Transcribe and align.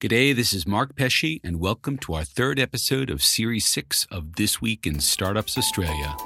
G'day, 0.00 0.34
this 0.34 0.54
is 0.54 0.66
Mark 0.66 0.96
Pesce, 0.96 1.40
and 1.44 1.60
welcome 1.60 1.98
to 1.98 2.14
our 2.14 2.24
third 2.24 2.58
episode 2.58 3.10
of 3.10 3.22
Series 3.22 3.66
6 3.66 4.06
of 4.10 4.36
This 4.36 4.58
Week 4.58 4.86
in 4.86 4.98
Startups 4.98 5.58
Australia. 5.58 6.16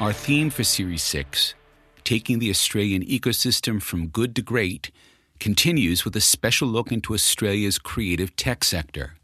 Our 0.00 0.14
theme 0.14 0.48
for 0.48 0.64
Series 0.64 1.02
6, 1.02 1.54
taking 2.04 2.38
the 2.38 2.48
Australian 2.48 3.04
ecosystem 3.04 3.82
from 3.82 4.06
good 4.06 4.34
to 4.36 4.40
great, 4.40 4.90
continues 5.38 6.06
with 6.06 6.16
a 6.16 6.22
special 6.22 6.68
look 6.68 6.90
into 6.90 7.12
Australia's 7.12 7.78
creative 7.78 8.34
tech 8.34 8.64
sector. 8.64 9.16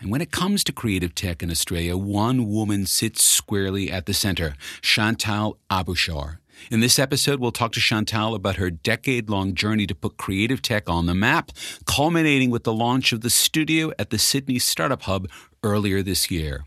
And 0.00 0.10
when 0.10 0.22
it 0.22 0.30
comes 0.30 0.64
to 0.64 0.72
creative 0.72 1.14
tech 1.14 1.42
in 1.42 1.50
Australia, 1.50 1.94
one 1.94 2.48
woman 2.48 2.86
sits 2.86 3.22
squarely 3.22 3.90
at 3.90 4.06
the 4.06 4.14
center 4.14 4.54
Chantal 4.80 5.58
Abouchar. 5.70 6.38
In 6.70 6.80
this 6.80 6.98
episode, 6.98 7.38
we'll 7.38 7.52
talk 7.52 7.72
to 7.72 7.80
Chantal 7.80 8.34
about 8.34 8.56
her 8.56 8.70
decade 8.70 9.28
long 9.28 9.54
journey 9.54 9.86
to 9.86 9.94
put 9.94 10.16
creative 10.16 10.62
tech 10.62 10.88
on 10.88 11.04
the 11.04 11.14
map, 11.14 11.52
culminating 11.84 12.50
with 12.50 12.64
the 12.64 12.72
launch 12.72 13.12
of 13.12 13.20
the 13.20 13.30
studio 13.30 13.92
at 13.98 14.08
the 14.10 14.18
Sydney 14.18 14.58
Startup 14.58 15.02
Hub 15.02 15.28
earlier 15.62 16.02
this 16.02 16.30
year. 16.30 16.64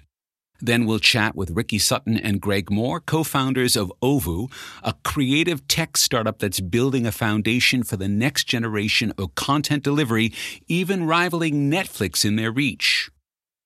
Then 0.60 0.86
we'll 0.86 1.00
chat 1.00 1.36
with 1.36 1.52
Ricky 1.52 1.80
Sutton 1.80 2.18
and 2.18 2.40
Greg 2.40 2.70
Moore, 2.72 3.00
co 3.00 3.24
founders 3.24 3.76
of 3.76 3.92
Oovvuu, 4.02 4.52
a 4.84 4.94
creative 5.04 5.68
tech 5.68 5.98
startup 5.98 6.40
that's 6.40 6.60
building 6.60 7.06
a 7.06 7.12
foundation 7.12 7.84
for 7.84 7.98
the 7.98 8.08
next 8.08 8.46
generation 8.46 9.12
of 9.18 9.36
content 9.36 9.84
delivery, 9.84 10.32
even 10.68 11.06
rivaling 11.06 11.70
Netflix 11.70 12.24
in 12.24 12.36
their 12.36 12.52
reach 12.52 13.10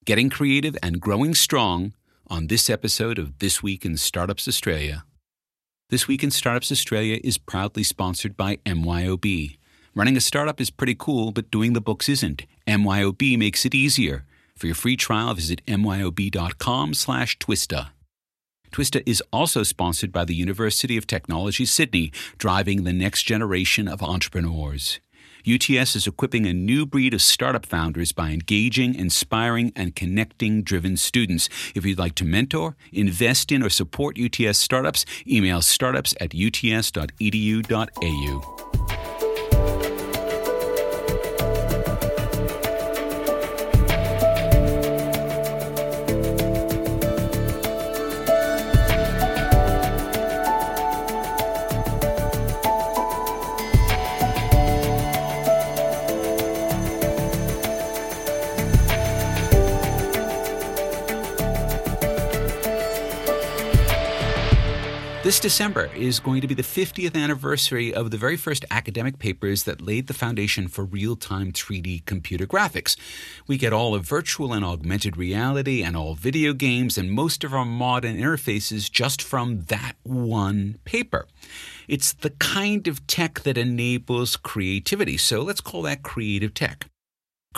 getting 0.08 0.30
creative 0.30 0.74
and 0.82 1.02
growing 1.02 1.34
strong 1.34 1.92
on 2.28 2.46
this 2.46 2.70
episode 2.70 3.18
of 3.18 3.38
This 3.40 3.62
Week 3.62 3.84
in 3.84 3.98
Startups 3.98 4.48
Australia. 4.48 5.04
This 5.90 6.08
Week 6.08 6.24
in 6.24 6.30
Startups 6.30 6.72
Australia 6.72 7.20
is 7.22 7.36
proudly 7.36 7.82
sponsored 7.82 8.34
by 8.34 8.56
MYOB. 8.64 9.58
Running 9.94 10.16
a 10.16 10.20
startup 10.22 10.62
is 10.62 10.70
pretty 10.70 10.94
cool, 10.98 11.30
but 11.30 11.50
doing 11.50 11.74
the 11.74 11.82
books 11.82 12.08
isn't. 12.08 12.46
MYOB 12.66 13.36
makes 13.36 13.66
it 13.66 13.74
easier. 13.74 14.24
For 14.56 14.64
your 14.64 14.74
free 14.74 14.96
trial, 14.96 15.34
visit 15.34 15.60
myob.com 15.66 16.94
slash 16.94 17.36
twista. 17.36 17.88
Twista 18.72 19.02
is 19.04 19.22
also 19.30 19.62
sponsored 19.62 20.10
by 20.10 20.24
the 20.24 20.34
University 20.34 20.96
of 20.96 21.06
Technology 21.06 21.66
Sydney, 21.66 22.12
driving 22.38 22.84
the 22.84 22.94
next 22.94 23.24
generation 23.24 23.86
of 23.86 24.02
entrepreneurs. 24.02 25.00
UTS 25.48 25.96
is 25.96 26.06
equipping 26.06 26.44
a 26.46 26.52
new 26.52 26.84
breed 26.84 27.14
of 27.14 27.22
startup 27.22 27.64
founders 27.64 28.12
by 28.12 28.32
engaging, 28.32 28.94
inspiring, 28.94 29.72
and 29.74 29.96
connecting 29.96 30.62
driven 30.62 30.96
students. 30.98 31.48
If 31.74 31.86
you'd 31.86 31.98
like 31.98 32.14
to 32.16 32.26
mentor, 32.26 32.76
invest 32.92 33.50
in, 33.50 33.62
or 33.62 33.70
support 33.70 34.18
UTS 34.18 34.58
startups, 34.58 35.06
email 35.26 35.62
startups 35.62 36.14
at 36.20 36.34
uts.edu.au. 36.34 36.98
This 65.28 65.40
December 65.40 65.90
is 65.94 66.20
going 66.20 66.40
to 66.40 66.46
be 66.46 66.54
the 66.54 66.62
50th 66.62 67.14
anniversary 67.14 67.92
of 67.92 68.10
the 68.10 68.16
very 68.16 68.38
first 68.38 68.64
academic 68.70 69.18
papers 69.18 69.64
that 69.64 69.82
laid 69.82 70.06
the 70.06 70.14
foundation 70.14 70.68
for 70.68 70.86
real 70.86 71.16
time 71.16 71.52
3D 71.52 72.06
computer 72.06 72.46
graphics. 72.46 72.96
We 73.46 73.58
get 73.58 73.74
all 73.74 73.94
of 73.94 74.06
virtual 74.06 74.54
and 74.54 74.64
augmented 74.64 75.18
reality 75.18 75.82
and 75.82 75.94
all 75.98 76.14
video 76.14 76.54
games 76.54 76.96
and 76.96 77.12
most 77.12 77.44
of 77.44 77.52
our 77.52 77.66
modern 77.66 78.16
interfaces 78.16 78.90
just 78.90 79.20
from 79.20 79.64
that 79.64 79.96
one 80.02 80.78
paper. 80.86 81.26
It's 81.88 82.14
the 82.14 82.30
kind 82.30 82.88
of 82.88 83.06
tech 83.06 83.40
that 83.40 83.58
enables 83.58 84.34
creativity, 84.34 85.18
so 85.18 85.42
let's 85.42 85.60
call 85.60 85.82
that 85.82 86.02
creative 86.02 86.54
tech. 86.54 86.86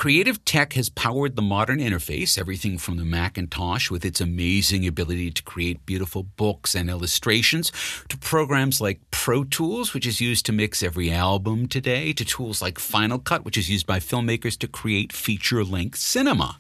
Creative 0.00 0.42
tech 0.46 0.72
has 0.72 0.88
powered 0.88 1.36
the 1.36 1.42
modern 1.42 1.78
interface, 1.78 2.38
everything 2.38 2.78
from 2.78 2.96
the 2.96 3.04
Macintosh 3.04 3.90
with 3.90 4.02
its 4.02 4.18
amazing 4.18 4.86
ability 4.86 5.30
to 5.30 5.42
create 5.42 5.84
beautiful 5.84 6.22
books 6.22 6.74
and 6.74 6.88
illustrations, 6.88 7.70
to 8.08 8.16
programs 8.16 8.80
like 8.80 8.98
Pro 9.10 9.44
Tools, 9.44 9.92
which 9.92 10.06
is 10.06 10.18
used 10.18 10.46
to 10.46 10.52
mix 10.52 10.82
every 10.82 11.10
album 11.10 11.68
today, 11.68 12.14
to 12.14 12.24
tools 12.24 12.62
like 12.62 12.78
Final 12.78 13.18
Cut, 13.18 13.44
which 13.44 13.58
is 13.58 13.68
used 13.68 13.86
by 13.86 13.98
filmmakers 13.98 14.56
to 14.60 14.66
create 14.66 15.12
feature 15.12 15.62
length 15.62 15.98
cinema. 15.98 16.56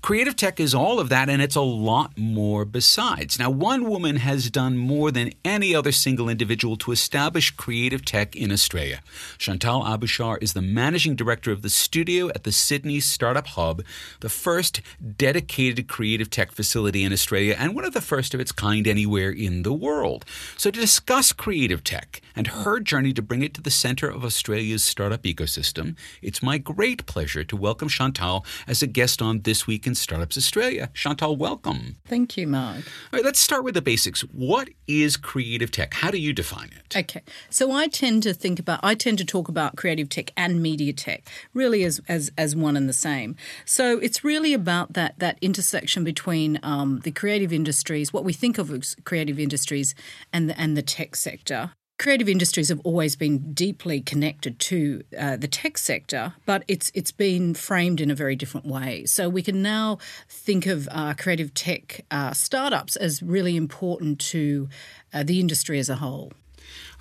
Creative 0.00 0.34
tech 0.34 0.58
is 0.58 0.74
all 0.74 0.98
of 0.98 1.10
that, 1.10 1.28
and 1.28 1.42
it's 1.42 1.56
a 1.56 1.60
lot 1.60 2.16
more 2.16 2.64
besides. 2.64 3.38
Now, 3.38 3.50
one 3.50 3.84
woman 3.84 4.16
has 4.16 4.48
done 4.48 4.78
more 4.78 5.10
than 5.10 5.32
any 5.44 5.74
other 5.74 5.92
single 5.92 6.30
individual 6.30 6.78
to 6.78 6.92
establish 6.92 7.50
creative 7.50 8.06
tech 8.06 8.34
in 8.34 8.50
Australia. 8.50 9.02
Chantal 9.36 9.82
Abouchar 9.82 10.42
is 10.42 10.54
the 10.54 10.62
managing 10.62 11.14
director 11.14 11.52
of 11.52 11.60
the 11.60 11.68
studio 11.68 12.30
at 12.30 12.44
the 12.44 12.52
Sydney 12.70 13.00
Startup 13.00 13.48
Hub, 13.48 13.82
the 14.20 14.28
first 14.28 14.80
dedicated 15.16 15.88
creative 15.88 16.30
tech 16.30 16.52
facility 16.52 17.02
in 17.02 17.12
Australia, 17.12 17.56
and 17.58 17.74
one 17.74 17.84
of 17.84 17.94
the 17.94 18.00
first 18.00 18.32
of 18.32 18.38
its 18.38 18.52
kind 18.52 18.86
anywhere 18.86 19.30
in 19.30 19.64
the 19.64 19.72
world. 19.72 20.24
So, 20.56 20.70
to 20.70 20.80
discuss 20.80 21.32
creative 21.32 21.82
tech 21.82 22.20
and 22.36 22.46
her 22.46 22.78
journey 22.78 23.12
to 23.14 23.22
bring 23.22 23.42
it 23.42 23.54
to 23.54 23.60
the 23.60 23.72
center 23.72 24.08
of 24.08 24.24
Australia's 24.24 24.84
startup 24.84 25.24
ecosystem, 25.24 25.96
it's 26.22 26.44
my 26.44 26.58
great 26.58 27.06
pleasure 27.06 27.42
to 27.42 27.56
welcome 27.56 27.88
Chantal 27.88 28.46
as 28.68 28.84
a 28.84 28.86
guest 28.86 29.20
on 29.20 29.40
This 29.40 29.66
Week 29.66 29.84
in 29.84 29.96
Startups 29.96 30.38
Australia. 30.38 30.90
Chantal, 30.94 31.34
welcome. 31.34 31.96
Thank 32.06 32.36
you, 32.36 32.46
Mark. 32.46 32.84
All 33.12 33.14
right, 33.14 33.24
let's 33.24 33.40
start 33.40 33.64
with 33.64 33.74
the 33.74 33.82
basics. 33.82 34.20
What 34.20 34.68
is 34.86 35.16
creative 35.16 35.72
tech? 35.72 35.94
How 35.94 36.12
do 36.12 36.18
you 36.18 36.32
define 36.32 36.70
it? 36.70 36.96
Okay. 36.96 37.22
So 37.48 37.72
I 37.72 37.88
tend 37.88 38.22
to 38.22 38.32
think 38.32 38.60
about 38.60 38.78
I 38.84 38.94
tend 38.94 39.18
to 39.18 39.24
talk 39.24 39.48
about 39.48 39.74
creative 39.74 40.08
tech 40.08 40.30
and 40.36 40.62
media 40.62 40.92
tech 40.92 41.28
really 41.52 41.82
as 41.82 42.00
as 42.08 42.30
as 42.38 42.59
one 42.60 42.76
and 42.76 42.88
the 42.88 42.92
same. 42.92 43.36
So 43.64 43.98
it's 43.98 44.24
really 44.24 44.52
about 44.54 44.92
that 44.94 45.18
that 45.18 45.38
intersection 45.40 46.04
between 46.04 46.58
um, 46.62 47.00
the 47.04 47.10
creative 47.10 47.52
industries, 47.52 48.12
what 48.12 48.24
we 48.24 48.32
think 48.32 48.58
of 48.58 48.70
as 48.70 48.96
creative 49.04 49.38
industries, 49.38 49.94
and 50.32 50.50
the, 50.50 50.60
and 50.60 50.76
the 50.76 50.82
tech 50.82 51.16
sector 51.16 51.72
creative 52.00 52.30
industries 52.30 52.70
have 52.70 52.80
always 52.82 53.14
been 53.14 53.52
deeply 53.52 54.00
connected 54.00 54.58
to 54.58 55.02
uh, 55.18 55.36
the 55.36 55.46
tech 55.46 55.76
sector, 55.76 56.32
but 56.46 56.64
it's 56.66 56.90
it's 56.94 57.12
been 57.12 57.52
framed 57.52 58.00
in 58.00 58.10
a 58.10 58.14
very 58.14 58.34
different 58.34 58.66
way. 58.66 59.04
So 59.04 59.28
we 59.28 59.42
can 59.42 59.60
now 59.62 59.98
think 60.26 60.66
of 60.66 60.88
uh, 60.90 61.12
creative 61.12 61.52
tech 61.52 62.06
uh, 62.10 62.32
startups 62.32 62.96
as 62.96 63.22
really 63.22 63.54
important 63.54 64.18
to 64.32 64.70
uh, 65.12 65.22
the 65.22 65.40
industry 65.40 65.78
as 65.78 65.90
a 65.90 65.96
whole. 65.96 66.32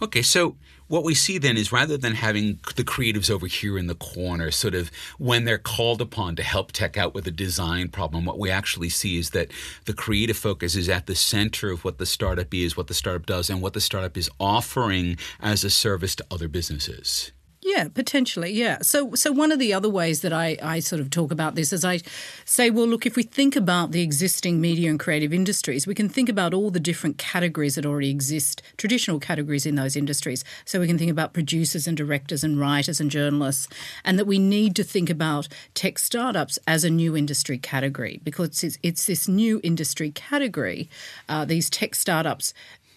Okay, 0.01 0.21
so 0.21 0.57
what 0.89 1.03
we 1.03 1.13
see 1.13 1.37
then 1.37 1.55
is 1.55 1.71
rather 1.71 1.97
than 1.97 2.15
having 2.15 2.59
the 2.75 2.83
creatives 2.83 3.29
over 3.29 3.47
here 3.47 3.77
in 3.77 3.87
the 3.87 3.95
corner, 3.95 4.51
sort 4.51 4.75
of 4.75 4.91
when 5.17 5.45
they're 5.45 5.57
called 5.57 6.01
upon 6.01 6.35
to 6.35 6.43
help 6.43 6.71
tech 6.71 6.97
out 6.97 7.13
with 7.13 7.25
a 7.27 7.31
design 7.31 7.87
problem, 7.87 8.25
what 8.25 8.39
we 8.39 8.49
actually 8.49 8.89
see 8.89 9.17
is 9.17 9.29
that 9.29 9.51
the 9.85 9.93
creative 9.93 10.35
focus 10.35 10.75
is 10.75 10.89
at 10.89 11.05
the 11.05 11.15
center 11.15 11.71
of 11.71 11.85
what 11.85 11.99
the 11.99 12.05
startup 12.07 12.53
is, 12.53 12.75
what 12.75 12.87
the 12.87 12.93
startup 12.93 13.27
does, 13.27 13.49
and 13.49 13.61
what 13.61 13.73
the 13.73 13.79
startup 13.79 14.17
is 14.17 14.29
offering 14.39 15.15
as 15.39 15.63
a 15.63 15.69
service 15.69 16.15
to 16.15 16.25
other 16.31 16.47
businesses. 16.47 17.31
Yeah, 17.69 17.87
potentially. 17.87 18.51
Yeah. 18.51 18.79
So, 18.81 19.13
so 19.13 19.31
one 19.31 19.51
of 19.51 19.59
the 19.59 19.75
other 19.75 19.89
ways 19.89 20.21
that 20.21 20.33
I, 20.33 20.57
I 20.59 20.79
sort 20.79 20.99
of 20.99 21.11
talk 21.11 21.31
about 21.31 21.53
this 21.53 21.71
is 21.71 21.85
I 21.85 21.99
say, 22.43 22.71
well, 22.71 22.87
look, 22.87 23.05
if 23.05 23.15
we 23.15 23.21
think 23.21 23.55
about 23.55 23.91
the 23.91 24.01
existing 24.01 24.59
media 24.59 24.89
and 24.89 24.99
creative 24.99 25.31
industries, 25.31 25.85
we 25.85 25.93
can 25.93 26.09
think 26.09 26.29
about 26.29 26.55
all 26.55 26.71
the 26.71 26.79
different 26.79 27.19
categories 27.19 27.75
that 27.75 27.85
already 27.85 28.09
exist, 28.09 28.63
traditional 28.77 29.19
categories 29.19 29.67
in 29.67 29.75
those 29.75 29.95
industries. 29.95 30.43
So 30.65 30.79
we 30.79 30.87
can 30.87 30.97
think 30.97 31.11
about 31.11 31.33
producers 31.33 31.85
and 31.85 31.95
directors 31.95 32.43
and 32.43 32.59
writers 32.59 32.99
and 32.99 33.11
journalists, 33.11 33.67
and 34.03 34.17
that 34.17 34.25
we 34.25 34.39
need 34.39 34.75
to 34.77 34.83
think 34.83 35.11
about 35.11 35.47
tech 35.75 35.99
startups 35.99 36.57
as 36.65 36.83
a 36.83 36.89
new 36.89 37.15
industry 37.15 37.59
category 37.59 38.19
because 38.23 38.63
it's, 38.63 38.79
it's 38.81 39.05
this 39.05 39.27
new 39.27 39.61
industry 39.63 40.09
category, 40.09 40.89
uh, 41.27 41.45
these 41.45 41.69
tech 41.69 41.93
startups 41.93 42.51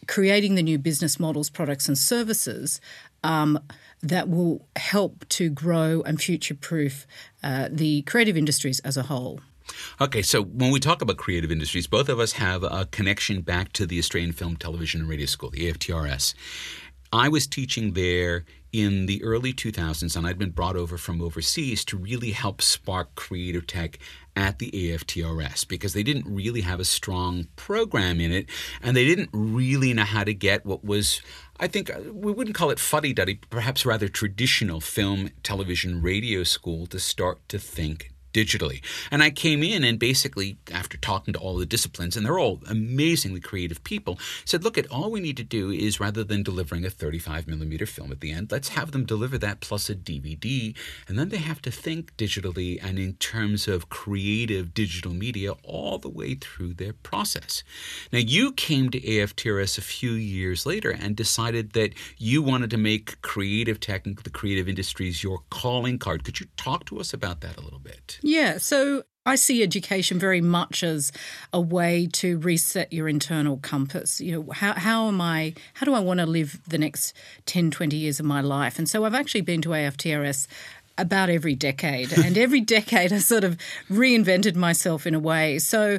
creating 0.06 0.54
the 0.54 0.62
new 0.62 0.78
business 0.78 1.20
models, 1.20 1.50
products, 1.50 1.88
and 1.88 1.98
services. 1.98 2.80
Um, 3.22 3.58
that 4.02 4.28
will 4.28 4.66
help 4.76 5.28
to 5.30 5.48
grow 5.48 6.02
and 6.02 6.20
future 6.20 6.54
proof 6.54 7.06
uh, 7.42 7.68
the 7.70 8.02
creative 8.02 8.36
industries 8.36 8.80
as 8.80 8.96
a 8.96 9.04
whole. 9.04 9.40
Okay, 10.00 10.22
so 10.22 10.42
when 10.42 10.70
we 10.70 10.80
talk 10.80 11.02
about 11.02 11.16
creative 11.16 11.52
industries, 11.52 11.86
both 11.86 12.08
of 12.08 12.18
us 12.18 12.32
have 12.32 12.62
a 12.64 12.86
connection 12.90 13.42
back 13.42 13.72
to 13.74 13.86
the 13.86 13.98
Australian 13.98 14.32
Film, 14.32 14.56
Television, 14.56 15.02
and 15.02 15.10
Radio 15.10 15.26
School, 15.26 15.50
the 15.50 15.70
AFTRS. 15.70 16.34
I 17.12 17.28
was 17.28 17.46
teaching 17.46 17.92
there 17.92 18.46
in 18.72 19.04
the 19.04 19.22
early 19.22 19.52
2000s, 19.52 20.16
and 20.16 20.26
I'd 20.26 20.38
been 20.38 20.50
brought 20.50 20.76
over 20.76 20.96
from 20.96 21.20
overseas 21.20 21.84
to 21.86 21.98
really 21.98 22.30
help 22.30 22.62
spark 22.62 23.14
creative 23.14 23.66
tech 23.66 23.98
at 24.34 24.58
the 24.58 24.70
AFTRS 24.70 25.68
because 25.68 25.92
they 25.92 26.02
didn't 26.02 26.24
really 26.26 26.62
have 26.62 26.80
a 26.80 26.86
strong 26.86 27.48
program 27.54 28.18
in 28.18 28.32
it, 28.32 28.48
and 28.82 28.96
they 28.96 29.04
didn't 29.04 29.28
really 29.34 29.92
know 29.92 30.04
how 30.04 30.24
to 30.24 30.32
get 30.32 30.64
what 30.64 30.82
was, 30.82 31.20
I 31.60 31.68
think, 31.68 31.94
uh, 31.94 32.00
we 32.10 32.32
wouldn't 32.32 32.56
call 32.56 32.70
it 32.70 32.78
fuddy 32.78 33.12
duddy, 33.12 33.40
perhaps 33.50 33.84
rather 33.84 34.08
traditional 34.08 34.80
film, 34.80 35.28
television, 35.42 36.00
radio 36.00 36.44
school 36.44 36.86
to 36.86 36.98
start 36.98 37.46
to 37.50 37.58
think 37.58 38.11
digitally. 38.32 38.82
And 39.10 39.22
I 39.22 39.30
came 39.30 39.62
in 39.62 39.84
and 39.84 39.98
basically, 39.98 40.58
after 40.70 40.96
talking 40.98 41.34
to 41.34 41.40
all 41.40 41.56
the 41.56 41.66
disciplines, 41.66 42.16
and 42.16 42.24
they're 42.24 42.38
all 42.38 42.60
amazingly 42.68 43.40
creative 43.40 43.82
people, 43.84 44.18
said, 44.44 44.64
look, 44.64 44.76
at 44.76 44.90
all 44.90 45.10
we 45.10 45.20
need 45.20 45.36
to 45.38 45.44
do 45.44 45.70
is 45.70 46.00
rather 46.00 46.24
than 46.24 46.42
delivering 46.42 46.84
a 46.84 46.90
35 46.90 47.46
millimeter 47.48 47.86
film 47.86 48.12
at 48.12 48.20
the 48.20 48.32
end, 48.32 48.52
let's 48.52 48.70
have 48.70 48.92
them 48.92 49.04
deliver 49.04 49.38
that 49.38 49.60
plus 49.60 49.88
a 49.88 49.94
DVD. 49.94 50.74
And 51.08 51.18
then 51.18 51.30
they 51.30 51.38
have 51.38 51.62
to 51.62 51.70
think 51.70 52.16
digitally 52.16 52.78
and 52.82 52.98
in 52.98 53.14
terms 53.14 53.68
of 53.68 53.88
creative 53.88 54.74
digital 54.74 55.12
media 55.12 55.52
all 55.62 55.98
the 55.98 56.08
way 56.08 56.34
through 56.34 56.74
their 56.74 56.92
process. 56.92 57.62
Now, 58.12 58.18
you 58.18 58.52
came 58.52 58.90
to 58.90 59.00
AFTRS 59.00 59.78
a 59.78 59.82
few 59.82 60.12
years 60.12 60.66
later 60.66 60.90
and 60.90 61.16
decided 61.16 61.72
that 61.72 61.94
you 62.18 62.42
wanted 62.42 62.70
to 62.70 62.76
make 62.76 63.20
creative 63.22 63.80
tech 63.80 64.02
the 64.02 64.30
creative 64.30 64.68
industries 64.68 65.22
your 65.22 65.42
calling 65.50 65.98
card. 65.98 66.24
Could 66.24 66.40
you 66.40 66.46
talk 66.56 66.84
to 66.86 66.98
us 66.98 67.12
about 67.12 67.40
that 67.40 67.56
a 67.56 67.60
little 67.60 67.78
bit? 67.78 68.18
Yeah. 68.22 68.58
So 68.58 69.02
I 69.24 69.36
see 69.36 69.62
education 69.62 70.18
very 70.18 70.40
much 70.40 70.82
as 70.82 71.12
a 71.52 71.60
way 71.60 72.08
to 72.12 72.38
reset 72.38 72.92
your 72.92 73.08
internal 73.08 73.58
compass. 73.58 74.20
You 74.20 74.32
know, 74.32 74.52
how, 74.52 74.72
how 74.74 75.08
am 75.08 75.20
I, 75.20 75.54
how 75.74 75.86
do 75.86 75.94
I 75.94 76.00
want 76.00 76.18
to 76.18 76.26
live 76.26 76.60
the 76.66 76.78
next 76.78 77.14
10, 77.46 77.70
20 77.70 77.96
years 77.96 78.18
of 78.18 78.26
my 78.26 78.40
life? 78.40 78.78
And 78.78 78.88
so 78.88 79.04
I've 79.04 79.14
actually 79.14 79.42
been 79.42 79.62
to 79.62 79.70
AFTRS 79.70 80.48
about 80.98 81.30
every 81.30 81.54
decade. 81.54 82.12
and 82.24 82.36
every 82.36 82.60
decade 82.60 83.12
I 83.12 83.18
sort 83.18 83.44
of 83.44 83.56
reinvented 83.88 84.56
myself 84.56 85.06
in 85.06 85.14
a 85.14 85.20
way. 85.20 85.58
So 85.58 85.98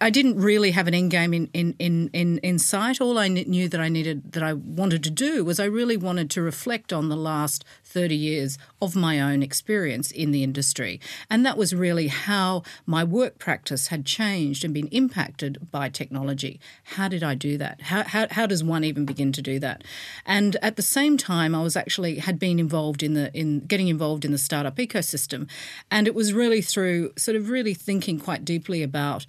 I 0.00 0.10
didn't 0.10 0.36
really 0.36 0.70
have 0.70 0.88
an 0.88 0.94
end 0.94 1.10
game 1.10 1.34
in, 1.34 1.50
in, 1.52 1.74
in, 1.78 2.08
in, 2.12 2.38
in 2.38 2.58
sight. 2.58 3.00
All 3.00 3.18
I 3.18 3.28
knew 3.28 3.68
that 3.68 3.80
I 3.80 3.88
needed, 3.88 4.32
that 4.32 4.42
I 4.42 4.54
wanted 4.54 5.04
to 5.04 5.10
do 5.10 5.44
was 5.44 5.60
I 5.60 5.66
really 5.66 5.96
wanted 5.96 6.30
to 6.30 6.42
reflect 6.42 6.92
on 6.92 7.10
the 7.10 7.16
last 7.16 7.64
30 7.94 8.16
years 8.16 8.58
of 8.82 8.96
my 8.96 9.20
own 9.20 9.40
experience 9.40 10.10
in 10.10 10.32
the 10.32 10.42
industry. 10.42 11.00
And 11.30 11.46
that 11.46 11.56
was 11.56 11.72
really 11.72 12.08
how 12.08 12.64
my 12.86 13.04
work 13.04 13.38
practice 13.38 13.86
had 13.86 14.04
changed 14.04 14.64
and 14.64 14.74
been 14.74 14.88
impacted 14.88 15.70
by 15.70 15.88
technology. 15.88 16.58
How 16.82 17.06
did 17.06 17.22
I 17.22 17.36
do 17.36 17.56
that? 17.58 17.82
How, 17.82 18.02
how, 18.02 18.26
how 18.32 18.46
does 18.46 18.64
one 18.64 18.82
even 18.82 19.04
begin 19.04 19.30
to 19.32 19.40
do 19.40 19.60
that? 19.60 19.84
And 20.26 20.56
at 20.60 20.74
the 20.74 20.82
same 20.82 21.16
time, 21.16 21.54
I 21.54 21.62
was 21.62 21.76
actually 21.76 22.18
had 22.18 22.38
been 22.40 22.58
involved 22.58 23.04
in 23.04 23.14
the 23.14 23.32
in 23.32 23.60
getting 23.60 23.86
involved 23.86 24.24
in 24.24 24.32
the 24.32 24.38
startup 24.38 24.76
ecosystem. 24.76 25.48
And 25.88 26.08
it 26.08 26.14
was 26.14 26.32
really 26.32 26.62
through 26.62 27.12
sort 27.16 27.36
of 27.36 27.48
really 27.48 27.74
thinking 27.74 28.18
quite 28.18 28.44
deeply 28.44 28.82
about 28.82 29.24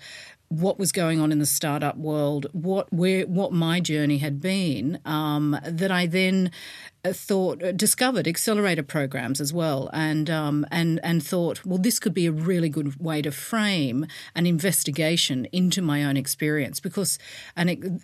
what 0.49 0.77
was 0.77 0.91
going 0.91 1.19
on 1.19 1.31
in 1.31 1.39
the 1.39 1.45
startup 1.45 1.97
world, 1.97 2.47
what 2.51 2.91
where 2.93 3.25
what 3.25 3.51
my 3.51 3.79
journey 3.79 4.19
had 4.19 4.39
been, 4.39 4.99
um, 5.05 5.57
that 5.65 5.91
I 5.91 6.05
then 6.05 6.51
uh, 7.03 7.13
thought 7.13 7.63
uh, 7.63 7.71
discovered 7.71 8.27
accelerator 8.27 8.83
programs 8.83 9.41
as 9.41 9.51
well, 9.51 9.89
and 9.93 10.29
um, 10.29 10.65
and 10.71 10.99
and 11.03 11.25
thought, 11.25 11.65
well, 11.65 11.77
this 11.77 11.99
could 11.99 12.13
be 12.13 12.27
a 12.27 12.31
really 12.31 12.69
good 12.69 12.99
way 12.99 13.21
to 13.21 13.31
frame 13.31 14.05
an 14.35 14.45
investigation 14.45 15.45
into 15.51 15.81
my 15.81 16.03
own 16.03 16.17
experience 16.17 16.79
because 16.79 17.19
and. 17.55 18.01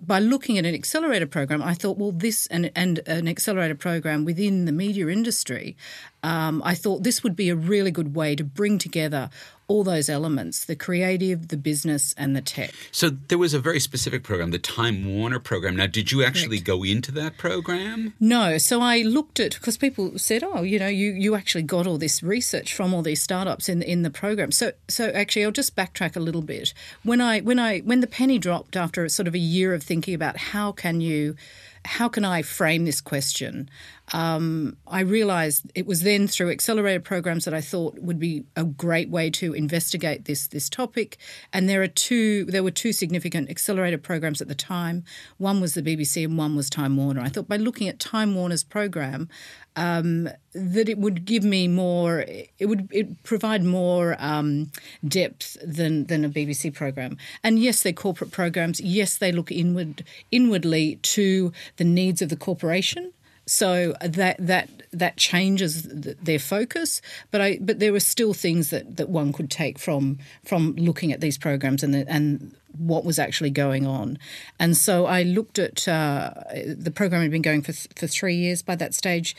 By 0.00 0.20
looking 0.20 0.58
at 0.58 0.64
an 0.64 0.76
accelerator 0.76 1.26
program, 1.26 1.60
I 1.60 1.74
thought, 1.74 1.98
well, 1.98 2.12
this 2.12 2.46
and, 2.46 2.70
and 2.76 3.00
an 3.08 3.26
accelerator 3.26 3.74
program 3.74 4.24
within 4.24 4.64
the 4.64 4.70
media 4.70 5.08
industry, 5.08 5.76
um, 6.22 6.62
I 6.64 6.76
thought 6.76 7.02
this 7.02 7.24
would 7.24 7.34
be 7.34 7.48
a 7.48 7.56
really 7.56 7.90
good 7.90 8.14
way 8.14 8.36
to 8.36 8.44
bring 8.44 8.78
together 8.78 9.28
all 9.68 9.84
those 9.84 10.08
elements 10.08 10.64
the 10.64 10.74
creative, 10.74 11.48
the 11.48 11.56
business, 11.56 12.14
and 12.16 12.34
the 12.34 12.40
tech. 12.40 12.72
So 12.90 13.10
there 13.10 13.38
was 13.38 13.54
a 13.54 13.60
very 13.60 13.78
specific 13.78 14.22
program, 14.24 14.50
the 14.50 14.58
Time 14.58 15.04
Warner 15.14 15.38
program. 15.38 15.76
Now, 15.76 15.86
did 15.86 16.10
you 16.10 16.24
actually 16.24 16.56
Correct. 16.56 16.66
go 16.66 16.82
into 16.84 17.12
that 17.12 17.36
program? 17.36 18.14
No. 18.18 18.58
So 18.58 18.80
I 18.80 19.02
looked 19.02 19.38
at, 19.38 19.54
because 19.54 19.76
people 19.76 20.18
said, 20.18 20.42
oh, 20.42 20.62
you 20.62 20.78
know, 20.78 20.88
you, 20.88 21.12
you 21.12 21.34
actually 21.34 21.62
got 21.62 21.86
all 21.86 21.98
this 21.98 22.22
research 22.22 22.74
from 22.74 22.94
all 22.94 23.02
these 23.02 23.22
startups 23.22 23.68
in, 23.68 23.82
in 23.82 24.02
the 24.02 24.10
program. 24.10 24.50
So, 24.52 24.72
so 24.88 25.10
actually, 25.10 25.44
I'll 25.44 25.52
just 25.52 25.76
backtrack 25.76 26.16
a 26.16 26.20
little 26.20 26.42
bit. 26.42 26.72
When 27.02 27.20
I, 27.20 27.40
when 27.40 27.58
I, 27.58 27.80
when 27.80 28.00
the 28.00 28.06
penny 28.06 28.38
dropped 28.38 28.74
after 28.74 29.08
sort 29.08 29.28
of 29.28 29.34
a 29.34 29.38
year 29.38 29.74
of 29.74 29.82
thinking 29.82 30.14
about 30.14 30.38
how 30.38 30.72
can 30.72 31.02
you, 31.02 31.36
how 31.84 32.08
can 32.08 32.24
I 32.24 32.42
frame 32.42 32.86
this 32.86 33.00
question? 33.00 33.68
Um, 34.12 34.76
I 34.86 35.00
realised 35.00 35.70
it 35.74 35.86
was 35.86 36.02
then 36.02 36.26
through 36.26 36.50
accelerated 36.50 37.04
programs 37.04 37.44
that 37.44 37.54
I 37.54 37.60
thought 37.60 37.98
would 37.98 38.18
be 38.18 38.44
a 38.56 38.64
great 38.64 39.10
way 39.10 39.30
to 39.30 39.52
investigate 39.52 40.24
this 40.24 40.46
this 40.46 40.68
topic. 40.68 41.18
And 41.52 41.68
there 41.68 41.82
are 41.82 41.88
two 41.88 42.44
there 42.46 42.62
were 42.62 42.70
two 42.70 42.92
significant 42.92 43.50
accelerated 43.50 44.02
programs 44.02 44.40
at 44.40 44.48
the 44.48 44.54
time. 44.54 45.04
One 45.36 45.60
was 45.60 45.74
the 45.74 45.82
BBC 45.82 46.24
and 46.24 46.38
one 46.38 46.56
was 46.56 46.70
Time 46.70 46.96
Warner. 46.96 47.20
I 47.20 47.28
thought 47.28 47.48
by 47.48 47.56
looking 47.56 47.88
at 47.88 47.98
Time 47.98 48.34
Warner's 48.34 48.64
program, 48.64 49.28
um, 49.76 50.28
that 50.54 50.88
it 50.88 50.98
would 50.98 51.24
give 51.24 51.44
me 51.44 51.68
more. 51.68 52.24
It 52.58 52.66
would 52.66 52.88
it 52.90 53.22
provide 53.22 53.62
more 53.62 54.16
um, 54.18 54.70
depth 55.06 55.56
than 55.62 56.06
than 56.06 56.24
a 56.24 56.28
BBC 56.28 56.74
program. 56.74 57.16
And 57.44 57.58
yes, 57.58 57.82
they're 57.82 57.92
corporate 57.92 58.32
programs. 58.32 58.80
Yes, 58.80 59.16
they 59.16 59.30
look 59.30 59.52
inward 59.52 60.04
inwardly 60.30 60.96
to 60.96 61.52
the 61.76 61.84
needs 61.84 62.22
of 62.22 62.28
the 62.28 62.36
corporation. 62.36 63.12
So 63.48 63.94
that 64.02 64.36
that 64.38 64.68
that 64.92 65.16
changes 65.16 65.84
their 65.88 66.38
focus, 66.38 67.00
but 67.30 67.40
I 67.40 67.58
but 67.60 67.78
there 67.78 67.94
are 67.94 68.00
still 68.00 68.34
things 68.34 68.70
that, 68.70 68.98
that 68.98 69.08
one 69.08 69.32
could 69.32 69.50
take 69.50 69.78
from 69.78 70.18
from 70.44 70.74
looking 70.76 71.12
at 71.12 71.20
these 71.20 71.38
programs 71.38 71.82
and 71.82 71.94
the, 71.94 72.08
and 72.08 72.54
what 72.76 73.04
was 73.04 73.18
actually 73.18 73.50
going 73.50 73.86
on. 73.86 74.18
And 74.60 74.76
so 74.76 75.06
I 75.06 75.22
looked 75.22 75.58
at 75.58 75.88
uh, 75.88 76.32
the 76.66 76.90
program 76.90 77.22
had 77.22 77.30
been 77.30 77.42
going 77.42 77.62
for 77.62 77.72
for 77.72 78.06
three 78.06 78.36
years 78.36 78.62
by 78.62 78.76
that 78.76 78.94
stage 78.94 79.34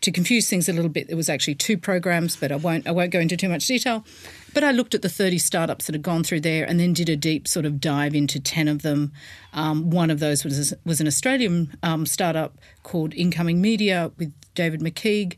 to 0.00 0.10
confuse 0.10 0.48
things 0.48 0.68
a 0.68 0.72
little 0.72 0.88
bit, 0.88 1.08
there 1.08 1.16
was 1.16 1.28
actually 1.28 1.54
two 1.54 1.76
programs, 1.76 2.36
but 2.36 2.50
I 2.50 2.56
won't 2.56 2.86
I 2.86 2.90
won't 2.90 3.10
go 3.10 3.20
into 3.20 3.36
too 3.36 3.48
much 3.48 3.66
detail. 3.66 4.04
But 4.52 4.64
I 4.64 4.72
looked 4.72 4.94
at 4.94 5.02
the 5.02 5.08
30 5.08 5.38
startups 5.38 5.86
that 5.86 5.94
had 5.94 6.02
gone 6.02 6.24
through 6.24 6.40
there, 6.40 6.64
and 6.64 6.80
then 6.80 6.92
did 6.92 7.08
a 7.08 7.16
deep 7.16 7.46
sort 7.46 7.66
of 7.66 7.80
dive 7.80 8.14
into 8.14 8.40
10 8.40 8.66
of 8.66 8.82
them. 8.82 9.12
Um, 9.52 9.90
one 9.90 10.10
of 10.10 10.18
those 10.18 10.44
was 10.44 10.74
was 10.84 11.00
an 11.00 11.06
Australian 11.06 11.76
um, 11.82 12.06
startup 12.06 12.58
called 12.82 13.14
Incoming 13.14 13.60
Media 13.60 14.10
with 14.18 14.32
David 14.54 14.80
McKeague, 14.80 15.36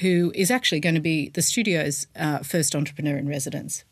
who 0.00 0.32
is 0.34 0.50
actually 0.50 0.80
going 0.80 0.94
to 0.94 1.00
be 1.00 1.28
the 1.30 1.42
studio's 1.42 2.06
uh, 2.16 2.38
first 2.38 2.74
entrepreneur 2.74 3.16
in 3.16 3.28
residence. 3.28 3.84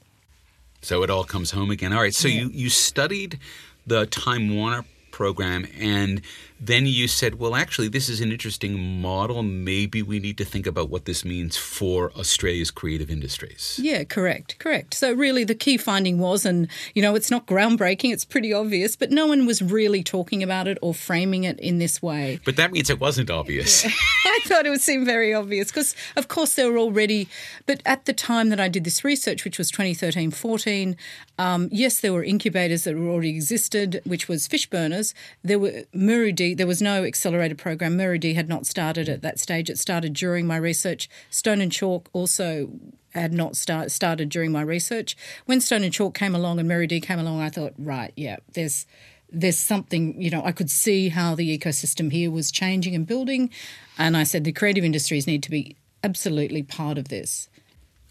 So 0.81 1.03
it 1.03 1.11
all 1.11 1.25
comes 1.25 1.53
home 1.53 1.71
again. 1.71 1.93
All 1.93 2.01
right. 2.01 2.15
So 2.15 2.29
yeah. 2.29 2.43
you 2.43 2.51
you 2.51 2.71
studied 2.71 3.39
the 3.87 4.07
Time 4.07 4.55
Warner 4.55 4.85
program 5.11 5.67
and 5.79 6.23
then 6.65 6.87
you 6.87 7.09
said, 7.09 7.41
well, 7.41 7.57
actually, 7.57 7.89
this 7.89 8.09
is 8.09 8.21
an 8.21 8.31
interesting 8.31 9.01
model. 9.01 9.43
Maybe 9.43 10.01
we 10.01 10.21
need 10.21 10.39
to 10.39 10.45
think 10.45 10.65
about 10.65 10.91
what 10.91 11.07
this 11.07 11.25
means 11.25 11.57
for 11.57 12.13
Australia's 12.13 12.71
creative 12.71 13.11
industries. 13.11 13.81
Yeah, 13.83 14.05
correct, 14.05 14.61
correct. 14.61 14.95
So, 14.95 15.13
really, 15.13 15.43
the 15.43 15.57
key 15.57 15.77
finding 15.77 16.21
was, 16.21 16.47
and 16.47 16.69
you 16.95 17.03
know, 17.03 17.17
it's 17.17 17.33
not 17.33 17.47
groundbreaking, 17.47 18.13
it's 18.13 18.25
pretty 18.25 18.53
obvious, 18.53 18.95
but 18.95 19.11
no 19.11 19.27
one 19.27 19.45
was 19.45 19.61
really 19.61 20.05
talking 20.05 20.41
about 20.41 20.69
it 20.69 20.79
or 20.83 20.95
framing 20.95 21.43
it 21.43 21.59
in 21.59 21.79
this 21.79 22.01
way. 22.01 22.39
But 22.45 22.55
that 22.57 22.71
means 22.71 22.91
it 22.91 23.01
wasn't 23.01 23.29
obvious. 23.29 23.85
Yeah. 23.85 23.91
I 24.25 24.39
thought 24.45 24.65
it 24.65 24.71
would 24.71 24.81
seem 24.81 25.05
very 25.05 25.35
obvious 25.35 25.69
because, 25.69 25.97
of 26.15 26.29
course, 26.29 26.55
there 26.55 26.71
were 26.71 26.79
already, 26.79 27.29
but 27.67 27.83
at 27.85 28.05
the 28.05 28.13
time 28.13 28.51
that 28.51 28.61
I 28.61 28.69
did 28.69 28.85
this 28.85 29.03
research, 29.03 29.45
which 29.45 29.59
was 29.59 29.69
2013 29.73 30.31
14, 30.31 30.97
um, 31.39 31.69
yes, 31.73 31.99
there 31.99 32.13
were 32.13 32.23
incubators 32.23 32.85
that 32.85 32.95
already 32.95 33.31
existed, 33.31 34.01
which 34.05 34.29
was 34.29 34.47
Fishburners. 34.47 35.13
There 35.43 35.59
were 35.59 35.85
There 36.55 36.67
was 36.67 36.83
no 36.83 37.05
accelerated 37.05 37.59
program. 37.59 37.97
Muru-D 37.97 38.35
had 38.35 38.49
not 38.49 38.67
started 38.67 39.09
at 39.09 39.23
that 39.23 39.39
stage. 39.39 39.71
It 39.71 39.79
started 39.79 40.13
during 40.13 40.47
my 40.47 40.57
research. 40.57 41.09
Stone 41.31 41.61
and 41.61 41.73
Chalk 41.73 42.09
also 42.13 42.71
had 43.11 43.33
not 43.33 43.57
start, 43.57 43.91
started 43.91 44.29
during 44.29 44.53
my 44.53 44.63
research. 44.63 45.17
When 45.47 45.61
Stone 45.61 45.85
and 45.85 45.93
Chalk 45.93 46.15
came 46.15 46.35
along 46.35 46.59
and 46.59 46.69
Muru-D 46.69 47.01
came 47.01 47.19
along, 47.19 47.41
I 47.41 47.51
thought, 47.51 47.75
right, 47.79 48.13
yeah, 48.17 48.37
there's 48.55 48.87
there's 49.35 49.57
something, 49.57 50.21
you 50.21 50.29
know, 50.31 50.45
I 50.45 50.53
could 50.53 50.71
see 50.71 51.09
how 51.09 51.35
the 51.35 51.59
ecosystem 51.59 52.13
here 52.13 52.31
was 52.31 52.53
changing 52.53 52.95
and 52.95 53.07
building. 53.07 53.49
And 53.97 54.15
I 54.15 54.25
said 54.25 54.45
the 54.45 54.53
creative 54.53 54.85
industries 54.85 55.27
need 55.27 55.43
to 55.45 55.51
be 55.51 55.77
absolutely 56.05 56.63
part 56.63 56.99
of 56.99 57.09
this. 57.09 57.49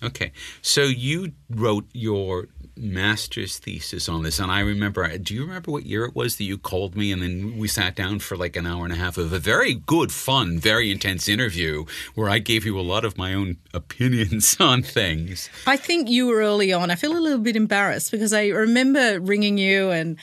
Okay. 0.03 0.31
So 0.63 0.81
you 0.81 1.33
wrote 1.48 1.86
your 1.93 2.48
master's 2.75 3.58
thesis 3.58 4.08
on 4.08 4.24
this, 4.24 4.40
and 4.40 4.51
I 4.51 4.60
remember. 4.60 5.18
Do 5.18 5.34
you 5.34 5.42
remember 5.42 5.72
what 5.72 5.86
year 5.86 6.06
it 6.06 6.16
was 6.16 6.38
that 6.38 6.44
you 6.44 6.58
called 6.58 6.96
me, 6.96 7.12
and 7.12 7.22
then 7.22 7.58
we 7.58 7.68
sat 7.68 7.96
down 7.96 8.20
for 8.20 8.38
like 8.38 8.56
an 8.56 8.66
hour 8.66 8.84
and 8.84 8.94
a 8.94 8.98
half 8.98 9.18
of 9.18 9.34
a 9.34 9.40
very 9.40 9.74
good, 9.74 10.12
fun, 10.12 10.60
very 10.60 10.92
intense 10.92 11.28
interview 11.28 11.86
where 12.16 12.30
I 12.30 12.40
gave 12.40 12.66
you 12.66 12.80
a 12.80 12.82
lot 12.82 13.06
of 13.06 13.18
my 13.18 13.34
own 13.34 13.58
opinions 13.74 14.58
on 14.60 14.82
things. 14.82 15.50
I 15.68 15.78
think 15.78 16.10
you 16.10 16.28
were 16.28 16.38
early 16.38 16.74
on. 16.74 16.92
I 16.92 16.96
feel 16.96 17.18
a 17.18 17.20
little 17.20 17.40
bit 17.40 17.56
embarrassed 17.56 18.12
because 18.12 18.34
I 18.34 18.48
remember 18.48 19.20
ringing 19.20 19.58
you, 19.58 19.92
and 19.92 20.18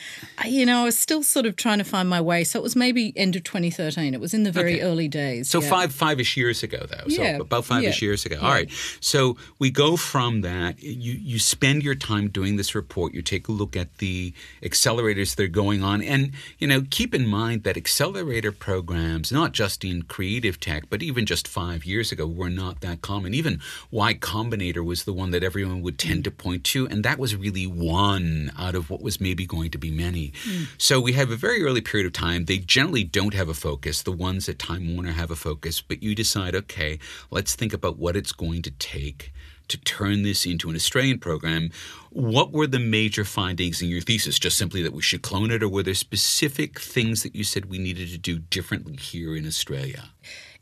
you 0.46 0.64
know 0.66 0.82
I 0.82 0.84
was 0.84 0.98
still 0.98 1.22
sort 1.22 1.46
of 1.46 1.56
trying 1.56 1.78
to 1.78 1.84
find 1.84 2.08
my 2.08 2.20
way. 2.20 2.44
So 2.44 2.58
it 2.58 2.62
was 2.62 2.76
maybe 2.76 3.12
end 3.16 3.36
of 3.36 3.44
2013. 3.44 4.14
It 4.14 4.20
was 4.20 4.34
in 4.34 4.44
the 4.44 4.52
very 4.52 4.74
okay. 4.74 4.82
early 4.82 5.08
days. 5.08 5.48
So 5.50 5.60
yeah. 5.60 5.70
five 5.70 5.92
five 5.92 6.20
ish 6.20 6.36
years 6.36 6.62
ago, 6.62 6.86
though. 6.88 7.08
So 7.08 7.22
yeah. 7.22 7.36
about 7.36 7.64
five 7.64 7.84
ish 7.84 8.02
yeah. 8.02 8.06
years 8.06 8.26
ago. 8.26 8.38
All 8.40 8.50
right. 8.50 8.70
So 9.00 9.36
we 9.58 9.70
go 9.70 9.96
from 9.96 10.42
that. 10.42 10.82
You 10.82 11.12
you 11.12 11.38
spend 11.38 11.82
your 11.82 11.94
time 11.94 12.28
doing 12.38 12.54
this 12.54 12.72
report. 12.72 13.14
You 13.14 13.22
take 13.22 13.48
a 13.48 13.52
look 13.60 13.74
at 13.76 13.98
the 13.98 14.32
accelerators 14.62 15.34
that 15.34 15.42
are 15.42 15.48
going 15.48 15.82
on, 15.82 15.98
and 16.02 16.30
you 16.60 16.68
know 16.68 16.80
keep 16.88 17.12
in 17.12 17.26
mind 17.26 17.64
that 17.64 17.76
accelerator 17.76 18.52
programs, 18.52 19.32
not 19.32 19.50
just 19.52 19.84
in 19.84 20.02
creative 20.02 20.60
tech, 20.60 20.84
but 20.88 21.02
even 21.02 21.26
just 21.26 21.48
five 21.48 21.84
years 21.84 22.12
ago, 22.12 22.28
were 22.28 22.48
not 22.48 22.80
that 22.80 23.02
common. 23.02 23.34
Even 23.34 23.60
Y 23.90 24.14
Combinator 24.14 24.84
was 24.84 25.02
the 25.02 25.12
one 25.12 25.32
that 25.32 25.42
everyone 25.42 25.82
would 25.82 25.98
tend 25.98 26.22
to 26.24 26.30
point 26.30 26.62
to, 26.72 26.86
and 26.86 27.04
that 27.04 27.18
was 27.18 27.34
really 27.34 27.66
one 27.66 28.52
out 28.56 28.76
of 28.76 28.88
what 28.88 29.02
was 29.02 29.20
maybe 29.20 29.44
going 29.44 29.70
to 29.72 29.78
be 29.78 29.90
many. 29.90 30.32
Mm. 30.48 30.68
So 30.78 31.00
we 31.00 31.14
have 31.14 31.32
a 31.32 31.36
very 31.36 31.64
early 31.64 31.80
period 31.80 32.06
of 32.06 32.12
time. 32.12 32.44
They 32.44 32.58
generally 32.58 33.02
don't 33.02 33.34
have 33.34 33.48
a 33.48 33.54
focus. 33.68 34.02
The 34.02 34.12
ones 34.12 34.48
at 34.48 34.60
Time 34.60 34.94
Warner 34.94 35.12
have 35.12 35.32
a 35.32 35.36
focus, 35.36 35.80
but 35.80 36.04
you 36.04 36.14
decide, 36.14 36.54
okay, 36.54 37.00
let's 37.32 37.56
think 37.56 37.72
about 37.72 37.98
what 37.98 38.16
it's 38.16 38.32
going 38.32 38.62
to 38.62 38.70
take 38.70 39.32
to 39.68 39.78
turn 39.78 40.22
this 40.22 40.46
into 40.46 40.70
an 40.70 40.76
Australian 40.76 41.18
program. 41.18 41.70
What 42.10 42.52
were 42.52 42.66
the 42.66 42.78
major 42.78 43.24
findings 43.24 43.82
in 43.82 43.88
your 43.88 44.00
thesis? 44.00 44.38
Just 44.38 44.58
simply 44.58 44.82
that 44.82 44.92
we 44.92 45.02
should 45.02 45.22
clone 45.22 45.50
it, 45.50 45.62
or 45.62 45.68
were 45.68 45.82
there 45.82 45.94
specific 45.94 46.80
things 46.80 47.22
that 47.22 47.36
you 47.36 47.44
said 47.44 47.66
we 47.66 47.78
needed 47.78 48.08
to 48.10 48.18
do 48.18 48.38
differently 48.38 48.96
here 48.96 49.36
in 49.36 49.46
Australia? 49.46 50.10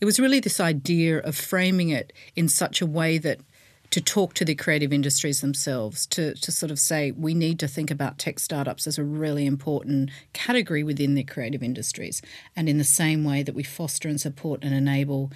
It 0.00 0.04
was 0.04 0.20
really 0.20 0.40
this 0.40 0.60
idea 0.60 1.18
of 1.18 1.36
framing 1.36 1.88
it 1.88 2.12
in 2.34 2.48
such 2.48 2.82
a 2.82 2.86
way 2.86 3.18
that 3.18 3.40
to 3.90 4.00
talk 4.00 4.34
to 4.34 4.44
the 4.44 4.54
creative 4.54 4.92
industries 4.92 5.40
themselves, 5.40 6.06
to, 6.08 6.34
to 6.34 6.50
sort 6.50 6.72
of 6.72 6.78
say 6.78 7.12
we 7.12 7.34
need 7.34 7.58
to 7.60 7.68
think 7.68 7.90
about 7.90 8.18
tech 8.18 8.38
startups 8.38 8.86
as 8.86 8.98
a 8.98 9.04
really 9.04 9.46
important 9.46 10.10
category 10.32 10.82
within 10.82 11.14
the 11.14 11.22
creative 11.22 11.62
industries. 11.62 12.20
And 12.54 12.68
in 12.68 12.78
the 12.78 12.84
same 12.84 13.25
way 13.25 13.42
that 13.42 13.54
we 13.54 13.62
foster 13.62 14.08
and 14.08 14.20
support 14.20 14.64
and 14.64 14.75
enable 14.75 15.30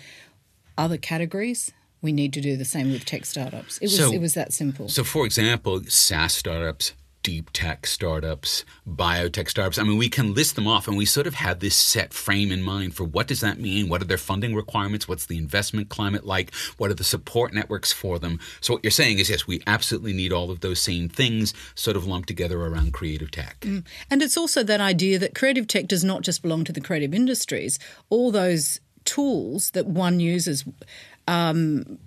other 0.76 0.96
categories 0.96 1.72
we 2.02 2.12
need 2.12 2.32
to 2.32 2.40
do 2.40 2.56
the 2.56 2.64
same 2.64 2.92
with 2.92 3.04
tech 3.04 3.24
startups. 3.24 3.78
It 3.78 3.84
was 3.84 3.96
so, 3.96 4.12
it 4.12 4.20
was 4.20 4.34
that 4.34 4.52
simple. 4.52 4.88
So, 4.88 5.04
for 5.04 5.26
example, 5.26 5.82
SaaS 5.88 6.32
startups, 6.34 6.92
deep 7.22 7.50
tech 7.52 7.86
startups, 7.86 8.64
biotech 8.88 9.48
startups. 9.48 9.78
I 9.78 9.82
mean, 9.82 9.98
we 9.98 10.08
can 10.08 10.34
list 10.34 10.54
them 10.54 10.66
off, 10.66 10.88
and 10.88 10.96
we 10.96 11.04
sort 11.04 11.26
of 11.26 11.34
have 11.34 11.60
this 11.60 11.76
set 11.76 12.14
frame 12.14 12.50
in 12.50 12.62
mind 12.62 12.94
for 12.94 13.04
what 13.04 13.26
does 13.26 13.40
that 13.40 13.58
mean? 13.58 13.88
What 13.88 14.00
are 14.00 14.06
their 14.06 14.16
funding 14.16 14.54
requirements? 14.54 15.06
What's 15.06 15.26
the 15.26 15.36
investment 15.36 15.88
climate 15.88 16.24
like? 16.24 16.54
What 16.78 16.90
are 16.90 16.94
the 16.94 17.04
support 17.04 17.52
networks 17.52 17.92
for 17.92 18.18
them? 18.18 18.40
So, 18.60 18.74
what 18.74 18.84
you're 18.84 18.90
saying 18.90 19.18
is, 19.18 19.28
yes, 19.28 19.46
we 19.46 19.62
absolutely 19.66 20.12
need 20.12 20.32
all 20.32 20.50
of 20.50 20.60
those 20.60 20.80
same 20.80 21.08
things 21.08 21.52
sort 21.74 21.96
of 21.96 22.06
lumped 22.06 22.28
together 22.28 22.60
around 22.60 22.92
creative 22.92 23.30
tech. 23.30 23.60
Mm. 23.60 23.84
And 24.10 24.22
it's 24.22 24.36
also 24.36 24.62
that 24.62 24.80
idea 24.80 25.18
that 25.18 25.34
creative 25.34 25.66
tech 25.66 25.86
does 25.86 26.04
not 26.04 26.22
just 26.22 26.42
belong 26.42 26.64
to 26.64 26.72
the 26.72 26.80
creative 26.80 27.12
industries. 27.12 27.78
All 28.08 28.30
those 28.30 28.80
tools 29.04 29.70
that 29.70 29.86
one 29.86 30.20
uses 30.20 30.64
um, 31.30 31.98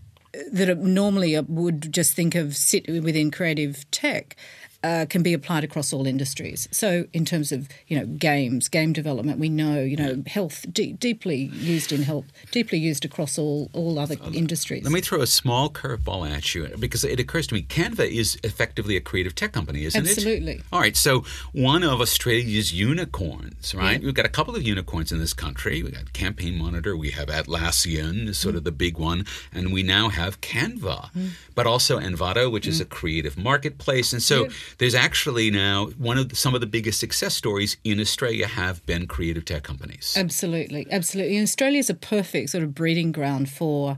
that 0.52 0.78
normally 0.80 1.40
would 1.40 1.92
just 1.94 2.14
think 2.14 2.36
of 2.36 2.56
sit 2.56 2.88
within 3.04 3.32
creative 3.32 3.90
tech 3.92 4.36
uh, 4.84 5.06
can 5.10 5.24
be 5.24 5.34
applied 5.34 5.64
across 5.64 5.94
all 5.94 6.06
industries. 6.06 6.68
So, 6.72 7.06
in 7.14 7.24
terms 7.24 7.52
of 7.52 7.70
you 7.88 7.98
know 7.98 8.06
games, 8.06 8.68
game 8.68 8.92
development, 8.92 9.40
we 9.40 9.50
know 9.50 9.80
you 9.80 9.96
know 9.96 10.24
health 10.28 10.66
deeply 10.72 11.50
used 11.54 11.92
in 11.92 12.04
health, 12.04 12.26
deeply 12.52 12.80
used 12.80 13.06
across 13.06 13.38
all 13.38 13.70
all 13.74 13.98
other 13.98 14.16
uh, 14.22 14.32
industries. 14.32 14.84
Let 14.84 14.92
me 14.92 15.02
throw 15.02 15.22
a 15.22 15.28
small 15.28 15.70
curveball 15.70 16.30
at 16.30 16.54
you 16.54 16.70
because 16.78 17.04
it 17.04 17.20
occurs 17.20 17.48
to 17.48 17.54
me 17.54 17.64
Canva 17.64 18.10
is 18.10 18.38
effectively 18.44 18.98
a 18.98 19.02
creative 19.02 19.36
tech 19.36 19.54
company, 19.54 19.86
isn't 19.86 20.00
Absolutely. 20.00 20.32
it? 20.32 20.36
Absolutely. 20.36 20.64
All 20.74 20.82
right, 20.82 20.98
so 20.98 21.24
one 21.54 21.84
of 21.84 22.02
Australia's 22.02 22.74
unicorns, 22.74 23.74
right? 23.74 24.02
Yeah. 24.02 24.06
We've 24.06 24.14
got 24.14 24.26
a 24.26 24.30
couple 24.30 24.56
of 24.56 24.64
unicorns 24.64 25.12
in 25.12 25.20
this 25.20 25.34
country. 25.34 25.82
We 25.82 25.92
got 25.92 26.12
Campaign 26.12 26.58
Monitor, 26.58 26.98
we 26.98 27.12
have 27.12 27.30
Atlassian, 27.30 28.36
sort 28.36 28.56
mm. 28.56 28.58
of 28.58 28.64
the 28.66 28.72
big 28.72 28.98
one, 28.98 29.26
and 29.54 29.72
we 29.72 29.82
now 29.82 30.10
have 30.10 30.42
Canva, 30.42 31.12
mm. 31.14 31.30
but 31.56 31.66
also 31.66 32.00
Envato, 32.00 32.52
which 32.52 32.66
mm. 32.66 32.70
is 32.70 32.82
a 32.82 32.86
creative 32.86 33.38
marketplace, 33.38 34.12
and 34.12 34.22
so. 34.22 34.44
Yeah 34.44 34.50
there's 34.78 34.96
actually 34.96 35.52
now 35.52 35.88
one 35.98 36.18
of 36.18 36.30
the, 36.30 36.36
some 36.36 36.56
of 36.56 36.62
the 36.62 36.68
biggest 36.68 37.00
success 37.00 37.36
stories 37.36 37.78
in 37.84 38.00
Australia 38.00 38.48
have 38.48 38.86
been 38.86 39.08
creative 39.08 39.46
tech 39.46 39.64
companies. 39.64 40.16
Absolutely, 40.18 40.88
absolutely. 40.92 41.38
And 41.38 41.44
Australia 41.44 41.80
is 41.80 41.90
a 41.90 41.96
perfect 41.96 42.50
sort 42.50 42.64
of 42.64 42.74
breeding 42.74 43.12
ground 43.12 43.50
for 43.50 43.98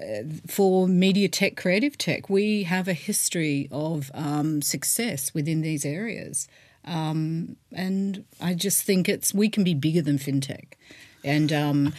uh, 0.00 0.22
for 0.46 0.88
media 0.88 1.28
tech, 1.28 1.56
creative 1.56 1.98
tech. 1.98 2.30
We 2.30 2.62
have 2.64 2.88
a 2.88 2.94
history 2.94 3.68
of 3.70 4.10
um, 4.14 4.62
success 4.62 5.34
within 5.34 5.60
these 5.60 5.84
areas. 5.84 6.48
Um, 6.86 7.56
and 7.72 8.24
I 8.40 8.54
just 8.54 8.84
think 8.84 9.08
it's 9.08 9.34
we 9.34 9.50
can 9.50 9.64
be 9.64 9.74
bigger 9.74 10.00
than 10.00 10.18
fintech 10.18 10.72
and 11.24 11.52
um, 11.52 11.94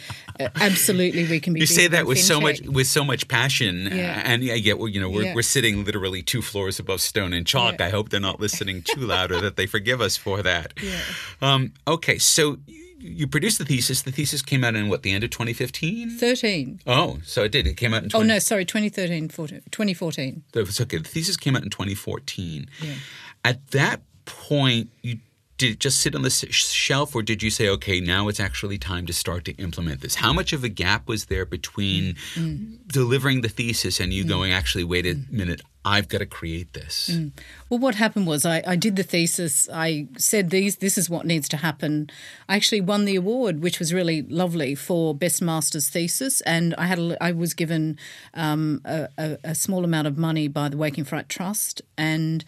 absolutely 0.56 1.26
we 1.26 1.40
can 1.40 1.52
be. 1.52 1.60
You 1.60 1.66
say 1.66 1.88
that 1.88 2.06
with 2.06 2.18
so 2.18 2.40
much 2.40 2.60
with 2.62 2.86
so 2.86 3.04
much 3.04 3.28
passion, 3.28 3.88
yeah. 3.92 4.22
and 4.24 4.42
yeah, 4.42 4.54
yeah, 4.54 4.74
you 4.86 5.00
know, 5.00 5.10
we're 5.10 5.24
yeah. 5.24 5.34
we're 5.34 5.42
sitting 5.42 5.84
literally 5.84 6.22
two 6.22 6.42
floors 6.42 6.78
above 6.78 7.00
stone 7.00 7.32
and 7.32 7.46
chalk. 7.46 7.76
Yeah. 7.78 7.86
I 7.86 7.90
hope 7.90 8.10
they're 8.10 8.20
not 8.20 8.40
listening 8.40 8.82
too 8.82 9.00
loud, 9.00 9.32
or 9.32 9.40
that 9.40 9.56
they 9.56 9.66
forgive 9.66 10.00
us 10.00 10.16
for 10.16 10.42
that. 10.42 10.74
Yeah. 10.82 11.00
Um, 11.40 11.72
okay, 11.86 12.18
so 12.18 12.58
you 13.02 13.26
produced 13.26 13.58
the 13.58 13.64
thesis. 13.64 14.02
The 14.02 14.12
thesis 14.12 14.42
came 14.42 14.64
out 14.64 14.74
in 14.74 14.88
what 14.88 15.02
the 15.02 15.12
end 15.12 15.24
of 15.24 15.30
2015? 15.30 16.18
13. 16.18 16.80
Oh, 16.86 17.18
so 17.24 17.44
it 17.44 17.52
did. 17.52 17.66
It 17.66 17.76
came 17.76 17.94
out 17.94 18.04
in. 18.04 18.10
20... 18.10 18.24
Oh 18.24 18.26
no, 18.26 18.38
sorry, 18.38 18.64
2013, 18.64 19.28
14, 19.28 19.62
2014. 19.70 20.42
It's 20.54 20.80
okay. 20.80 20.98
The 20.98 21.08
thesis 21.08 21.36
came 21.36 21.56
out 21.56 21.62
in 21.62 21.70
2014. 21.70 22.68
Yeah. 22.80 22.94
At 23.44 23.66
that 23.72 24.02
point, 24.24 24.90
you 25.02 25.18
did 25.62 25.72
it 25.74 25.78
just 25.78 26.00
sit 26.00 26.16
on 26.16 26.22
the 26.22 26.30
shelf 26.30 27.14
or 27.14 27.22
did 27.22 27.40
you 27.40 27.48
say 27.50 27.68
okay 27.68 28.00
now 28.00 28.26
it's 28.26 28.40
actually 28.40 28.78
time 28.78 29.06
to 29.06 29.12
start 29.12 29.44
to 29.44 29.52
implement 29.52 30.00
this 30.00 30.16
how 30.16 30.32
much 30.32 30.52
of 30.52 30.64
a 30.64 30.68
gap 30.68 31.06
was 31.06 31.26
there 31.26 31.46
between 31.46 32.14
mm. 32.34 32.76
delivering 32.88 33.42
the 33.42 33.48
thesis 33.48 34.00
and 34.00 34.12
you 34.12 34.24
mm. 34.24 34.28
going 34.28 34.52
actually 34.52 34.82
wait 34.82 35.06
a 35.06 35.16
minute 35.30 35.62
I've 35.84 36.08
got 36.08 36.18
to 36.18 36.26
create 36.26 36.74
this. 36.74 37.10
Mm. 37.12 37.32
Well, 37.68 37.80
what 37.80 37.96
happened 37.96 38.28
was 38.28 38.46
I, 38.46 38.62
I, 38.64 38.76
did 38.76 38.94
the 38.94 39.02
thesis. 39.02 39.68
I 39.72 40.06
said 40.16 40.50
these. 40.50 40.76
This 40.76 40.96
is 40.96 41.10
what 41.10 41.26
needs 41.26 41.48
to 41.48 41.56
happen. 41.56 42.08
I 42.48 42.54
actually 42.54 42.82
won 42.82 43.04
the 43.04 43.16
award, 43.16 43.62
which 43.62 43.80
was 43.80 43.92
really 43.92 44.22
lovely 44.22 44.76
for 44.76 45.12
best 45.12 45.42
master's 45.42 45.90
thesis. 45.90 46.40
And 46.42 46.72
I 46.76 46.86
had 46.86 47.00
a, 47.00 47.16
I 47.20 47.32
was 47.32 47.52
given 47.52 47.98
um, 48.34 48.80
a, 48.84 49.08
a, 49.18 49.38
a, 49.42 49.54
small 49.56 49.84
amount 49.84 50.06
of 50.06 50.16
money 50.16 50.46
by 50.46 50.68
the 50.68 50.76
Waking 50.76 51.04
Fright 51.04 51.28
Trust, 51.28 51.82
and 51.98 52.44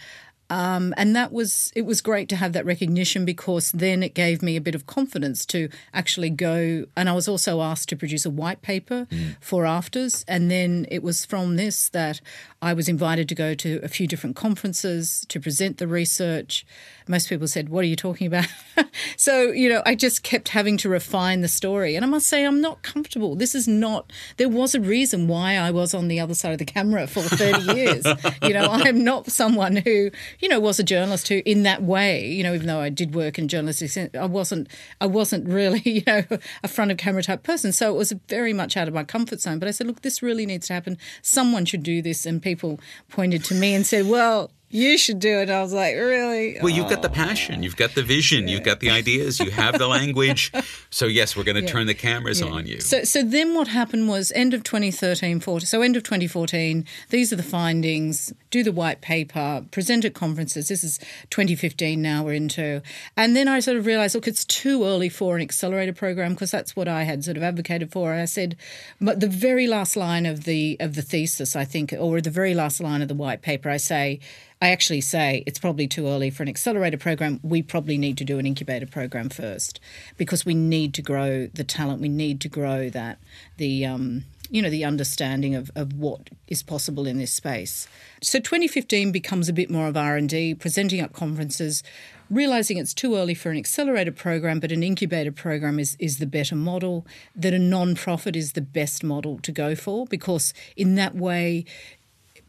um, 0.54 0.94
and 0.96 1.16
that 1.16 1.32
was 1.32 1.72
it 1.74 1.82
was 1.82 2.00
great 2.00 2.28
to 2.28 2.36
have 2.36 2.52
that 2.52 2.64
recognition 2.64 3.24
because 3.24 3.72
then 3.72 4.04
it 4.04 4.14
gave 4.14 4.40
me 4.40 4.54
a 4.54 4.60
bit 4.60 4.76
of 4.76 4.86
confidence 4.86 5.44
to 5.46 5.68
actually 5.92 6.30
go. 6.30 6.86
And 6.96 7.08
I 7.08 7.12
was 7.12 7.26
also 7.26 7.60
asked 7.60 7.88
to 7.88 7.96
produce 7.96 8.24
a 8.24 8.30
white 8.30 8.62
paper 8.62 9.08
mm. 9.10 9.34
for 9.40 9.64
AFTRS, 9.64 10.24
and 10.28 10.52
then 10.52 10.86
it 10.92 11.02
was 11.02 11.24
from 11.24 11.56
this 11.56 11.88
that 11.88 12.20
I 12.62 12.72
was 12.72 12.88
invited 12.88 13.28
to 13.28 13.34
go 13.34 13.54
to 13.54 13.80
a 13.82 13.88
few 13.88 14.06
different 14.06 14.36
conferences 14.36 15.26
to 15.28 15.40
present 15.40 15.78
the 15.78 15.88
research. 15.88 16.64
Most 17.06 17.28
people 17.28 17.46
said, 17.46 17.68
What 17.68 17.84
are 17.84 17.88
you 17.88 17.96
talking 17.96 18.26
about? 18.26 18.46
so, 19.18 19.50
you 19.50 19.68
know, 19.68 19.82
I 19.84 19.94
just 19.94 20.22
kept 20.22 20.48
having 20.48 20.78
to 20.78 20.88
refine 20.88 21.42
the 21.42 21.48
story. 21.48 21.94
And 21.94 22.04
I 22.04 22.08
must 22.08 22.26
say, 22.26 22.46
I'm 22.46 22.62
not 22.62 22.80
comfortable. 22.82 23.34
This 23.34 23.54
is 23.54 23.68
not, 23.68 24.10
there 24.38 24.48
was 24.48 24.74
a 24.74 24.80
reason 24.80 25.28
why 25.28 25.56
I 25.56 25.70
was 25.70 25.92
on 25.92 26.08
the 26.08 26.20
other 26.20 26.34
side 26.34 26.52
of 26.52 26.58
the 26.58 26.64
camera 26.64 27.06
for 27.06 27.20
30 27.20 27.74
years. 27.76 28.06
you 28.42 28.54
know, 28.54 28.66
I'm 28.70 29.04
not 29.04 29.30
someone 29.30 29.76
who, 29.76 30.10
you 30.44 30.48
know, 30.48 30.60
was 30.60 30.78
a 30.78 30.84
journalist 30.84 31.28
who, 31.28 31.42
in 31.44 31.62
that 31.64 31.82
way, 31.82 32.26
you 32.26 32.42
know, 32.42 32.54
even 32.54 32.66
though 32.66 32.80
I 32.80 32.88
did 32.88 33.14
work 33.14 33.38
in 33.38 33.48
journalism, 33.48 34.10
I 34.18 34.26
wasn't, 34.26 34.68
I 35.00 35.06
wasn't 35.06 35.48
really, 35.48 35.80
you 35.84 36.02
know, 36.06 36.22
a 36.62 36.68
front 36.68 36.90
of 36.90 36.96
camera 36.96 37.22
type 37.22 37.42
person. 37.42 37.72
So 37.72 37.94
it 37.94 37.98
was 37.98 38.12
very 38.28 38.52
much 38.52 38.76
out 38.76 38.88
of 38.88 38.94
my 38.94 39.04
comfort 39.04 39.40
zone. 39.40 39.58
But 39.58 39.68
I 39.68 39.70
said, 39.70 39.86
Look, 39.86 40.02
this 40.02 40.22
really 40.22 40.46
needs 40.46 40.66
to 40.68 40.74
happen. 40.74 40.98
Someone 41.22 41.64
should 41.66 41.82
do 41.82 42.02
this. 42.02 42.26
And 42.26 42.42
people 42.42 42.64
people 42.64 42.80
pointed 43.08 43.44
to 43.44 43.54
me 43.54 43.74
and 43.74 43.86
said, 43.86 44.06
well, 44.06 44.50
you 44.74 44.98
should 44.98 45.20
do 45.20 45.38
it. 45.38 45.48
I 45.48 45.62
was 45.62 45.72
like, 45.72 45.94
really? 45.94 46.58
Well, 46.60 46.68
you've 46.68 46.88
got 46.88 47.00
the 47.00 47.08
passion, 47.08 47.62
you've 47.62 47.76
got 47.76 47.94
the 47.94 48.02
vision, 48.02 48.48
yeah. 48.48 48.54
you've 48.54 48.64
got 48.64 48.80
the 48.80 48.90
ideas, 48.90 49.38
you 49.38 49.52
have 49.52 49.78
the 49.78 49.86
language. 49.86 50.50
so 50.90 51.06
yes, 51.06 51.36
we're 51.36 51.44
going 51.44 51.54
to 51.54 51.62
yeah. 51.62 51.68
turn 51.68 51.86
the 51.86 51.94
cameras 51.94 52.40
yeah. 52.40 52.48
on 52.48 52.66
you. 52.66 52.80
So, 52.80 53.04
so 53.04 53.22
then 53.22 53.54
what 53.54 53.68
happened 53.68 54.08
was 54.08 54.32
end 54.34 54.52
of 54.52 54.64
2013, 54.64 55.38
14, 55.38 55.64
so 55.64 55.80
end 55.80 55.94
of 55.94 56.02
2014. 56.02 56.84
These 57.10 57.32
are 57.32 57.36
the 57.36 57.44
findings. 57.44 58.32
Do 58.50 58.64
the 58.64 58.72
white 58.72 59.00
paper, 59.00 59.64
present 59.70 60.04
at 60.04 60.12
conferences. 60.12 60.66
This 60.66 60.82
is 60.82 60.98
2015. 61.30 62.02
Now 62.02 62.24
we're 62.24 62.32
into, 62.32 62.82
and 63.16 63.36
then 63.36 63.46
I 63.46 63.60
sort 63.60 63.76
of 63.76 63.86
realized, 63.86 64.16
look, 64.16 64.26
it's 64.26 64.44
too 64.44 64.84
early 64.84 65.08
for 65.08 65.36
an 65.36 65.42
accelerator 65.42 65.92
program 65.92 66.32
because 66.32 66.50
that's 66.50 66.74
what 66.74 66.88
I 66.88 67.04
had 67.04 67.22
sort 67.22 67.36
of 67.36 67.44
advocated 67.44 67.92
for. 67.92 68.10
And 68.10 68.22
I 68.22 68.24
said, 68.24 68.56
but 69.00 69.20
the 69.20 69.28
very 69.28 69.68
last 69.68 69.96
line 69.96 70.26
of 70.26 70.42
the 70.42 70.76
of 70.80 70.96
the 70.96 71.02
thesis, 71.02 71.54
I 71.54 71.64
think, 71.64 71.94
or 71.96 72.20
the 72.20 72.28
very 72.30 72.54
last 72.54 72.80
line 72.80 73.02
of 73.02 73.08
the 73.08 73.14
white 73.14 73.40
paper, 73.40 73.70
I 73.70 73.76
say 73.76 74.18
I 74.64 74.70
actually 74.70 75.02
say 75.02 75.44
it's 75.46 75.58
probably 75.58 75.86
too 75.86 76.06
early 76.06 76.30
for 76.30 76.42
an 76.42 76.48
accelerator 76.48 76.96
program. 76.96 77.38
We 77.42 77.60
probably 77.60 77.98
need 77.98 78.16
to 78.16 78.24
do 78.24 78.38
an 78.38 78.46
incubator 78.46 78.86
program 78.86 79.28
first 79.28 79.78
because 80.16 80.46
we 80.46 80.54
need 80.54 80.94
to 80.94 81.02
grow 81.02 81.48
the 81.48 81.64
talent. 81.64 82.00
We 82.00 82.08
need 82.08 82.40
to 82.40 82.48
grow 82.48 82.88
that 82.88 83.18
the 83.58 83.84
um, 83.84 84.24
you 84.48 84.62
know 84.62 84.70
the 84.70 84.82
understanding 84.82 85.54
of, 85.54 85.70
of 85.76 85.92
what 85.92 86.30
is 86.48 86.62
possible 86.62 87.06
in 87.06 87.18
this 87.18 87.30
space. 87.30 87.86
So 88.22 88.38
2015 88.38 89.12
becomes 89.12 89.50
a 89.50 89.52
bit 89.52 89.68
more 89.68 89.86
of 89.86 89.98
R&D, 89.98 90.54
presenting 90.54 91.00
at 91.00 91.12
conferences, 91.12 91.82
realizing 92.30 92.78
it's 92.78 92.94
too 92.94 93.16
early 93.16 93.34
for 93.34 93.50
an 93.50 93.58
accelerator 93.58 94.12
program, 94.12 94.60
but 94.60 94.72
an 94.72 94.82
incubator 94.82 95.32
program 95.32 95.78
is, 95.78 95.94
is 95.98 96.16
the 96.16 96.26
better 96.26 96.56
model, 96.56 97.06
that 97.36 97.52
a 97.52 97.58
non-profit 97.58 98.34
is 98.34 98.52
the 98.52 98.62
best 98.62 99.04
model 99.04 99.38
to 99.40 99.52
go 99.52 99.74
for 99.74 100.06
because 100.06 100.54
in 100.74 100.94
that 100.94 101.14
way 101.14 101.66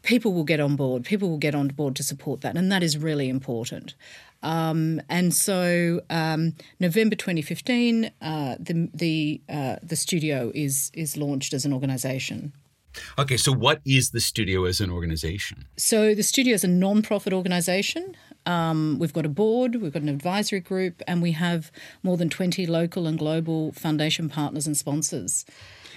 people 0.06 0.32
will 0.32 0.44
get 0.44 0.60
on 0.60 0.76
board. 0.76 1.04
People 1.04 1.28
will 1.28 1.38
get 1.38 1.54
on 1.54 1.68
board 1.68 1.96
to 1.96 2.02
support 2.02 2.40
that, 2.40 2.56
and 2.56 2.72
that 2.72 2.82
is 2.82 2.96
really 2.96 3.28
important. 3.28 3.94
Um, 4.42 5.02
and 5.08 5.34
so, 5.34 6.00
um, 6.08 6.54
November 6.80 7.16
2015, 7.16 8.10
uh, 8.22 8.56
the 8.58 8.88
the 8.94 9.42
uh, 9.48 9.76
the 9.82 9.96
studio 9.96 10.50
is 10.54 10.90
is 10.94 11.16
launched 11.16 11.52
as 11.52 11.66
an 11.66 11.72
organisation. 11.72 12.52
Okay, 13.18 13.36
so 13.36 13.52
what 13.52 13.82
is 13.84 14.10
the 14.10 14.20
studio 14.20 14.64
as 14.64 14.80
an 14.80 14.90
organisation? 14.90 15.66
So 15.76 16.14
the 16.14 16.22
studio 16.22 16.54
is 16.54 16.64
a 16.64 16.68
non-profit 16.68 17.34
organisation. 17.34 18.16
Um, 18.46 18.96
we've 18.98 19.12
got 19.12 19.26
a 19.26 19.28
board, 19.28 19.76
we've 19.76 19.92
got 19.92 20.00
an 20.00 20.08
advisory 20.08 20.60
group, 20.60 21.02
and 21.06 21.20
we 21.20 21.32
have 21.32 21.70
more 22.02 22.16
than 22.16 22.30
20 22.30 22.64
local 22.64 23.06
and 23.06 23.18
global 23.18 23.72
foundation 23.72 24.30
partners 24.30 24.66
and 24.66 24.78
sponsors. 24.78 25.44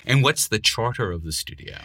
And 0.06 0.24
what's 0.24 0.50
the 0.50 0.60
charter 0.60 1.14
of 1.14 1.24
the 1.24 1.32
studio? 1.32 1.78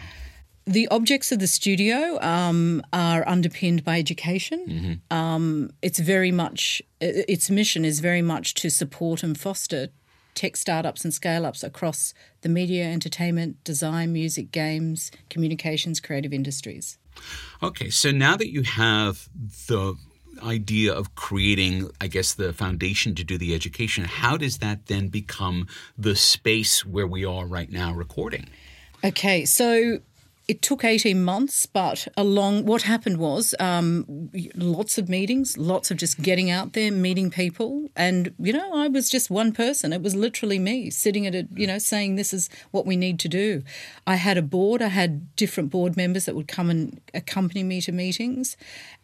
The 0.67 0.87
objects 0.87 1.31
of 1.31 1.39
the 1.39 1.47
studio 1.47 2.19
um, 2.21 2.81
are 2.91 3.27
underpinned 3.27 3.83
by 3.83 3.99
education. 3.99 4.65
Mm-hmm. 4.67 5.15
Um, 5.15 5.69
it's 5.81 5.99
very 5.99 6.31
much, 6.31 6.81
its 6.99 7.51
mission 7.51 7.85
is 7.85 7.99
very 7.99 8.23
much 8.23 8.55
to 8.55 8.69
support 8.69 9.21
and 9.21 9.39
foster 9.39 9.89
tech 10.33 10.57
startups 10.57 11.03
and 11.03 11.13
scale 11.13 11.45
ups 11.45 11.63
across 11.63 12.13
the 12.41 12.49
media, 12.49 12.85
entertainment, 12.85 13.63
design, 13.63 14.11
music, 14.11 14.51
games, 14.51 15.11
communications, 15.29 15.99
creative 15.99 16.33
industries. 16.33 16.97
Okay, 17.63 17.89
so 17.89 18.11
now 18.11 18.35
that 18.35 18.51
you 18.51 18.63
have 18.63 19.29
the 19.67 19.95
idea 20.43 20.93
of 20.93 21.15
creating, 21.15 21.89
I 22.01 22.07
guess, 22.07 22.33
the 22.33 22.51
foundation 22.51 23.15
to 23.15 23.23
do 23.23 23.37
the 23.37 23.55
education, 23.55 24.03
how 24.03 24.35
does 24.35 24.57
that 24.57 24.87
then 24.87 25.07
become 25.07 25.67
the 25.97 26.15
space 26.15 26.85
where 26.85 27.07
we 27.07 27.23
are 27.23 27.45
right 27.45 27.71
now 27.71 27.93
recording? 27.93 28.49
Okay, 29.03 29.45
so 29.45 29.99
it 30.47 30.61
took 30.61 30.83
18 30.83 31.23
months, 31.23 31.65
but 31.65 32.07
along 32.15 32.65
what 32.65 32.83
happened 32.83 33.17
was 33.17 33.55
um, 33.59 34.29
lots 34.55 34.97
of 34.97 35.09
meetings, 35.09 35.57
lots 35.57 35.89
of 35.89 35.97
just 35.97 36.21
getting 36.21 36.51
out 36.51 36.73
there, 36.73 36.91
meeting 36.91 37.31
people. 37.31 37.89
And, 37.95 38.33
you 38.37 38.53
know, 38.53 38.75
I 38.75 38.87
was 38.87 39.09
just 39.09 39.31
one 39.31 39.53
person. 39.53 39.91
It 39.91 40.03
was 40.03 40.15
literally 40.15 40.59
me 40.59 40.91
sitting 40.91 41.25
at 41.25 41.33
a, 41.33 41.47
you 41.55 41.65
know, 41.65 41.79
saying 41.79 42.15
this 42.15 42.31
is 42.31 42.49
what 42.71 42.85
we 42.85 42.95
need 42.95 43.19
to 43.21 43.27
do. 43.27 43.63
I 44.05 44.15
had 44.15 44.37
a 44.37 44.43
board, 44.43 44.81
I 44.83 44.89
had 44.89 45.35
different 45.35 45.71
board 45.71 45.97
members 45.97 46.25
that 46.25 46.35
would 46.35 46.47
come 46.47 46.69
and 46.69 47.01
accompany 47.13 47.63
me 47.63 47.81
to 47.81 47.91
meetings. 47.91 48.55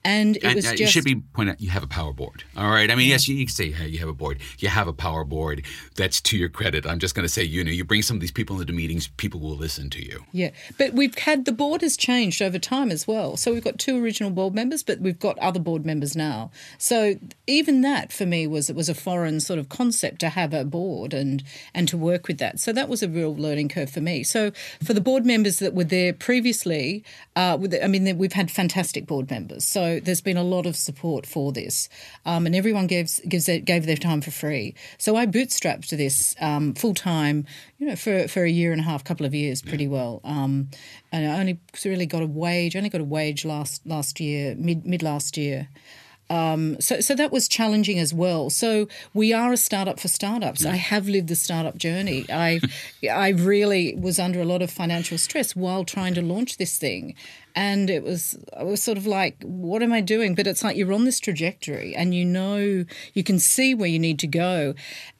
And 0.03 0.37
it 0.37 0.43
and, 0.43 0.55
was 0.55 0.65
uh, 0.65 0.71
just. 0.71 0.79
You 0.79 0.87
should 0.87 1.03
be 1.03 1.15
pointing 1.33 1.53
out 1.53 1.61
you 1.61 1.69
have 1.69 1.83
a 1.83 1.87
power 1.87 2.13
board. 2.13 2.43
All 2.57 2.69
right. 2.69 2.89
I 2.89 2.95
mean, 2.95 3.07
yes, 3.07 3.27
you, 3.27 3.35
you 3.35 3.45
can 3.45 3.53
say 3.53 3.71
hey, 3.71 3.87
you 3.87 3.99
have 3.99 4.09
a 4.09 4.13
board. 4.13 4.39
You 4.59 4.69
have 4.69 4.87
a 4.87 4.93
power 4.93 5.23
board. 5.23 5.63
That's 5.95 6.19
to 6.21 6.37
your 6.37 6.49
credit. 6.49 6.85
I'm 6.87 6.99
just 6.99 7.13
going 7.13 7.25
to 7.25 7.29
say, 7.29 7.43
you 7.43 7.63
know, 7.63 7.71
you 7.71 7.83
bring 7.83 8.01
some 8.01 8.17
of 8.17 8.21
these 8.21 8.31
people 8.31 8.59
into 8.59 8.73
meetings, 8.73 9.07
people 9.07 9.39
will 9.39 9.55
listen 9.55 9.89
to 9.91 10.03
you. 10.03 10.23
Yeah. 10.31 10.51
But 10.77 10.93
we've 10.93 11.15
had 11.17 11.30
the 11.35 11.51
board 11.51 11.81
has 11.81 11.97
changed 11.97 12.41
over 12.41 12.59
time 12.59 12.91
as 12.91 13.07
well. 13.07 13.37
So 13.37 13.53
we've 13.53 13.63
got 13.63 13.79
two 13.79 14.01
original 14.03 14.31
board 14.31 14.53
members, 14.53 14.83
but 14.83 14.99
we've 14.99 15.19
got 15.19 15.37
other 15.39 15.59
board 15.59 15.85
members 15.85 16.15
now. 16.15 16.51
So 16.77 17.15
even 17.47 17.81
that 17.81 18.11
for 18.11 18.25
me 18.25 18.47
was 18.47 18.69
it 18.69 18.75
was 18.75 18.89
a 18.89 18.95
foreign 18.95 19.39
sort 19.39 19.59
of 19.59 19.69
concept 19.69 20.19
to 20.19 20.29
have 20.29 20.53
a 20.53 20.63
board 20.63 21.13
and 21.13 21.43
and 21.73 21.87
to 21.87 21.97
work 21.97 22.27
with 22.27 22.37
that. 22.39 22.59
So 22.59 22.73
that 22.73 22.89
was 22.89 23.03
a 23.03 23.09
real 23.09 23.35
learning 23.35 23.69
curve 23.69 23.89
for 23.89 24.01
me. 24.01 24.23
So 24.23 24.51
for 24.83 24.93
the 24.93 25.01
board 25.01 25.25
members 25.25 25.59
that 25.59 25.73
were 25.73 25.83
there 25.83 26.13
previously, 26.13 27.03
uh, 27.35 27.57
I 27.81 27.87
mean, 27.87 28.17
we've 28.17 28.33
had 28.33 28.51
fantastic 28.51 29.05
board 29.05 29.29
members. 29.29 29.65
So 29.65 29.99
there's 29.99 30.21
been 30.21 30.37
a 30.37 30.43
lot 30.43 30.65
of 30.65 30.75
support 30.75 31.25
for 31.25 31.51
this, 31.51 31.89
um, 32.25 32.45
and 32.45 32.55
everyone 32.55 32.87
gives 32.87 33.19
gives 33.27 33.45
gave 33.45 33.85
their 33.85 33.97
time 33.97 34.21
for 34.21 34.31
free. 34.31 34.75
So 34.97 35.15
I 35.15 35.25
bootstrapped 35.25 35.89
this 35.89 36.35
um, 36.39 36.73
full 36.73 36.93
time, 36.93 37.45
you 37.81 37.87
know, 37.87 37.95
for 37.95 38.27
for 38.27 38.43
a 38.43 38.49
year 38.49 38.71
and 38.71 38.79
a 38.79 38.83
half, 38.83 39.03
couple 39.03 39.25
of 39.25 39.33
years, 39.33 39.63
pretty 39.63 39.87
well. 39.87 40.21
Um, 40.23 40.69
and 41.11 41.25
I 41.25 41.39
only 41.39 41.59
really 41.83 42.05
got 42.05 42.21
a 42.21 42.27
wage. 42.27 42.75
Only 42.75 42.89
got 42.89 43.01
a 43.01 43.03
wage 43.03 43.43
last 43.43 43.83
last 43.87 44.19
year, 44.19 44.53
mid 44.55 44.85
mid 44.85 45.01
last 45.01 45.35
year. 45.35 45.67
Um, 46.31 46.79
so, 46.79 47.01
so 47.01 47.13
that 47.15 47.29
was 47.29 47.49
challenging 47.49 47.99
as 47.99 48.13
well. 48.13 48.49
So 48.49 48.87
we 49.13 49.33
are 49.33 49.51
a 49.51 49.57
startup 49.57 49.99
for 49.99 50.07
startups. 50.07 50.65
I 50.65 50.77
have 50.77 51.09
lived 51.09 51.27
the 51.27 51.35
startup 51.35 51.77
journey. 51.77 52.25
I, 52.29 52.61
I 53.11 53.29
really 53.29 53.95
was 53.95 54.17
under 54.17 54.39
a 54.39 54.45
lot 54.45 54.61
of 54.61 54.71
financial 54.71 55.17
stress 55.17 55.57
while 55.57 55.83
trying 55.83 56.13
to 56.13 56.21
launch 56.21 56.55
this 56.55 56.77
thing, 56.77 57.15
and 57.53 57.89
it 57.89 58.01
was 58.03 58.37
I 58.55 58.63
was 58.63 58.81
sort 58.81 58.97
of 58.97 59.05
like, 59.05 59.43
what 59.43 59.83
am 59.83 59.91
I 59.91 59.99
doing? 59.99 60.33
But 60.33 60.47
it's 60.47 60.63
like 60.63 60.77
you're 60.77 60.93
on 60.93 61.03
this 61.03 61.19
trajectory, 61.19 61.93
and 61.93 62.15
you 62.15 62.23
know 62.23 62.85
you 63.13 63.23
can 63.25 63.37
see 63.37 63.75
where 63.75 63.89
you 63.89 63.99
need 63.99 64.19
to 64.19 64.27
go, 64.27 64.73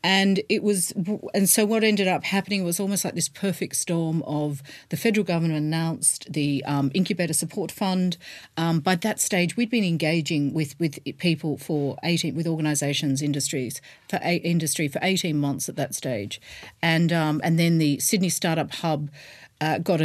and 0.04 0.42
it 0.50 0.64
was, 0.64 0.94
and 1.34 1.48
so 1.48 1.66
what 1.66 1.84
ended 1.84 2.08
up 2.08 2.24
happening 2.24 2.64
was 2.64 2.80
almost 2.80 3.06
like 3.06 3.14
this 3.14 3.30
perfect 3.30 3.76
storm 3.76 4.24
of 4.24 4.64
the 4.90 4.98
federal 4.98 5.24
government 5.24 5.54
announced 5.54 6.32
the 6.32 6.64
um, 6.66 6.92
incubator 6.94 7.34
support 7.34 7.72
fund. 7.72 8.18
Um, 8.58 8.80
by 8.80 8.96
that 8.96 9.20
stage, 9.20 9.56
we'd 9.56 9.70
been 9.70 9.84
engaging 9.84 10.54
with 10.54 10.80
with 10.80 11.00
people 11.20 11.58
for 11.58 11.98
18 12.04 12.34
with 12.36 12.48
organisations, 12.48 13.22
industries 13.22 13.80
for 14.10 14.20
eight, 14.24 14.44
industry 14.44 14.88
for 14.88 15.00
18 15.04 15.38
months 15.38 15.70
at 15.70 15.76
that 15.76 15.94
stage, 15.94 16.42
and 16.82 17.14
um, 17.14 17.40
and 17.44 17.60
then 17.60 17.78
the 17.78 18.00
Sydney 18.00 18.30
Startup 18.30 18.72
Hub 18.72 19.10
uh, 19.62 19.78
got, 19.78 20.02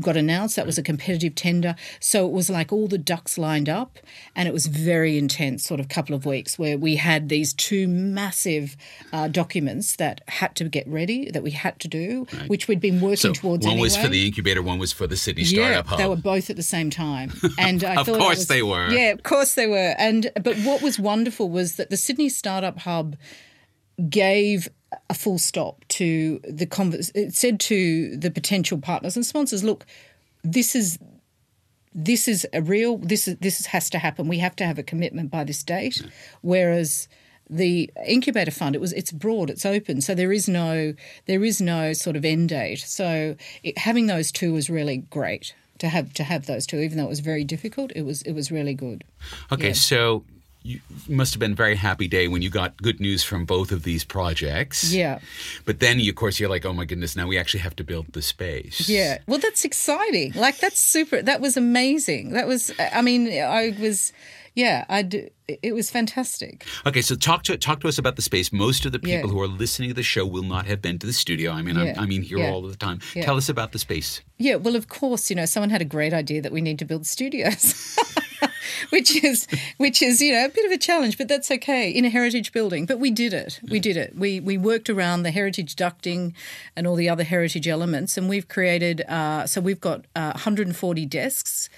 got 0.00 0.16
announced. 0.16 0.56
That 0.56 0.66
was 0.66 0.78
a 0.78 0.82
competitive 0.82 1.34
tender. 1.36 1.76
So 2.00 2.26
it 2.26 2.32
was 2.32 2.50
like 2.50 2.72
all 2.72 2.88
the 2.88 2.98
ducks 2.98 3.38
lined 3.38 3.68
up, 3.68 3.98
and 4.34 4.48
it 4.48 4.52
was 4.52 4.66
very 4.66 5.16
intense, 5.16 5.64
sort 5.64 5.78
of 5.80 5.88
couple 5.88 6.14
of 6.14 6.26
weeks 6.26 6.58
where 6.58 6.76
we 6.76 6.96
had 6.96 7.28
these 7.28 7.54
two 7.54 7.86
massive 7.86 8.76
uh, 9.12 9.28
documents 9.28 9.96
that 9.96 10.20
had 10.28 10.54
to 10.56 10.64
get 10.64 10.86
ready, 10.88 11.30
that 11.30 11.42
we 11.42 11.50
had 11.50 11.78
to 11.80 11.88
do, 11.88 12.26
right. 12.32 12.48
which 12.48 12.68
we'd 12.68 12.80
been 12.80 13.00
working 13.00 13.16
so 13.16 13.32
towards. 13.32 13.64
One 13.66 13.72
anyway. 13.72 13.86
was 13.86 13.96
for 13.96 14.08
the 14.08 14.26
incubator, 14.26 14.62
one 14.62 14.78
was 14.78 14.92
for 14.92 15.06
the 15.06 15.16
Sydney 15.16 15.44
Startup 15.44 15.84
yeah, 15.84 15.90
Hub. 15.90 15.98
They 15.98 16.08
were 16.08 16.16
both 16.16 16.50
at 16.50 16.56
the 16.56 16.62
same 16.62 16.90
time, 16.90 17.32
and 17.58 17.84
I 17.84 17.94
thought 17.94 18.00
of 18.00 18.06
thought 18.06 18.18
course 18.20 18.38
was, 18.38 18.46
they 18.48 18.62
were. 18.62 18.90
Yeah, 18.90 19.10
of 19.10 19.22
course 19.22 19.54
they 19.54 19.66
were. 19.66 19.94
And 19.98 20.30
but 20.42 20.56
what 20.58 20.82
was 20.82 20.98
wonderful 20.98 21.48
was 21.48 21.76
that 21.76 21.90
the 21.90 21.96
Sydney 21.96 22.28
Startup 22.28 22.78
Hub 22.78 23.16
gave 24.08 24.68
a 25.10 25.14
full 25.14 25.38
stop 25.38 25.84
to 25.88 26.40
the 26.48 26.66
convers- 26.66 27.10
it 27.14 27.34
said 27.34 27.60
to 27.60 28.16
the 28.16 28.30
potential 28.30 28.78
partners 28.78 29.16
and 29.16 29.26
sponsors 29.26 29.62
look 29.62 29.84
this 30.42 30.74
is 30.74 30.98
this 31.94 32.28
is 32.28 32.46
a 32.52 32.62
real 32.62 32.98
this 32.98 33.28
is 33.28 33.36
this 33.38 33.66
has 33.66 33.90
to 33.90 33.98
happen 33.98 34.28
we 34.28 34.38
have 34.38 34.56
to 34.56 34.64
have 34.64 34.78
a 34.78 34.82
commitment 34.82 35.30
by 35.30 35.44
this 35.44 35.62
date 35.62 36.00
whereas 36.42 37.08
the 37.50 37.90
incubator 38.06 38.50
fund 38.50 38.74
it 38.74 38.80
was 38.80 38.92
it's 38.92 39.10
broad 39.10 39.50
it's 39.50 39.64
open 39.64 40.00
so 40.00 40.14
there 40.14 40.32
is 40.32 40.48
no 40.48 40.94
there 41.26 41.44
is 41.44 41.60
no 41.60 41.92
sort 41.92 42.16
of 42.16 42.24
end 42.24 42.48
date 42.50 42.80
so 42.80 43.36
it, 43.62 43.78
having 43.78 44.06
those 44.06 44.30
two 44.30 44.52
was 44.52 44.68
really 44.68 44.98
great 45.10 45.54
to 45.78 45.88
have 45.88 46.12
to 46.12 46.24
have 46.24 46.46
those 46.46 46.66
two 46.66 46.78
even 46.78 46.98
though 46.98 47.04
it 47.04 47.08
was 47.08 47.20
very 47.20 47.44
difficult 47.44 47.90
it 47.94 48.02
was 48.02 48.22
it 48.22 48.32
was 48.32 48.50
really 48.50 48.74
good 48.74 49.04
okay 49.50 49.68
yeah. 49.68 49.72
so 49.72 50.24
you 50.62 50.80
must 51.08 51.32
have 51.32 51.40
been 51.40 51.52
a 51.52 51.56
very 51.56 51.76
happy 51.76 52.08
day 52.08 52.28
when 52.28 52.42
you 52.42 52.50
got 52.50 52.76
good 52.76 53.00
news 53.00 53.22
from 53.24 53.44
both 53.44 53.72
of 53.72 53.84
these 53.84 54.04
projects. 54.04 54.92
Yeah. 54.92 55.20
But 55.64 55.80
then, 55.80 56.00
of 56.00 56.14
course, 56.14 56.38
you're 56.38 56.50
like, 56.50 56.66
oh 56.66 56.72
my 56.72 56.84
goodness, 56.84 57.16
now 57.16 57.26
we 57.26 57.38
actually 57.38 57.60
have 57.60 57.76
to 57.76 57.84
build 57.84 58.12
the 58.12 58.22
space. 58.22 58.88
Yeah. 58.88 59.18
Well, 59.26 59.38
that's 59.38 59.64
exciting. 59.64 60.32
Like, 60.34 60.58
that's 60.58 60.78
super. 60.78 61.22
That 61.22 61.40
was 61.40 61.56
amazing. 61.56 62.32
That 62.32 62.46
was, 62.46 62.72
I 62.78 63.00
mean, 63.02 63.28
I 63.32 63.76
was, 63.80 64.12
yeah, 64.58 64.84
I 64.88 64.98
it 65.64 65.72
was 65.74 65.90
fantastic. 65.90 66.66
Okay, 66.84 67.00
so 67.08 67.14
talk 67.14 67.42
to 67.44 67.56
talk 67.56 67.78
to 67.80 67.88
us 67.88 67.98
about 67.98 68.16
the 68.16 68.22
space. 68.30 68.52
Most 68.52 68.84
of 68.86 68.92
the 68.92 68.98
people 68.98 69.28
Yeah. 69.30 69.34
who 69.34 69.40
are 69.40 69.46
listening 69.64 69.88
to 69.90 69.94
the 69.94 70.02
show 70.14 70.24
will 70.26 70.42
not 70.54 70.66
have 70.66 70.80
been 70.82 70.98
to 70.98 71.06
the 71.06 71.12
studio. 71.24 71.52
I 71.52 71.62
mean, 71.62 71.76
I'm, 71.76 71.98
I 71.98 72.06
mean 72.06 72.22
here 72.22 72.38
Yeah. 72.38 72.50
all 72.50 72.62
the 72.62 72.76
time. 72.76 72.98
Yeah. 73.14 73.24
Tell 73.24 73.36
us 73.36 73.48
about 73.48 73.70
the 73.72 73.78
space. 73.78 74.20
Yeah, 74.36 74.56
well, 74.56 74.76
of 74.76 74.86
course, 74.88 75.30
you 75.30 75.36
know, 75.36 75.46
someone 75.46 75.70
had 75.70 75.80
a 75.80 75.90
great 75.96 76.12
idea 76.12 76.40
that 76.42 76.52
we 76.52 76.60
need 76.60 76.78
to 76.80 76.84
build 76.84 77.06
studios. 77.06 77.96
which 78.90 79.10
is 79.24 79.46
which 79.78 80.02
is 80.02 80.20
you 80.20 80.32
know 80.32 80.44
a 80.44 80.48
bit 80.48 80.64
of 80.66 80.72
a 80.72 80.78
challenge, 80.78 81.18
but 81.18 81.28
that's 81.28 81.50
okay 81.50 81.90
in 81.90 82.04
a 82.04 82.10
heritage 82.10 82.52
building. 82.52 82.86
But 82.86 82.98
we 82.98 83.10
did 83.10 83.32
it. 83.32 83.60
We 83.70 83.80
did 83.80 83.96
it. 83.96 84.14
We 84.16 84.40
we 84.40 84.56
worked 84.58 84.88
around 84.90 85.22
the 85.22 85.30
heritage 85.30 85.74
ducting 85.76 86.34
and 86.76 86.86
all 86.86 86.94
the 86.96 87.08
other 87.08 87.24
heritage 87.24 87.66
elements, 87.66 88.16
and 88.18 88.28
we've 88.28 88.48
created. 88.48 89.00
Uh, 89.02 89.46
so 89.46 89.60
we've 89.60 89.80
got 89.80 90.04
uh, 90.14 90.32
140 90.32 91.06
desks. 91.06 91.68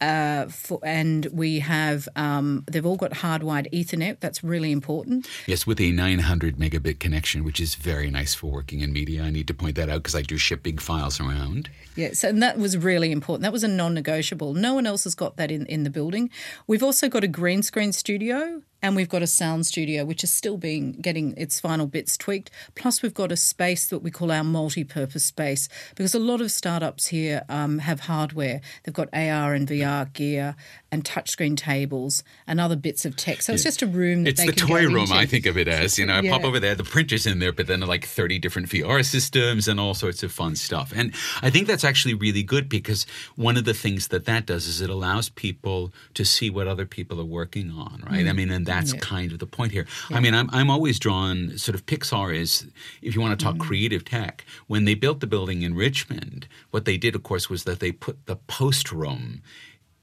Uh, 0.00 0.46
for, 0.46 0.80
and 0.82 1.26
we 1.26 1.58
have 1.58 2.08
um, 2.16 2.64
they've 2.70 2.86
all 2.86 2.96
got 2.96 3.10
hardwired 3.10 3.70
Ethernet. 3.72 4.18
That's 4.20 4.42
really 4.42 4.72
important. 4.72 5.28
Yes, 5.46 5.66
with 5.66 5.80
a 5.80 5.92
900 5.92 6.56
megabit 6.56 6.98
connection, 6.98 7.44
which 7.44 7.60
is 7.60 7.74
very 7.74 8.10
nice 8.10 8.34
for 8.34 8.50
working 8.50 8.80
in 8.80 8.92
media. 8.92 9.22
I 9.22 9.30
need 9.30 9.46
to 9.48 9.54
point 9.54 9.76
that 9.76 9.90
out 9.90 10.02
because 10.02 10.14
I 10.14 10.22
do 10.22 10.38
ship 10.38 10.62
big 10.62 10.80
files 10.80 11.20
around. 11.20 11.68
Yes, 11.96 12.24
and 12.24 12.42
that 12.42 12.58
was 12.58 12.78
really 12.78 13.12
important. 13.12 13.42
That 13.42 13.52
was 13.52 13.64
a 13.64 13.68
non-negotiable. 13.68 14.54
No 14.54 14.74
one 14.74 14.86
else 14.86 15.04
has 15.04 15.14
got 15.14 15.36
that 15.36 15.50
in, 15.50 15.66
in 15.66 15.84
the 15.84 15.90
building. 15.90 16.30
We've 16.66 16.82
also 16.82 17.08
got 17.08 17.22
a 17.22 17.28
green 17.28 17.62
screen 17.62 17.92
studio 17.92 18.62
and 18.82 18.96
we've 18.96 19.08
got 19.08 19.22
a 19.22 19.26
sound 19.26 19.66
studio 19.66 20.04
which 20.04 20.24
is 20.24 20.30
still 20.30 20.56
being 20.56 20.92
getting 20.92 21.34
its 21.36 21.60
final 21.60 21.86
bits 21.86 22.16
tweaked. 22.16 22.50
Plus 22.74 23.02
we've 23.02 23.14
got 23.14 23.32
a 23.32 23.36
space 23.36 23.86
that 23.88 24.00
we 24.00 24.10
call 24.10 24.30
our 24.30 24.44
multi-purpose 24.44 25.24
space 25.24 25.68
because 25.94 26.14
a 26.14 26.18
lot 26.18 26.40
of 26.40 26.50
startups 26.50 27.08
here 27.08 27.42
um, 27.48 27.78
have 27.78 28.00
hardware. 28.00 28.60
They've 28.84 28.94
got 28.94 29.08
ar 29.12 29.54
and 29.54 29.68
vr 29.68 30.12
gear 30.12 30.56
and 30.92 31.04
touchscreen 31.04 31.56
tables 31.56 32.22
and 32.46 32.60
other 32.60 32.76
bits 32.76 33.04
of 33.04 33.14
tech 33.16 33.42
so 33.42 33.52
it's 33.52 33.62
just 33.62 33.82
a 33.82 33.86
room 33.86 34.24
that 34.24 34.30
it's 34.30 34.40
they 34.40 34.46
the 34.46 34.52
can 34.52 34.66
toy 34.68 34.82
go 34.82 34.88
room 34.94 35.02
into. 35.02 35.14
i 35.14 35.24
think 35.26 35.46
of 35.46 35.56
it 35.56 35.68
as 35.68 35.98
you 35.98 36.04
know 36.06 36.14
i 36.16 36.28
pop 36.28 36.42
over 36.44 36.58
there 36.58 36.74
the 36.74 36.84
printers 36.84 37.26
in 37.26 37.38
there 37.38 37.52
but 37.52 37.66
then 37.66 37.80
like 37.80 38.04
30 38.04 38.38
different 38.38 38.68
vr 38.68 39.04
systems 39.04 39.68
and 39.68 39.78
all 39.78 39.94
sorts 39.94 40.22
of 40.22 40.32
fun 40.32 40.56
stuff 40.56 40.92
and 40.94 41.14
i 41.42 41.50
think 41.50 41.66
that's 41.66 41.84
actually 41.84 42.14
really 42.14 42.42
good 42.42 42.68
because 42.68 43.06
one 43.36 43.56
of 43.56 43.64
the 43.64 43.74
things 43.74 44.08
that 44.08 44.24
that 44.24 44.46
does 44.46 44.66
is 44.66 44.80
it 44.80 44.90
allows 44.90 45.28
people 45.28 45.92
to 46.14 46.24
see 46.24 46.50
what 46.50 46.66
other 46.66 46.86
people 46.86 47.20
are 47.20 47.24
working 47.24 47.70
on 47.70 48.02
right 48.10 48.26
i 48.26 48.32
mean 48.32 48.50
and 48.50 48.66
that's 48.66 48.90
Mm. 48.90 48.94
Yeah. 48.94 49.00
kind 49.00 49.32
of 49.32 49.38
the 49.38 49.46
point 49.46 49.72
here 49.72 49.86
i 50.10 50.18
mean 50.20 50.34
I'm, 50.34 50.48
I'm 50.52 50.70
always 50.70 50.98
drawn 50.98 51.56
sort 51.58 51.74
of 51.76 51.86
pixar 51.86 52.34
is 52.34 52.66
if 53.02 53.14
you 53.14 53.20
want 53.20 53.38
to 53.38 53.44
talk 53.44 53.54
Mm. 53.56 53.60
creative 53.60 54.04
tech 54.04 54.44
when 54.66 54.84
they 54.86 54.94
built 54.94 55.20
the 55.20 55.26
building 55.26 55.62
in 55.62 55.74
richmond 55.74 56.48
what 56.70 56.84
they 56.84 56.96
did 56.96 57.14
of 57.14 57.22
course 57.22 57.48
was 57.48 57.64
that 57.64 57.78
they 57.80 57.92
put 57.92 58.26
the 58.26 58.36
post 58.36 58.90
room 58.90 59.42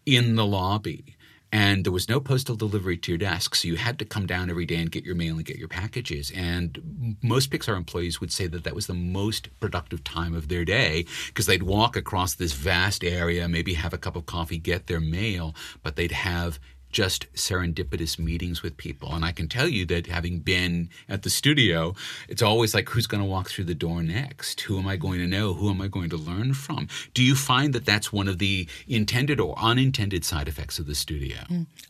in 0.08 0.36
the 0.36 0.46
lobby 0.46 1.18
and 1.52 1.86
there 1.86 1.94
was 1.94 2.10
no 2.10 2.20
postal 2.20 2.56
delivery 2.56 2.98
to 2.98 3.12
your 3.12 3.18
desk 3.18 3.56
so 3.56 3.68
you 3.68 3.78
had 3.78 3.98
to 4.00 4.06
come 4.06 4.26
down 4.26 4.50
every 4.50 4.66
day 4.66 4.76
and 4.76 4.92
get 4.92 5.06
your 5.06 5.16
mail 5.16 5.38
and 5.38 5.46
get 5.46 5.58
your 5.58 5.70
packages. 5.70 6.32
And 6.36 7.16
most 7.24 7.52
pixar 7.52 7.78
employees 7.78 8.20
would 8.20 8.34
say 8.34 8.48
that 8.48 8.64
that 8.66 8.76
was 8.76 8.88
the 8.88 8.94
most 8.94 9.50
productive 9.60 10.04
time 10.04 10.34
of 10.34 10.50
their 10.50 10.66
day 10.66 11.06
because 11.28 11.46
they'd 11.46 11.64
walk 11.64 11.96
across 11.96 12.36
this 12.36 12.54
vast 12.54 13.04
area 13.04 13.48
maybe 13.48 13.76
have 13.76 13.94
a 13.94 13.98
cup 13.98 14.16
of 14.16 14.26
coffee 14.26 14.58
get 14.58 14.88
their 14.88 15.00
mail 15.00 15.56
but 15.84 15.96
they'd 15.96 16.12
have 16.12 16.60
just 16.92 17.32
serendipitous 17.34 18.18
meetings 18.18 18.64
with 18.64 18.78
people. 18.78 19.14
And 19.14 19.26
I 19.26 19.32
can 19.32 19.48
tell 19.48 19.68
you 19.68 19.86
that 19.88 20.08
having 20.08 20.40
been 20.40 20.90
at 21.10 21.24
the 21.24 21.30
studio, 21.30 21.96
it's 22.30 22.42
always 22.42 22.74
like, 22.74 22.90
who's 22.90 23.08
going 23.08 23.22
to 23.22 23.30
walk 23.30 23.50
through 23.50 23.66
the 23.66 23.76
door 23.76 24.02
next? 24.02 24.62
Who 24.62 24.80
am 24.80 24.88
I 24.88 24.96
going 24.96 25.20
to 25.20 25.28
know? 25.28 25.54
Who 25.54 25.70
am 25.70 25.82
I 25.82 25.88
going 25.88 26.10
to 26.12 26.18
learn 26.18 26.54
from? 26.54 26.88
Do 27.14 27.24
you 27.24 27.36
find 27.36 27.74
that 27.74 27.86
that's 27.86 28.12
one 28.14 28.28
of 28.28 28.40
the 28.40 28.68
intended 28.88 29.40
or 29.40 29.58
unintended 29.60 30.24
side 30.26 30.48
effects 30.48 30.80
of 30.80 30.86
the 30.88 30.96
studio? 30.96 31.38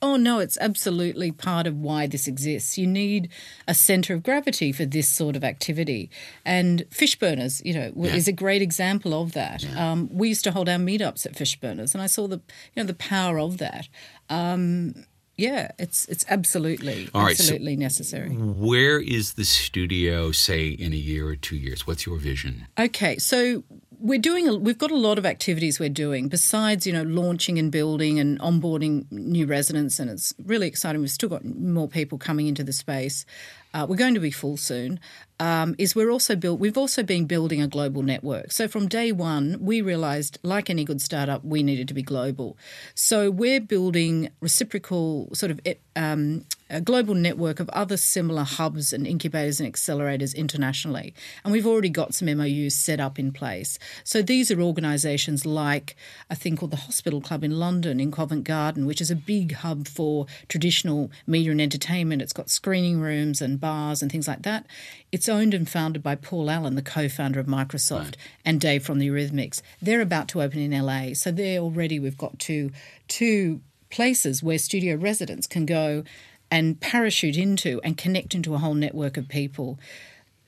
Oh, 0.02 0.16
no, 0.16 0.40
it's 0.40 0.58
absolutely 0.60 1.32
part 1.32 1.68
of 1.68 1.78
why 1.78 2.08
this 2.08 2.28
exists. 2.28 2.78
You 2.78 2.88
need 2.88 3.30
a 3.68 3.74
centre 3.74 4.14
of 4.14 4.24
gravity 4.24 4.72
for 4.72 4.86
this 4.86 5.10
sort 5.10 5.36
of 5.36 5.44
activity. 5.44 6.10
And 6.44 6.86
Fishburners, 6.90 7.64
you 7.64 7.74
know, 7.74 7.90
w 7.90 8.10
Yeah. 8.10 8.16
is 8.16 8.28
a 8.28 8.32
great 8.34 8.62
example 8.62 9.14
of 9.22 9.34
that. 9.34 9.64
Um, 9.76 10.10
we 10.12 10.30
used 10.30 10.44
to 10.46 10.52
hold 10.52 10.70
our 10.70 10.78
meetups 10.78 11.26
at 11.26 11.34
Fishburners, 11.34 11.94
and 11.94 12.02
I 12.02 12.08
saw 12.08 12.28
the, 12.28 12.38
you 12.74 12.78
know, 12.78 12.84
the 12.84 12.94
power 12.94 13.40
of 13.40 13.58
that. 13.58 13.88
Um, 14.30 15.06
yeah, 15.38 15.72
it's 15.78 16.06
it's 16.06 16.26
absolutely, 16.30 17.10
All 17.14 17.22
right, 17.24 17.38
so- 17.38 17.44
absolutely 17.44 17.76
necessary. 17.76 18.30
Where 18.30 19.00
is 19.00 19.34
the 19.34 19.46
studio, 19.46 20.32
say, 20.32 20.70
in 20.70 20.94
a 20.94 20.98
year 20.98 21.28
or 21.28 21.36
two 21.36 21.56
years? 21.58 21.86
What's 21.86 22.06
your 22.08 22.18
vision? 22.18 22.66
Okay, 22.80 23.18
so 23.20 23.64
we're 24.00 24.20
doing 24.20 24.48
a, 24.48 24.56
we've 24.56 24.78
got 24.78 24.92
a 24.92 24.96
lot 24.96 25.18
of 25.18 25.26
activities 25.26 25.80
we're 25.80 25.90
doing 25.90 26.28
besides 26.28 26.86
you 26.86 26.94
know 26.94 27.04
launching 27.04 27.58
and 27.58 27.72
building 27.72 28.20
and 28.20 28.40
onboarding 28.40 29.10
new 29.12 29.46
residents 29.46 30.00
and 30.00 30.10
it's 30.10 30.34
really 30.46 30.68
exciting. 30.68 31.02
We've 31.02 31.10
still 31.10 31.30
got 31.30 31.44
more 31.44 31.88
people 31.88 32.18
coming 32.18 32.48
into 32.48 32.64
the 32.64 32.74
space. 32.74 33.26
Uh, 33.74 33.86
we're 33.88 33.98
going 33.98 34.14
to 34.14 34.20
be 34.20 34.32
full 34.32 34.58
soon 34.58 35.00
um, 35.40 35.76
is 35.78 35.96
we're 35.96 36.10
also 36.10 36.36
built 36.36 36.60
we've 36.60 36.78
also 36.78 37.04
been 37.04 37.26
building 37.26 37.62
a 37.62 37.68
global 37.68 38.04
network. 38.04 38.52
So 38.52 38.68
from 38.68 38.88
day 38.88 39.12
one 39.12 39.58
we 39.60 39.82
realized 39.82 40.38
like 40.44 40.70
any 40.70 40.84
good 40.84 41.02
startup 41.02 41.44
we 41.44 41.64
needed 41.64 41.88
to 41.88 41.94
be 41.94 42.04
global. 42.04 42.58
So 42.94 43.30
we're 43.32 43.62
building 43.62 44.30
reciprocal 44.42 45.30
sort 45.34 45.52
of 45.52 45.60
um, 45.96 46.46
a 46.70 46.82
global 46.82 47.14
network 47.14 47.60
of 47.60 47.70
other 47.70 47.98
similar 47.98 48.44
hubs 48.44 48.92
and 48.92 49.08
incubators 49.08 49.60
and 49.60 49.72
accelerators 49.72 50.36
internationally. 50.36 51.14
And 51.44 51.54
we've 51.54 51.68
already 51.68 51.90
got 51.90 52.14
some 52.14 52.28
MOUs 52.36 52.76
set 52.76 53.00
up 53.00 53.18
in 53.18 53.32
place. 53.32 53.80
So 54.04 54.22
these 54.22 54.52
are 54.52 54.62
organisations 54.62 55.46
like 55.46 55.96
a 56.30 56.36
thing 56.36 56.58
called 56.58 56.72
the 56.72 56.78
Hospital 56.78 57.22
Club 57.22 57.44
in 57.44 57.60
London, 57.60 58.00
in 58.00 58.12
Covent 58.12 58.44
Garden, 58.44 58.86
which 58.86 59.02
is 59.02 59.12
a 59.12 59.16
big 59.16 59.54
hub 59.54 59.88
for 59.88 60.26
traditional 60.48 61.12
media 61.26 61.52
and 61.52 61.62
entertainment. 61.62 62.22
It's 62.22 62.34
got 62.34 62.50
screening 62.50 63.00
rooms 63.00 63.42
and 63.42 63.60
bars 63.60 64.02
and 64.02 64.12
things 64.12 64.28
like 64.28 64.44
that. 64.44 64.66
It's 65.12 65.30
owned 65.30 65.54
and 65.54 65.70
founded 65.70 66.04
by 66.04 66.16
Paul 66.16 66.50
Allen, 66.50 66.76
the 66.76 66.82
co 66.82 67.08
founder 67.08 67.40
of 67.40 67.46
Microsoft, 67.48 68.16
and 68.44 68.60
Dave 68.60 68.84
from 68.84 69.00
the 69.00 69.08
Eurythmics. 69.08 69.62
They're 69.82 70.02
about 70.02 70.28
to 70.30 70.42
open 70.42 70.60
in 70.60 70.78
LA. 70.78 71.14
So 71.14 71.32
there 71.32 71.60
already 71.60 72.00
we've 72.00 72.18
got 72.18 72.40
two, 72.40 72.72
two 73.08 73.62
places 73.90 74.44
where 74.44 74.58
studio 74.58 74.96
residents 74.96 75.48
can 75.48 75.66
go 75.66 76.04
and 76.50 76.80
parachute 76.80 77.38
into 77.38 77.82
and 77.84 77.98
connect 77.98 78.34
into 78.36 78.54
a 78.56 78.58
whole 78.58 78.74
network 78.74 79.18
of 79.18 79.28
people. 79.28 79.80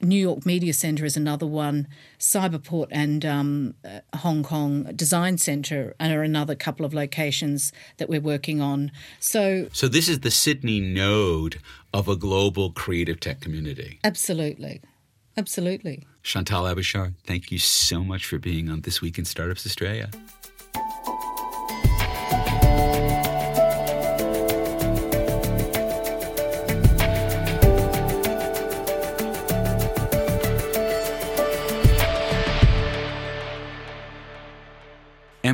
New 0.01 0.15
York 0.15 0.45
Media 0.45 0.71
Center 0.73 1.03
is 1.03 1.17
another 1.17 1.45
one. 1.45 1.85
Cyberport 2.17 2.87
and 2.89 3.25
um, 3.25 3.73
uh, 3.83 3.99
Hong 4.19 4.43
Kong 4.43 4.83
Design 4.95 5.37
Center 5.37 5.93
are 5.99 6.23
another 6.23 6.55
couple 6.55 6.85
of 6.85 6.93
locations 6.93 7.73
that 7.97 8.07
we're 8.07 8.21
working 8.21 8.61
on. 8.61 8.91
So, 9.19 9.67
So, 9.73 9.89
this 9.89 10.07
is 10.07 10.21
the 10.21 10.31
Sydney 10.31 10.79
node 10.79 11.59
of 11.93 12.07
a 12.07 12.15
global 12.15 12.71
creative 12.71 13.19
tech 13.19 13.41
community. 13.41 13.99
absolutely, 14.05 14.79
absolutely. 15.35 16.07
Chantal 16.23 16.63
Abouchar, 16.63 17.13
thank 17.25 17.51
you 17.51 17.59
so 17.59 18.01
much 18.01 18.25
for 18.25 18.37
being 18.37 18.69
on 18.69 18.81
This 18.81 19.01
Week 19.01 19.17
in 19.17 19.25
Startups 19.25 19.65
Australia. 19.65 20.09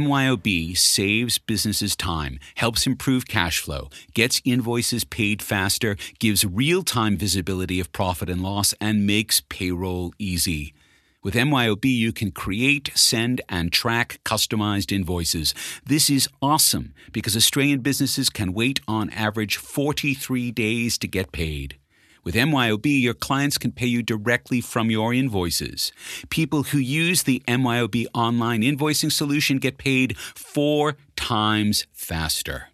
MYOB 0.06 0.78
saves 0.78 1.39
businesses 1.39 1.96
time, 1.96 2.38
helps 2.58 2.86
improve 2.86 3.28
cash 3.28 3.60
flow, 3.60 3.89
gets 4.13 4.39
invoices 4.46 5.04
paid 5.04 5.41
faster, 5.41 5.98
gives 6.20 6.46
real 6.46 6.84
time 6.84 7.18
visibility 7.18 7.80
of 7.80 7.91
profit 7.91 8.30
and 8.30 8.44
loss, 8.44 8.76
and 8.80 9.08
makes 9.08 9.41
payroll 9.41 10.13
easy. 10.20 10.76
With 11.24 11.34
MYOB, 11.34 11.86
you 11.86 12.13
can 12.13 12.30
create, 12.30 12.91
send, 12.94 13.41
and 13.50 13.74
track 13.74 14.20
customized 14.24 14.91
invoices. 14.91 15.56
This 15.84 16.08
is 16.08 16.30
awesome 16.39 16.94
because 17.12 17.36
Australian 17.36 17.80
businesses 17.80 18.30
can 18.30 18.54
wait 18.54 18.82
on 18.88 19.10
average 19.10 19.58
43 19.58 20.52
days 20.52 21.00
to 21.00 21.08
get 21.08 21.32
paid. 21.32 21.78
With 22.26 22.34
MYOB, 22.34 22.88
your 23.00 23.14
clients 23.14 23.60
can 23.60 23.72
pay 23.72 23.86
you 23.86 24.02
directly 24.02 24.60
from 24.60 24.90
your 24.90 25.14
invoices. 25.14 25.92
People 26.32 26.64
who 26.64 26.80
use 26.80 27.22
the 27.22 27.44
MYOB 27.48 28.08
online 28.16 28.64
invoicing 28.64 29.12
solution 29.12 29.60
get 29.60 29.78
paid 29.78 30.18
four 30.18 30.98
times 31.16 31.86
faster. 31.94 32.70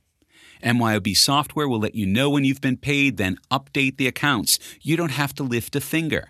MYOB 0.64 1.18
software 1.18 1.68
will 1.68 1.82
let 1.82 1.96
you 1.96 2.06
know 2.06 2.30
when 2.30 2.46
you've 2.46 2.62
been 2.62 2.78
paid, 2.78 3.18
then 3.18 3.38
update 3.52 3.98
the 3.98 4.08
accounts. 4.08 4.58
You 4.82 4.96
don't 4.96 5.12
have 5.12 5.36
to 5.36 5.44
lift 5.44 5.76
a 5.76 5.82
finger. 5.82 6.30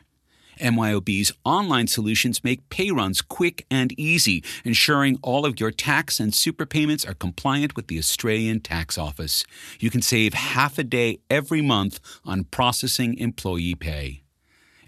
MYOB's 0.61 1.33
online 1.43 1.87
solutions 1.87 2.43
make 2.43 2.69
pay 2.69 2.91
runs 2.91 3.21
quick 3.21 3.65
and 3.69 3.91
easy, 3.99 4.43
ensuring 4.63 5.17
all 5.21 5.45
of 5.45 5.59
your 5.59 5.71
tax 5.71 6.19
and 6.19 6.33
super 6.33 6.65
payments 6.65 7.03
are 7.05 7.15
compliant 7.15 7.75
with 7.75 7.87
the 7.87 7.97
Australian 7.97 8.59
Tax 8.59 8.97
Office. 8.97 9.43
You 9.79 9.89
can 9.89 10.01
save 10.01 10.33
half 10.33 10.77
a 10.77 10.83
day 10.83 11.19
every 11.29 11.61
month 11.61 11.99
on 12.23 12.45
processing 12.45 13.17
employee 13.17 13.75
pay. 13.75 14.21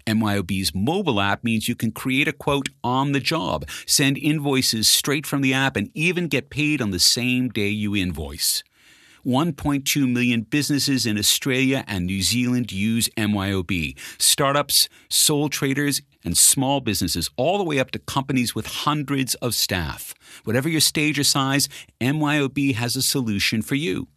MYOB's 0.06 0.74
mobile 0.74 1.20
app 1.20 1.42
means 1.42 1.68
you 1.68 1.74
can 1.74 1.90
create 1.90 2.28
a 2.28 2.32
quote 2.32 2.68
on 2.82 3.12
the 3.12 3.20
job, 3.20 3.66
send 3.86 4.18
invoices 4.18 4.86
straight 4.86 5.26
from 5.26 5.40
the 5.40 5.54
app, 5.54 5.76
and 5.76 5.90
even 5.94 6.28
get 6.28 6.50
paid 6.50 6.80
on 6.82 6.90
the 6.90 6.98
same 6.98 7.48
day 7.48 7.68
you 7.68 7.96
invoice. 7.96 8.62
1.2 9.24 10.10
million 10.10 10.42
businesses 10.42 11.06
in 11.06 11.18
Australia 11.18 11.84
and 11.86 12.06
New 12.06 12.22
Zealand 12.22 12.72
use 12.72 13.08
MYOB. 13.16 13.98
Startups, 14.18 14.88
sole 15.08 15.48
traders, 15.48 16.02
and 16.24 16.36
small 16.36 16.80
businesses, 16.80 17.30
all 17.36 17.58
the 17.58 17.64
way 17.64 17.78
up 17.78 17.90
to 17.92 17.98
companies 17.98 18.54
with 18.54 18.66
hundreds 18.66 19.34
of 19.36 19.54
staff. 19.54 20.14
Whatever 20.44 20.68
your 20.68 20.80
stage 20.80 21.18
or 21.18 21.24
size, 21.24 21.68
MYOB 22.00 22.74
has 22.74 22.96
a 22.96 23.02
solution 23.02 23.62
for 23.62 23.74
you. 23.74 24.08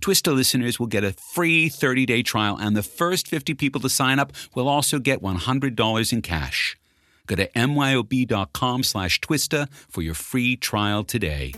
Twista 0.00 0.34
listeners 0.34 0.78
will 0.78 0.86
get 0.86 1.04
a 1.04 1.12
free 1.12 1.68
30 1.68 2.06
day 2.06 2.22
trial, 2.22 2.56
and 2.60 2.76
the 2.76 2.82
first 2.82 3.28
50 3.28 3.54
people 3.54 3.80
to 3.80 3.88
sign 3.88 4.18
up 4.18 4.32
will 4.54 4.68
also 4.68 4.98
get 4.98 5.22
$100 5.22 6.12
in 6.12 6.22
cash. 6.22 6.76
Go 7.26 7.34
to 7.34 7.48
myob.com 7.50 8.82
slash 8.82 9.20
twista 9.20 9.68
for 9.88 10.02
your 10.02 10.14
free 10.14 10.56
trial 10.56 11.02
today. 11.04 11.52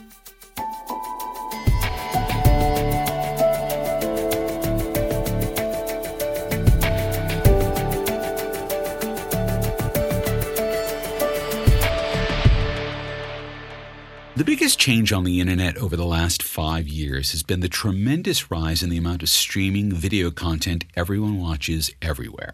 Biggest 14.44 14.78
change 14.78 15.12
on 15.12 15.24
the 15.24 15.40
internet 15.40 15.76
over 15.78 15.96
the 15.96 16.04
last 16.04 16.42
five 16.42 16.86
years 16.86 17.32
has 17.32 17.42
been 17.42 17.60
the 17.60 17.68
tremendous 17.68 18.50
rise 18.50 18.82
in 18.82 18.90
the 18.90 18.96
amount 18.96 19.22
of 19.22 19.28
streaming 19.28 19.90
video 19.92 20.30
content 20.30 20.84
everyone 20.94 21.40
watches 21.40 21.90
everywhere. 22.02 22.52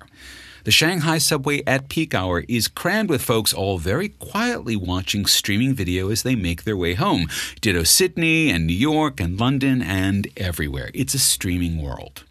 The 0.64 0.70
Shanghai 0.70 1.18
subway 1.18 1.62
at 1.66 1.90
peak 1.90 2.14
hour 2.14 2.44
is 2.48 2.68
crammed 2.68 3.10
with 3.10 3.20
folks 3.20 3.52
all 3.52 3.76
very 3.78 4.08
quietly 4.08 4.76
watching 4.76 5.26
streaming 5.26 5.74
video 5.74 6.10
as 6.10 6.22
they 6.22 6.34
make 6.34 6.62
their 6.62 6.76
way 6.76 6.94
home. 6.94 7.28
Ditto 7.60 7.82
Sydney 7.82 8.50
and 8.50 8.66
New 8.66 8.72
York 8.72 9.20
and 9.20 9.38
London 9.38 9.82
and 9.82 10.28
everywhere. 10.36 10.90
It's 10.94 11.12
a 11.12 11.18
streaming 11.18 11.82
world. 11.82 12.24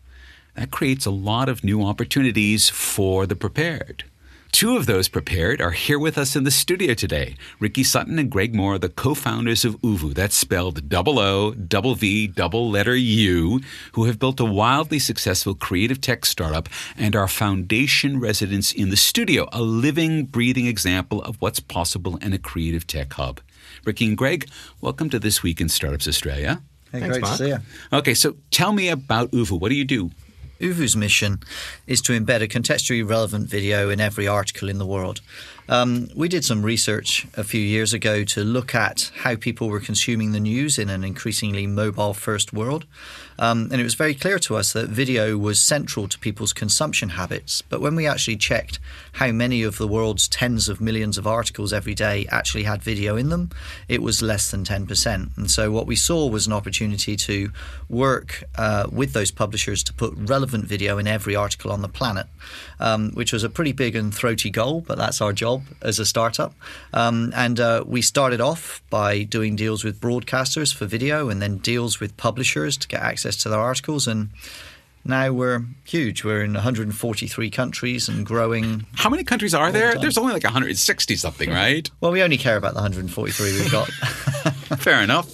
That 0.56 0.72
creates 0.72 1.06
a 1.06 1.12
lot 1.12 1.50
of 1.50 1.64
new 1.64 1.84
opportunities 1.84 2.70
for 2.70 3.28
the 3.28 3.36
prepared. 3.36 4.06
Two 4.54 4.78
of 4.78 4.86
those 4.86 5.08
prepared 5.08 5.62
are 5.62 5.72
here 5.72 5.98
with 5.98 6.16
us 6.16 6.36
in 6.36 6.44
the 6.44 6.52
studio 6.52 6.94
today. 6.94 7.36
Ricky 7.60 7.84
Sutton 7.84 8.20
and 8.20 8.30
Greg 8.30 8.54
Moore, 8.54 8.78
the 8.78 8.88
co-founders 8.88 9.66
of 9.66 9.82
Oovvuu, 9.82 10.14
that's 10.14 10.38
spelled 10.38 10.88
double 10.88 11.18
O, 11.18 11.56
double 11.56 11.96
V, 11.96 12.28
double 12.28 12.70
letter 12.70 12.96
U, 12.96 13.62
who 13.94 14.06
have 14.06 14.20
built 14.20 14.40
a 14.40 14.46
wildly 14.46 15.00
successful 15.00 15.56
creative 15.56 16.00
tech 16.00 16.24
startup 16.24 16.70
and 16.96 17.16
are 17.16 17.28
foundation 17.28 18.20
residents 18.20 18.72
in 18.72 18.92
the 18.92 18.96
studio, 18.96 19.50
a 19.52 19.62
living, 19.64 20.26
breathing 20.26 20.68
example 20.68 21.24
of 21.24 21.42
what's 21.42 21.60
possible 21.60 22.18
in 22.18 22.32
a 22.32 22.38
creative 22.38 22.86
tech 22.86 23.12
hub. 23.14 23.42
Ricky 23.84 24.06
and 24.06 24.18
Greg, 24.18 24.48
welcome 24.82 25.10
to 25.10 25.18
This 25.18 25.42
Week 25.42 25.60
in 25.62 25.68
Startups 25.68 26.08
Australia. 26.08 26.62
Hey, 26.92 27.00
Thanks, 27.00 27.18
great 27.18 27.22
Mark. 27.24 27.38
to 27.38 27.44
see 27.44 27.50
you. 27.50 27.58
Okay, 27.92 28.14
so 28.14 28.36
tell 28.52 28.72
me 28.72 28.88
about 28.90 29.32
Oovvuu. 29.32 29.60
What 29.60 29.70
do 29.70 29.76
you 29.76 29.84
do? 29.84 30.12
Oovvuu's 30.64 30.96
mission 30.96 31.42
is 31.88 32.02
to 32.04 32.18
embed 32.18 32.42
a 32.42 32.48
contextually 32.48 33.08
relevant 33.08 33.50
video 33.50 33.90
in 33.90 34.00
every 34.00 34.28
article 34.30 34.70
in 34.70 34.78
the 34.78 34.86
world. 34.86 35.20
Um, 35.70 36.10
we 36.16 36.28
did 36.28 36.44
some 36.44 36.62
research 36.62 37.26
a 37.36 37.44
few 37.44 37.62
years 37.62 37.94
ago 37.94 38.24
to 38.26 38.44
look 38.44 38.76
at 38.76 39.12
how 39.20 39.36
people 39.36 39.70
were 39.70 39.80
consuming 39.80 40.32
the 40.32 40.40
news 40.40 40.78
in 40.78 40.90
an 40.90 41.04
increasingly 41.04 41.68
mobile 41.68 42.14
first 42.14 42.52
world. 42.52 42.86
Um, 43.40 43.70
and 43.72 43.80
it 43.80 43.84
was 43.84 43.96
very 43.96 44.14
clear 44.14 44.38
to 44.40 44.56
us 44.56 44.74
that 44.74 44.90
video 44.90 45.38
was 45.38 45.60
central 45.60 46.08
to 46.08 46.20
people's 46.20 46.54
consumption 46.54 47.10
habits. 47.10 47.62
But 47.62 47.82
when 47.82 47.96
we 47.96 48.06
actually 48.06 48.38
checked 48.38 48.80
how 49.14 49.32
many 49.32 49.64
of 49.64 49.78
the 49.78 49.88
world's 49.88 50.28
tens 50.28 50.70
of 50.70 50.82
millions 50.82 51.18
of 51.18 51.26
articles 51.26 51.74
every 51.74 51.96
day 51.96 52.28
actually 52.30 52.64
had 52.64 52.84
video 52.84 53.16
in 53.16 53.30
them, 53.30 53.50
it 53.88 54.02
was 54.02 54.22
less 54.22 54.52
than 54.52 54.66
10%. 54.66 55.38
And 55.38 55.50
so 55.50 55.72
what 55.72 55.88
we 55.88 55.96
saw 55.96 56.28
was 56.28 56.46
an 56.46 56.54
opportunity 56.54 57.16
to 57.16 57.52
work 57.90 58.44
uh, 58.58 58.88
with 58.92 59.14
those 59.14 59.32
publishers 59.32 59.84
to 59.84 59.94
put 59.94 60.14
relevant 60.16 60.66
video 60.66 60.98
in 60.98 61.08
every 61.08 61.36
article 61.36 61.72
on 61.72 61.82
the 61.82 61.90
planet, 61.90 62.28
um, 62.80 63.12
which 63.12 63.34
was 63.34 63.44
a 63.44 63.50
pretty 63.50 63.72
big 63.72 63.96
and 63.96 64.14
throaty 64.14 64.50
goal, 64.50 64.82
but 64.82 64.98
that's 64.98 65.22
our 65.22 65.34
job 65.34 65.53
as 65.82 66.00
a 66.00 66.06
startup. 66.06 66.54
Um, 66.94 67.34
and 67.36 67.60
uh, 67.60 67.84
we 67.86 68.02
started 68.02 68.42
off 68.42 68.82
by 68.90 69.24
doing 69.24 69.56
deals 69.56 69.84
with 69.84 70.00
broadcasters 70.00 70.74
for 70.74 70.86
video 70.86 71.30
and 71.30 71.42
then 71.42 71.58
deals 71.58 72.00
with 72.00 72.16
publishers 72.18 72.78
to 72.78 72.88
get 72.88 73.02
access 73.02 73.24
access 73.24 73.44
to 73.44 73.50
their 73.50 73.60
articles 73.60 74.08
and 74.08 74.30
now 75.06 75.34
we're 75.34 75.66
huge. 75.84 76.24
We're 76.24 76.44
in 76.44 76.54
143 76.54 77.50
countries 77.50 78.08
and 78.08 78.26
growing. 78.26 78.86
How 78.96 79.10
many 79.10 79.26
countries 79.26 79.54
are 79.54 79.70
there? 79.70 79.94
The 79.96 80.00
There's 80.00 80.18
only 80.18 80.32
like 80.32 80.46
160 80.46 81.16
something, 81.18 81.50
right? 81.50 81.90
Well, 82.00 82.14
we 82.14 82.24
only 82.24 82.38
care 82.38 82.56
about 82.56 82.74
the 82.74 82.80
143 82.80 83.52
we've 83.52 83.70
got. 83.70 83.88
Fair 84.80 85.04
enough. 85.04 85.28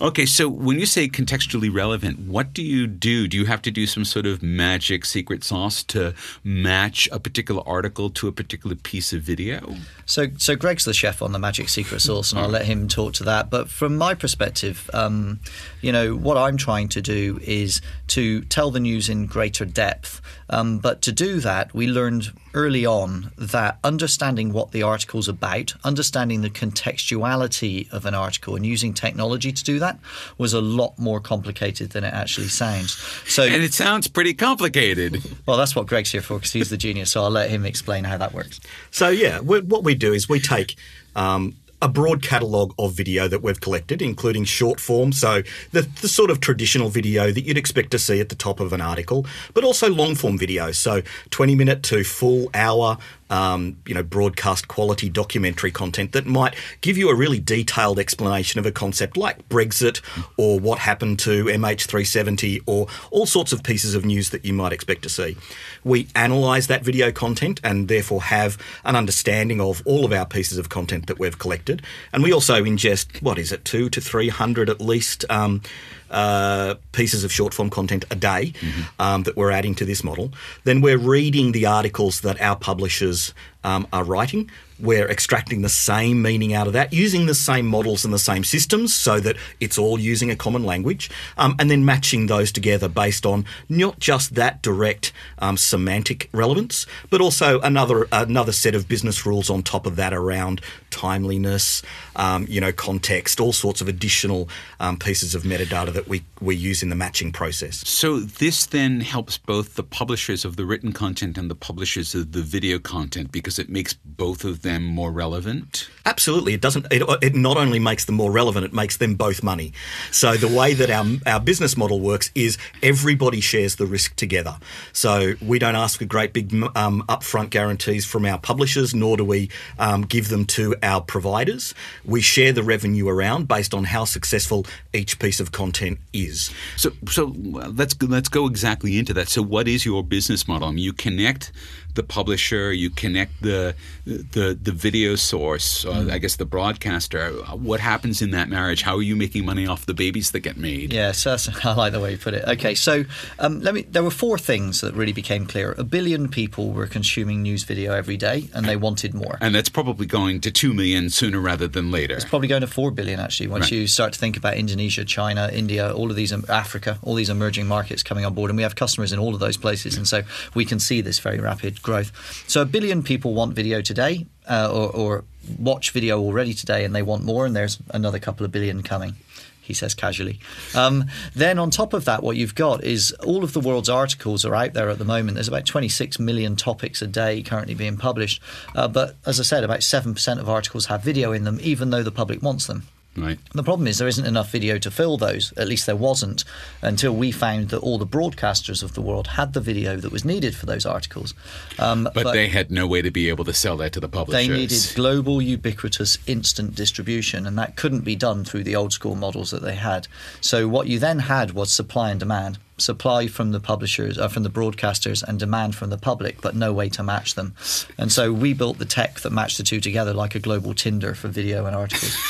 Okay, 0.00 0.26
so 0.26 0.48
when 0.48 0.78
you 0.78 0.86
say 0.86 1.08
contextually 1.08 1.74
relevant, 1.74 2.20
what 2.20 2.52
do 2.52 2.62
you 2.62 2.86
do? 2.86 3.26
Do 3.26 3.36
you 3.36 3.46
have 3.46 3.60
to 3.62 3.72
do 3.72 3.84
some 3.84 4.04
sort 4.04 4.26
of 4.26 4.44
magic 4.44 5.04
secret 5.04 5.42
sauce 5.42 5.82
to 5.84 6.14
match 6.44 7.08
a 7.10 7.18
particular 7.18 7.62
article 7.66 8.08
to 8.10 8.28
a 8.28 8.32
particular 8.32 8.76
piece 8.76 9.12
of 9.12 9.22
video? 9.22 9.74
So, 10.06 10.26
so 10.36 10.54
Greg's 10.54 10.84
the 10.84 10.94
chef 10.94 11.20
on 11.20 11.32
the 11.32 11.40
magic 11.40 11.68
secret 11.68 12.00
sauce, 12.00 12.30
and 12.30 12.40
I'll 12.40 12.48
let 12.48 12.64
him 12.64 12.86
talk 12.86 13.14
to 13.14 13.24
that. 13.24 13.50
But 13.50 13.70
from 13.70 13.98
my 13.98 14.14
perspective, 14.14 14.88
um, 14.94 15.40
you 15.80 15.90
know, 15.90 16.14
what 16.14 16.36
I'm 16.36 16.56
trying 16.56 16.88
to 16.90 17.02
do 17.02 17.40
is 17.42 17.80
to 18.08 18.42
tell 18.42 18.70
the 18.70 18.80
news 18.80 19.08
in 19.08 19.26
greater 19.26 19.64
depth. 19.64 20.22
Um, 20.50 20.78
but 20.78 21.02
to 21.02 21.12
do 21.12 21.40
that, 21.40 21.74
we 21.74 21.86
learned 21.86 22.32
early 22.54 22.86
on 22.86 23.30
that 23.36 23.78
understanding 23.84 24.52
what 24.52 24.72
the 24.72 24.82
article's 24.82 25.28
about, 25.28 25.74
understanding 25.84 26.40
the 26.40 26.50
contextuality 26.50 27.90
of 27.92 28.06
an 28.06 28.14
article, 28.14 28.56
and 28.56 28.64
using 28.64 28.94
technology 28.94 29.52
to 29.52 29.64
do 29.64 29.78
that 29.78 29.98
was 30.38 30.52
a 30.52 30.60
lot 30.60 30.98
more 30.98 31.20
complicated 31.20 31.90
than 31.90 32.04
it 32.04 32.14
actually 32.14 32.48
sounds. 32.48 32.96
So, 33.26 33.42
and 33.42 33.62
it 33.62 33.74
sounds 33.74 34.08
pretty 34.08 34.34
complicated. 34.34 35.22
Well, 35.46 35.56
that's 35.56 35.74
what 35.74 35.86
Greg's 35.86 36.12
here 36.12 36.20
for 36.20 36.34
because 36.34 36.52
he's 36.52 36.68
the 36.68 36.76
genius. 36.76 37.12
So 37.12 37.22
I'll 37.22 37.30
let 37.30 37.48
him 37.48 37.64
explain 37.64 38.04
how 38.04 38.18
that 38.18 38.34
works. 38.34 38.60
So 38.90 39.08
yeah, 39.08 39.38
what 39.38 39.82
we 39.82 39.94
do 39.94 40.12
is 40.12 40.28
we 40.28 40.40
take 40.40 40.76
um, 41.16 41.56
a 41.80 41.88
broad 41.88 42.22
catalogue 42.22 42.74
of 42.78 42.92
video 42.92 43.28
that 43.28 43.42
we've 43.42 43.60
collected, 43.60 44.02
including 44.02 44.44
short 44.44 44.80
form, 44.80 45.12
so 45.12 45.42
the, 45.72 45.82
the 46.00 46.08
sort 46.08 46.30
of 46.30 46.40
traditional 46.40 46.88
video 46.88 47.30
that 47.30 47.42
you'd 47.42 47.58
expect 47.58 47.90
to 47.92 47.98
see 47.98 48.20
at 48.20 48.28
the 48.28 48.34
top 48.34 48.60
of 48.60 48.72
an 48.72 48.80
article, 48.80 49.26
but 49.54 49.64
also 49.64 49.88
long 49.88 50.14
form 50.14 50.36
video, 50.36 50.72
so 50.72 51.02
20 51.30 51.54
minute 51.54 51.82
to 51.84 52.02
full 52.04 52.50
hour 52.54 52.98
um, 53.30 53.76
you 53.86 53.94
know, 53.94 54.02
broadcast 54.02 54.68
quality 54.68 55.08
documentary 55.08 55.70
content 55.70 56.12
that 56.12 56.26
might 56.26 56.54
give 56.80 56.96
you 56.96 57.10
a 57.10 57.14
really 57.14 57.38
detailed 57.38 57.98
explanation 57.98 58.58
of 58.58 58.66
a 58.66 58.72
concept 58.72 59.16
like 59.16 59.48
Brexit 59.48 60.00
or 60.36 60.58
what 60.58 60.78
happened 60.78 61.18
to 61.20 61.44
MH370 61.44 62.62
or 62.66 62.86
all 63.10 63.26
sorts 63.26 63.52
of 63.52 63.62
pieces 63.62 63.94
of 63.94 64.04
news 64.04 64.30
that 64.30 64.44
you 64.44 64.52
might 64.52 64.72
expect 64.72 65.02
to 65.02 65.08
see. 65.08 65.36
We 65.84 66.08
analyse 66.14 66.66
that 66.68 66.82
video 66.82 67.12
content 67.12 67.60
and 67.62 67.88
therefore 67.88 68.22
have 68.22 68.56
an 68.84 68.96
understanding 68.96 69.60
of 69.60 69.82
all 69.84 70.04
of 70.04 70.12
our 70.12 70.26
pieces 70.26 70.58
of 70.58 70.68
content 70.68 71.06
that 71.06 71.18
we've 71.18 71.38
collected. 71.38 71.67
And 72.12 72.22
we 72.22 72.32
also 72.32 72.62
ingest, 72.64 73.22
what 73.22 73.38
is 73.38 73.52
it, 73.52 73.64
two 73.64 73.88
to 73.90 74.00
300 74.00 74.70
at 74.70 74.80
least. 74.80 75.24
Um, 75.30 75.62
uh, 76.10 76.74
pieces 76.92 77.22
of 77.22 77.30
short 77.30 77.52
form 77.52 77.68
content 77.68 78.02
a 78.10 78.14
day 78.14 78.54
mm-hmm. 78.58 78.82
um, 78.98 79.24
that 79.24 79.36
we're 79.36 79.50
adding 79.50 79.74
to 79.74 79.84
this 79.84 80.02
model. 80.02 80.32
Then 80.64 80.80
we're 80.80 80.96
reading 80.96 81.52
the 81.52 81.66
articles 81.66 82.22
that 82.22 82.40
our 82.40 82.56
publishers 82.56 83.34
um, 83.68 83.86
are 83.92 84.04
writing 84.04 84.50
we're 84.80 85.08
extracting 85.08 85.62
the 85.62 85.68
same 85.68 86.22
meaning 86.22 86.54
out 86.54 86.66
of 86.66 86.72
that, 86.72 86.92
using 86.92 87.26
the 87.26 87.34
same 87.34 87.66
models 87.66 88.04
and 88.04 88.14
the 88.14 88.18
same 88.18 88.44
systems 88.44 88.94
so 88.94 89.18
that 89.20 89.36
it's 89.60 89.78
all 89.78 89.98
using 89.98 90.30
a 90.30 90.36
common 90.36 90.64
language, 90.64 91.10
um, 91.36 91.56
and 91.58 91.70
then 91.70 91.84
matching 91.84 92.26
those 92.26 92.52
together 92.52 92.88
based 92.88 93.26
on 93.26 93.44
not 93.68 93.98
just 93.98 94.34
that 94.34 94.62
direct 94.62 95.12
um, 95.40 95.56
semantic 95.56 96.28
relevance, 96.32 96.86
but 97.10 97.20
also 97.20 97.60
another 97.60 98.06
another 98.12 98.52
set 98.52 98.74
of 98.74 98.88
business 98.88 99.26
rules 99.26 99.50
on 99.50 99.62
top 99.62 99.86
of 99.86 99.96
that 99.96 100.12
around 100.12 100.60
timeliness, 100.90 101.82
um, 102.16 102.46
you 102.48 102.60
know, 102.60 102.72
context, 102.72 103.40
all 103.40 103.52
sorts 103.52 103.80
of 103.80 103.88
additional 103.88 104.48
um, 104.80 104.98
pieces 104.98 105.34
of 105.34 105.42
metadata 105.42 105.92
that 105.92 106.08
we, 106.08 106.24
we 106.40 106.56
use 106.56 106.82
in 106.82 106.88
the 106.88 106.96
matching 106.96 107.30
process. 107.32 107.86
So 107.86 108.20
this 108.20 108.66
then 108.66 109.00
helps 109.00 109.38
both 109.38 109.74
the 109.74 109.82
publishers 109.82 110.44
of 110.44 110.56
the 110.56 110.64
written 110.64 110.92
content 110.92 111.36
and 111.36 111.50
the 111.50 111.54
publishers 111.54 112.14
of 112.14 112.32
the 112.32 112.42
video 112.42 112.78
content 112.78 113.32
because 113.32 113.57
it 113.58 113.68
makes 113.68 113.94
both 113.94 114.44
of 114.44 114.62
them 114.62 114.68
them 114.68 114.84
more 114.84 115.10
relevant? 115.10 115.88
Absolutely. 116.04 116.54
It 116.54 116.60
doesn't. 116.60 116.86
It, 116.90 117.02
it, 117.22 117.34
not 117.34 117.56
only 117.56 117.78
makes 117.78 118.04
them 118.04 118.14
more 118.14 118.30
relevant, 118.30 118.64
it 118.64 118.72
makes 118.72 118.96
them 118.96 119.14
both 119.14 119.42
money. 119.42 119.72
So 120.10 120.34
the 120.34 120.48
way 120.48 120.74
that 120.74 120.90
our 120.90 121.06
our 121.26 121.40
business 121.40 121.76
model 121.76 122.00
works 122.00 122.30
is 122.34 122.58
everybody 122.82 123.40
shares 123.40 123.76
the 123.76 123.86
risk 123.86 124.14
together. 124.16 124.56
So 124.92 125.34
we 125.40 125.58
don't 125.58 125.74
ask 125.74 125.98
for 125.98 126.04
great 126.04 126.32
big 126.32 126.52
um, 126.74 127.02
upfront 127.08 127.50
guarantees 127.50 128.04
from 128.04 128.24
our 128.24 128.38
publishers, 128.38 128.94
nor 128.94 129.16
do 129.16 129.24
we 129.24 129.50
um, 129.78 130.02
give 130.02 130.28
them 130.28 130.44
to 130.46 130.76
our 130.82 131.00
providers. 131.00 131.74
We 132.04 132.20
share 132.20 132.52
the 132.52 132.62
revenue 132.62 133.08
around 133.08 133.48
based 133.48 133.74
on 133.74 133.84
how 133.84 134.04
successful 134.04 134.66
each 134.92 135.18
piece 135.18 135.40
of 135.40 135.52
content 135.52 135.98
is. 136.12 136.50
So 136.76 136.92
so 137.08 137.34
let's 137.36 138.00
let's 138.02 138.28
go 138.28 138.46
exactly 138.46 138.98
into 138.98 139.14
that. 139.14 139.28
So 139.28 139.42
what 139.42 139.66
is 139.66 139.84
your 139.84 140.02
business 140.04 140.46
model? 140.46 140.68
I 140.68 140.70
mean, 140.72 140.84
you 140.84 140.92
connect 140.92 141.52
the 141.98 142.02
publisher, 142.04 142.72
you 142.72 142.88
connect 142.88 143.42
the 143.42 143.74
the 144.06 144.56
the 144.60 144.72
video 144.72 145.16
source, 145.16 145.84
mm. 145.84 146.10
I 146.10 146.18
guess 146.18 146.36
the 146.36 146.46
broadcaster. 146.46 147.32
What 147.70 147.80
happens 147.80 148.22
in 148.22 148.30
that 148.30 148.48
marriage? 148.48 148.82
How 148.82 148.96
are 148.96 149.02
you 149.02 149.16
making 149.16 149.44
money 149.44 149.66
off 149.66 149.84
the 149.84 149.94
babies 149.94 150.30
that 150.30 150.40
get 150.40 150.56
made? 150.56 150.92
Yes, 150.92 151.26
I 151.26 151.74
like 151.74 151.92
the 151.92 152.00
way 152.00 152.12
you 152.12 152.18
put 152.18 152.34
it. 152.34 152.44
Okay, 152.46 152.74
so 152.74 153.04
um, 153.40 153.60
let 153.60 153.74
me. 153.74 153.82
There 153.82 154.04
were 154.04 154.12
four 154.12 154.38
things 154.38 154.80
that 154.80 154.94
really 154.94 155.12
became 155.12 155.44
clear. 155.44 155.74
A 155.76 155.84
billion 155.84 156.28
people 156.28 156.70
were 156.70 156.86
consuming 156.86 157.42
news 157.42 157.64
video 157.64 157.92
every 157.92 158.16
day, 158.16 158.48
and 158.54 158.64
they 158.66 158.76
wanted 158.76 159.12
more. 159.12 159.36
And 159.40 159.52
that's 159.54 159.68
probably 159.68 160.06
going 160.06 160.40
to 160.42 160.52
two 160.52 160.72
million 160.72 161.10
sooner 161.10 161.40
rather 161.40 161.66
than 161.66 161.90
later. 161.90 162.14
It's 162.14 162.24
probably 162.24 162.48
going 162.48 162.62
to 162.62 162.68
four 162.68 162.92
billion 162.92 163.18
actually. 163.18 163.48
Once 163.48 163.64
right. 163.64 163.72
you 163.72 163.86
start 163.88 164.12
to 164.12 164.18
think 164.20 164.36
about 164.36 164.56
Indonesia, 164.56 165.04
China, 165.04 165.50
India, 165.52 165.92
all 165.92 166.10
of 166.10 166.16
these, 166.16 166.32
um, 166.32 166.44
Africa, 166.48 166.98
all 167.02 167.14
these 167.14 167.28
emerging 167.28 167.66
markets 167.66 168.04
coming 168.04 168.24
on 168.24 168.34
board, 168.34 168.50
and 168.50 168.56
we 168.56 168.62
have 168.62 168.76
customers 168.76 169.12
in 169.12 169.18
all 169.18 169.34
of 169.34 169.40
those 169.40 169.56
places, 169.56 169.96
and 169.96 170.06
so 170.06 170.22
we 170.54 170.64
can 170.64 170.78
see 170.78 171.00
this 171.00 171.18
very 171.18 171.40
rapid 171.40 171.82
growth. 171.88 172.12
So 172.46 172.60
a 172.60 172.66
billion 172.66 173.02
people 173.02 173.32
want 173.32 173.54
video 173.54 173.80
today, 173.80 174.26
uh, 174.46 174.70
or, 174.70 174.90
or 174.90 175.24
watch 175.58 175.90
video 175.92 176.20
already 176.20 176.52
today, 176.52 176.84
and 176.84 176.94
they 176.94 177.02
want 177.02 177.24
more, 177.24 177.46
and 177.46 177.56
there's 177.56 177.78
another 177.90 178.18
couple 178.18 178.44
of 178.44 178.52
billion 178.52 178.82
coming 178.82 179.14
he 179.62 179.74
says 179.74 179.94
casually. 179.94 180.40
Um, 180.74 181.04
then 181.34 181.58
on 181.58 181.70
top 181.70 181.92
of 181.92 182.06
that, 182.06 182.22
what 182.22 182.36
you've 182.36 182.54
got 182.54 182.82
is 182.82 183.12
all 183.22 183.44
of 183.44 183.52
the 183.52 183.60
world's 183.60 183.90
articles 183.90 184.46
are 184.46 184.54
out 184.54 184.72
there 184.72 184.88
at 184.88 184.98
the 184.98 185.04
moment. 185.04 185.34
There's 185.34 185.46
about 185.46 185.66
26 185.66 186.18
million 186.18 186.56
topics 186.56 187.02
a 187.02 187.06
day 187.06 187.42
currently 187.42 187.74
being 187.74 187.98
published. 187.98 188.40
Uh, 188.74 188.88
but 188.88 189.16
as 189.26 189.38
I 189.38 189.42
said, 189.42 189.64
about 189.64 189.80
7% 189.80 190.38
of 190.38 190.48
articles 190.48 190.86
have 190.86 191.02
video 191.02 191.32
in 191.32 191.44
them, 191.44 191.58
even 191.60 191.90
though 191.90 192.02
the 192.02 192.10
public 192.10 192.42
wants 192.42 192.66
them. 192.66 192.84
Right. 193.20 193.38
The 193.52 193.62
problem 193.62 193.86
is 193.86 193.98
there 193.98 194.08
isn't 194.08 194.24
enough 194.26 194.50
video 194.50 194.78
to 194.78 194.90
fill 194.90 195.16
those. 195.16 195.52
At 195.56 195.68
least 195.68 195.86
there 195.86 195.96
wasn't 195.96 196.44
until 196.82 197.14
we 197.14 197.32
found 197.32 197.68
that 197.70 197.78
all 197.78 197.98
the 197.98 198.06
broadcasters 198.06 198.82
of 198.82 198.94
the 198.94 199.00
world 199.02 199.26
had 199.28 199.52
the 199.52 199.60
video 199.60 199.96
that 199.96 200.12
was 200.12 200.24
needed 200.24 200.54
for 200.54 200.66
those 200.66 200.86
articles. 200.86 201.34
Um, 201.78 202.08
But, 202.14 202.32
they 202.32 202.48
had 202.48 202.70
no 202.70 202.86
way 202.86 203.02
to 203.02 203.10
be 203.10 203.28
able 203.28 203.44
to 203.44 203.52
sell 203.54 203.76
that 203.78 203.92
to 203.92 204.00
the 204.00 204.08
publishers. 204.08 204.46
they 204.46 204.54
needed 204.54 204.92
global, 204.94 205.40
ubiquitous, 205.42 206.18
instant 206.26 206.74
distribution, 206.74 207.46
and 207.46 207.58
that 207.58 207.76
couldn't 207.76 208.02
be 208.02 208.16
done 208.16 208.44
through 208.44 208.64
the 208.64 208.76
old 208.76 208.92
school 208.92 209.14
models 209.14 209.50
that 209.50 209.62
they 209.62 209.74
had. 209.74 210.06
So 210.40 210.68
what 210.68 210.86
you 210.86 210.98
then 210.98 211.20
had 211.20 211.52
was 211.52 211.72
supply 211.72 212.10
and 212.10 212.20
demand. 212.20 212.58
Supply 212.80 213.26
from 213.26 213.50
the 213.50 213.58
publishers, 213.58 214.18
uh, 214.18 214.28
from 214.28 214.44
the 214.44 214.50
broadcasters, 214.50 215.24
and 215.24 215.36
demand 215.40 215.74
from 215.74 215.90
the 215.90 215.98
public, 215.98 216.40
but 216.40 216.54
no 216.54 216.72
way 216.72 216.88
to 216.90 217.02
match 217.02 217.34
them. 217.34 217.54
And 217.98 218.12
so 218.12 218.32
we 218.32 218.52
built 218.52 218.78
the 218.78 218.84
tech 218.84 219.18
that 219.20 219.32
matched 219.32 219.56
the 219.58 219.64
two 219.64 219.80
together, 219.80 220.14
like 220.14 220.36
a 220.36 220.38
global 220.38 220.74
Tinder 220.74 221.14
for 221.14 221.26
video 221.26 221.66
and 221.66 221.74
articles. 221.74 222.16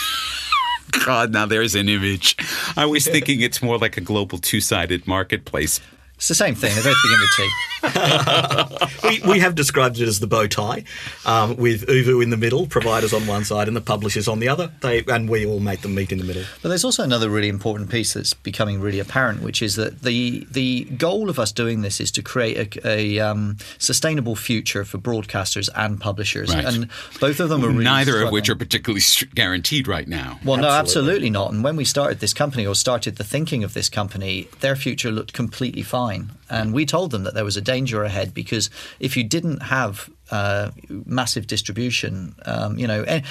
God, 0.91 1.33
now 1.33 1.47
there's 1.47 1.75
an 1.75 1.89
image. 1.89 2.37
I 2.77 2.87
was 2.87 3.07
thinking 3.07 3.41
it's 3.41 3.63
more 3.63 3.79
like 3.79 3.97
a 3.97 4.01
global 4.01 4.39
two-sided 4.39 5.07
marketplace. 5.07 5.81
It's 6.19 6.27
the 6.27 6.35
same 6.35 6.57
thing. 6.57 6.75
They 6.75 6.83
both 6.83 6.97
begin 7.05 7.21
with 7.21 7.31
T. 7.37 9.23
we, 9.25 9.33
we 9.35 9.39
have 9.39 9.55
described 9.55 10.01
it 10.01 10.09
as 10.09 10.19
the 10.19 10.27
bow 10.27 10.49
tie, 10.49 10.83
um, 11.25 11.57
with 11.57 11.87
Oovvuu 11.87 12.21
in 12.25 12.31
the 12.31 12.37
middle, 12.37 12.67
providers 12.67 13.13
on 13.13 13.25
one 13.29 13.45
side, 13.45 13.69
and 13.69 13.77
the 13.77 13.81
publishers 13.81 14.27
on 14.27 14.41
the 14.41 14.49
other. 14.49 14.73
They 14.81 15.05
and 15.07 15.29
we 15.31 15.47
all 15.47 15.61
make 15.61 15.83
them 15.83 15.95
meet 15.95 16.11
in 16.11 16.19
the 16.19 16.25
middle. 16.25 16.43
But 16.61 16.71
there's 16.71 16.85
also 16.85 17.05
another 17.05 17.31
really 17.31 17.49
important 17.49 17.89
piece 17.89 18.15
that's 18.15 18.35
becoming 18.35 18.81
really 18.81 18.99
apparent, 18.99 19.43
which 19.43 19.63
is 19.63 19.77
that 19.77 20.03
the 20.03 20.45
the 20.51 20.85
goal 20.97 21.31
of 21.31 21.39
us 21.39 21.53
doing 21.53 21.83
this 21.83 22.01
is 22.01 22.11
to 22.13 22.23
create 22.23 22.77
a, 22.85 22.89
a 22.89 23.21
um, 23.21 23.57
sustainable 23.79 24.35
future 24.35 24.85
for 24.85 24.99
broadcasters 24.99 25.69
and 25.77 26.01
publishers, 26.01 26.53
Right. 26.53 26.65
and 26.65 26.89
both 27.21 27.39
of 27.39 27.49
them 27.49 27.65
are 27.65 27.69
really 27.69 27.85
Neither 27.85 28.23
of 28.23 28.33
which 28.33 28.49
are 28.49 28.57
particularly 28.57 29.03
guaranteed 29.37 29.87
right 29.87 30.09
now. 30.09 30.41
Well, 30.45 30.57
no, 30.57 30.69
Absolutely. 30.69 30.79
absolutely 31.13 31.31
not. 31.31 31.53
And 31.53 31.63
when 31.63 31.77
we 31.77 31.85
started 31.85 32.19
this 32.19 32.35
company 32.35 32.67
or 32.67 32.75
started 32.75 33.17
the 33.17 33.25
thinking 33.25 33.63
of 33.63 33.73
this 33.75 33.89
company, 33.89 34.49
their 34.61 34.75
future 34.75 35.13
looked 35.13 35.33
completely 35.33 35.83
fine. 35.83 36.08
And 36.51 36.73
we 36.73 36.87
told 36.87 37.11
them 37.11 37.25
that 37.25 37.35
there 37.35 37.45
was 37.45 37.57
a 37.57 37.61
danger 37.61 38.03
ahead 38.05 38.35
because 38.35 38.71
if 39.01 39.17
you 39.17 39.25
didn't 39.25 39.63
have 39.63 40.11
uh, 40.31 40.71
massive 40.89 41.47
distribution, 41.47 42.35
um, 42.45 42.79
you 42.79 42.87
know, 42.87 43.03
eh, 43.03 43.23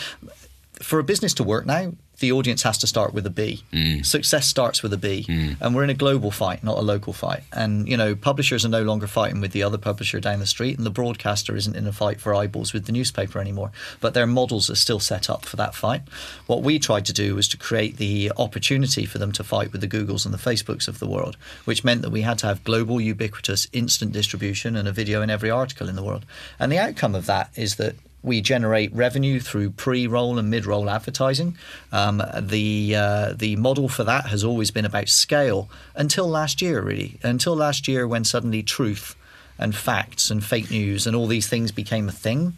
for 0.82 1.00
a 1.00 1.04
business 1.04 1.34
to 1.36 1.44
work 1.44 1.66
now, 1.66 1.94
the 2.20 2.32
audience 2.32 2.64
has 2.64 2.78
to 2.80 2.88
start 2.88 3.14
with 3.14 3.26
a 3.26 3.30
B. 3.30 3.64
Mm. 3.72 4.06
Success 4.06 4.48
starts 4.48 4.82
with 4.82 4.92
a 4.94 4.98
B. 4.98 5.26
Mm. 5.28 5.58
And 5.62 5.76
we're 5.76 5.84
in 5.84 5.90
a 5.90 5.96
global 5.96 6.32
fight, 6.32 6.64
not 6.64 6.78
a 6.78 6.82
local 6.82 7.14
fight. 7.14 7.44
And, 7.54 7.88
you 7.88 7.96
know, 7.96 8.16
publishers 8.16 8.66
are 8.66 8.70
no 8.70 8.84
longer 8.84 9.08
fighting 9.08 9.40
with 9.40 9.52
the 9.52 9.64
other 9.64 9.78
publisher 9.78 10.20
down 10.20 10.40
the 10.40 10.46
street, 10.46 10.78
and 10.78 10.86
the 10.86 10.92
broadcaster 10.92 11.56
isn't 11.56 11.76
in 11.76 11.86
a 11.86 11.92
fight 11.92 12.20
for 12.20 12.34
eyeballs 12.34 12.74
with 12.74 12.86
the 12.86 12.92
newspaper 12.92 13.40
anymore. 13.40 13.72
But 14.00 14.14
their 14.14 14.26
models 14.26 14.70
are 14.70 14.76
still 14.76 15.00
set 15.00 15.30
up 15.30 15.46
for 15.46 15.58
that 15.58 15.76
fight. 15.76 16.02
What 16.48 16.64
we 16.64 16.80
tried 16.80 17.06
to 17.06 17.14
do 17.14 17.36
was 17.36 17.48
to 17.50 17.58
create 17.58 17.98
the 17.98 18.32
opportunity 18.38 19.06
for 19.06 19.20
them 19.20 19.32
to 19.34 19.44
fight 19.44 19.72
with 19.72 19.82
the 19.82 19.88
Googles 19.88 20.26
and 20.26 20.34
the 20.34 20.38
Facebooks 20.38 20.88
of 20.88 21.00
the 21.00 21.08
world, 21.08 21.38
which 21.66 21.84
meant 21.84 22.02
that 22.02 22.12
we 22.12 22.22
had 22.22 22.40
to 22.40 22.48
have 22.48 22.64
global, 22.64 23.00
ubiquitous, 23.00 23.68
instant 23.74 24.12
distribution 24.12 24.76
and 24.76 24.88
a 24.88 24.92
video 24.92 25.22
in 25.22 25.30
every 25.30 25.52
article 25.52 25.88
in 25.88 25.96
the 25.96 26.04
world. 26.04 26.26
And 26.60 26.72
the 26.72 26.80
outcome 26.80 27.14
of 27.14 27.28
that 27.28 27.52
is 27.56 27.76
that 27.76 27.96
we 28.24 28.42
generate 28.42 28.94
revenue 28.94 29.40
through 29.40 29.72
pre-roll 29.72 30.38
and 30.38 30.50
mid-roll 30.50 30.90
advertising. 30.90 31.58
Um, 31.92 32.22
the 32.40 32.96
uh, 32.96 33.34
the 33.34 33.56
model 33.56 33.88
for 33.90 34.04
that 34.04 34.28
has 34.28 34.44
always 34.44 34.72
been 34.72 34.86
about 34.86 35.10
scale 35.10 35.70
until 35.96 36.28
last 36.28 36.62
year, 36.62 36.82
really. 36.82 37.20
Until 37.24 37.56
last 37.56 37.88
year, 37.88 38.08
when 38.08 38.24
suddenly 38.24 38.64
truth 38.64 39.16
and 39.60 39.76
facts 39.76 40.30
and 40.30 40.44
fake 40.44 40.70
news 40.70 41.08
and 41.08 41.16
all 41.16 41.28
these 41.28 41.48
things 41.48 41.72
became 41.72 42.08
a 42.08 42.12
thing. 42.12 42.54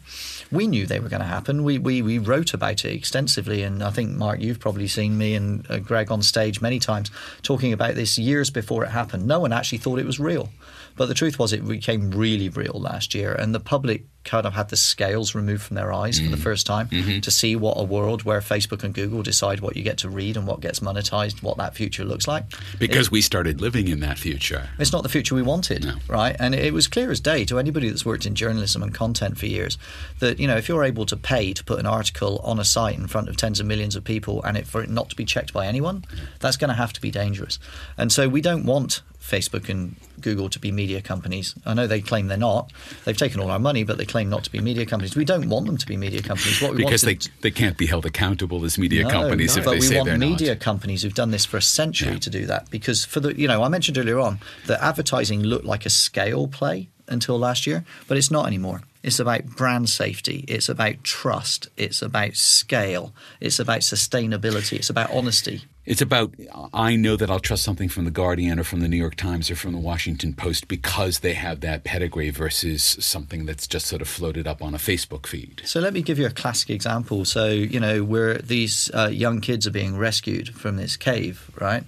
We 0.52 0.66
knew 0.66 0.86
they 0.86 1.00
were 1.00 1.08
going 1.08 1.20
to 1.20 1.26
happen. 1.26 1.64
We, 1.64 1.78
we 1.78 2.02
we 2.02 2.18
wrote 2.18 2.52
about 2.52 2.84
it 2.84 2.92
extensively, 2.92 3.62
and 3.62 3.82
I 3.82 3.90
think 3.90 4.10
Mark, 4.10 4.40
you've 4.40 4.60
probably 4.60 4.88
seen 4.88 5.16
me 5.16 5.34
and 5.34 5.68
uh, 5.70 5.78
Greg 5.78 6.10
on 6.10 6.22
stage 6.22 6.60
many 6.60 6.78
times 6.78 7.10
talking 7.42 7.72
about 7.72 7.94
this 7.94 8.18
years 8.18 8.50
before 8.50 8.84
it 8.84 8.90
happened. 8.90 9.26
No 9.26 9.40
one 9.40 9.52
actually 9.52 9.78
thought 9.78 9.98
it 9.98 10.06
was 10.06 10.20
real, 10.20 10.50
but 10.96 11.06
the 11.06 11.14
truth 11.14 11.38
was 11.38 11.52
it 11.52 11.66
became 11.66 12.10
really 12.10 12.48
real 12.48 12.78
last 12.80 13.14
year, 13.14 13.32
and 13.32 13.54
the 13.54 13.60
public 13.60 14.04
kind 14.24 14.46
of 14.46 14.52
had 14.52 14.68
the 14.68 14.76
scales 14.76 15.34
removed 15.34 15.62
from 15.62 15.76
their 15.76 15.92
eyes 15.92 16.20
for 16.20 16.28
the 16.28 16.36
mm. 16.36 16.42
first 16.42 16.66
time 16.66 16.88
mm-hmm. 16.88 17.20
to 17.20 17.30
see 17.30 17.56
what 17.56 17.74
a 17.78 17.82
world 17.82 18.22
where 18.22 18.40
Facebook 18.40 18.84
and 18.84 18.92
Google 18.92 19.22
decide 19.22 19.60
what 19.60 19.76
you 19.76 19.82
get 19.82 19.98
to 19.98 20.10
read 20.10 20.36
and 20.36 20.46
what 20.46 20.60
gets 20.60 20.80
monetized, 20.80 21.42
what 21.42 21.56
that 21.56 21.74
future 21.74 22.04
looks 22.04 22.28
like. 22.28 22.44
Because 22.78 23.10
we 23.10 23.22
started 23.22 23.60
living 23.60 23.88
in 23.88 24.00
that 24.00 24.18
future. 24.18 24.68
It's 24.78 24.92
not 24.92 25.02
the 25.02 25.08
future 25.08 25.34
we 25.34 25.42
wanted, 25.42 25.84
No. 25.84 25.94
right? 26.06 26.36
And 26.38 26.54
it 26.54 26.74
was 26.74 26.86
clear 26.86 27.10
as 27.10 27.20
day 27.20 27.44
to 27.46 27.58
anybody 27.58 27.88
that's 27.88 28.04
worked 28.04 28.26
in 28.26 28.34
journalism 28.34 28.82
and 28.82 28.94
content 28.94 29.38
for 29.38 29.46
years 29.46 29.78
that 30.18 30.38
you 30.38 30.46
know 30.46 30.56
if 30.56 30.68
you're 30.68 30.84
able 30.84 31.06
to 31.06 31.16
pay 31.16 31.52
to 31.52 31.64
put 31.64 31.78
an 31.78 31.86
article 31.86 32.40
on 32.44 32.58
a 32.58 32.64
site 32.64 32.98
in 32.98 33.06
front 33.06 33.28
of 33.28 33.36
tens 33.36 33.60
of 33.60 33.66
millions 33.66 33.96
of 33.96 34.04
people 34.04 34.42
and 34.42 34.56
it 34.56 34.66
for 34.66 34.82
it 34.82 34.90
not 34.90 35.08
to 35.10 35.16
be 35.16 35.24
checked 35.24 35.52
by 35.52 35.66
anyone, 35.66 36.04
that's 36.40 36.56
going 36.56 36.68
to 36.68 36.74
have 36.74 36.92
to 36.92 37.00
be 37.00 37.10
dangerous. 37.10 37.58
And 37.96 38.12
so 38.12 38.28
we 38.28 38.40
don't 38.40 38.64
want 38.64 39.02
Facebook 39.20 39.68
and 39.68 39.94
Google 40.20 40.48
to 40.50 40.58
be 40.58 40.72
media 40.72 41.00
companies. 41.00 41.54
I 41.66 41.74
know 41.74 41.86
they 41.86 42.00
claim 42.00 42.26
they're 42.28 42.36
not. 42.38 42.72
They've 43.04 43.16
taken 43.16 43.40
all 43.40 43.50
our 43.50 43.58
money, 43.58 43.84
but 43.84 43.98
they 43.98 44.04
claim 44.04 44.28
not 44.30 44.44
to 44.44 44.50
be 44.50 44.60
media 44.60 44.86
companies. 44.86 45.14
We 45.14 45.24
don't 45.24 45.48
want 45.48 45.66
them 45.66 45.76
to 45.76 45.86
be 45.86 45.96
media 45.96 46.22
companies. 46.22 46.60
What 46.60 46.72
we 46.72 46.84
Because 46.84 47.02
they, 47.02 47.12
want 47.14 47.30
they 47.42 47.50
can't 47.50 47.76
be 47.76 47.86
held 47.86 48.06
accountable 48.06 48.64
as 48.64 48.78
media 48.78 49.04
no, 49.04 49.10
companies 49.10 49.56
no, 49.56 49.60
if 49.60 49.64
but 49.66 49.70
they 49.72 49.80
say 49.80 49.94
they're 49.94 49.98
not. 49.98 50.04
But 50.06 50.18
we 50.20 50.26
want 50.26 50.40
media 50.40 50.56
companies 50.56 51.02
who've 51.02 51.14
done 51.14 51.30
this 51.30 51.44
for 51.44 51.58
a 51.58 51.62
century 51.62 52.12
Yeah. 52.14 52.18
to 52.18 52.30
do 52.30 52.46
that 52.46 52.70
because 52.70 53.04
for 53.04 53.20
the 53.20 53.38
you 53.38 53.46
know 53.46 53.62
I 53.62 53.68
mentioned 53.68 53.98
earlier 53.98 54.18
on 54.18 54.40
that 54.66 54.82
advertising 54.82 55.42
looked 55.42 55.64
like 55.66 55.86
a 55.86 55.90
scale 55.90 56.48
play 56.48 56.88
until 57.08 57.38
last 57.38 57.66
year, 57.66 57.84
but 58.08 58.16
it's 58.16 58.30
not 58.30 58.46
anymore. 58.46 58.82
It's 59.02 59.18
about 59.18 59.46
brand 59.56 59.88
safety. 59.88 60.44
It's 60.46 60.68
about 60.68 61.02
trust. 61.02 61.68
It's 61.76 62.02
about 62.02 62.34
scale. 62.36 63.12
It's 63.40 63.58
about 63.58 63.80
sustainability. 63.80 64.74
It's 64.74 64.90
about 64.90 65.10
honesty. 65.10 65.62
It's 65.90 66.00
about 66.00 66.32
I 66.72 66.94
know 66.94 67.16
that 67.16 67.32
I'll 67.32 67.40
trust 67.40 67.64
something 67.64 67.88
from 67.88 68.04
the 68.04 68.12
Guardian 68.12 68.60
or 68.60 68.62
from 68.62 68.78
the 68.78 68.86
New 68.86 68.96
York 68.96 69.16
Times 69.16 69.50
or 69.50 69.56
from 69.56 69.72
the 69.72 69.78
Washington 69.78 70.32
Post 70.34 70.68
because 70.68 71.18
they 71.18 71.32
have 71.32 71.62
that 71.62 71.82
pedigree 71.82 72.30
versus 72.30 72.96
something 73.00 73.44
that's 73.44 73.66
just 73.66 73.88
sort 73.88 74.00
of 74.00 74.06
floated 74.06 74.46
up 74.46 74.62
on 74.62 74.72
a 74.72 74.78
Facebook 74.78 75.26
feed. 75.26 75.62
So 75.64 75.80
let 75.80 75.92
me 75.92 76.02
give 76.02 76.16
you 76.16 76.26
a 76.26 76.30
classic 76.30 76.70
example. 76.70 77.24
So 77.24 77.48
you 77.48 77.80
know 77.80 78.04
where 78.04 78.34
these 78.38 78.88
uh, 78.94 79.08
young 79.08 79.40
kids 79.40 79.66
are 79.66 79.72
being 79.72 79.96
rescued 79.96 80.54
from 80.54 80.76
this 80.76 80.96
cave, 80.96 81.50
right, 81.60 81.82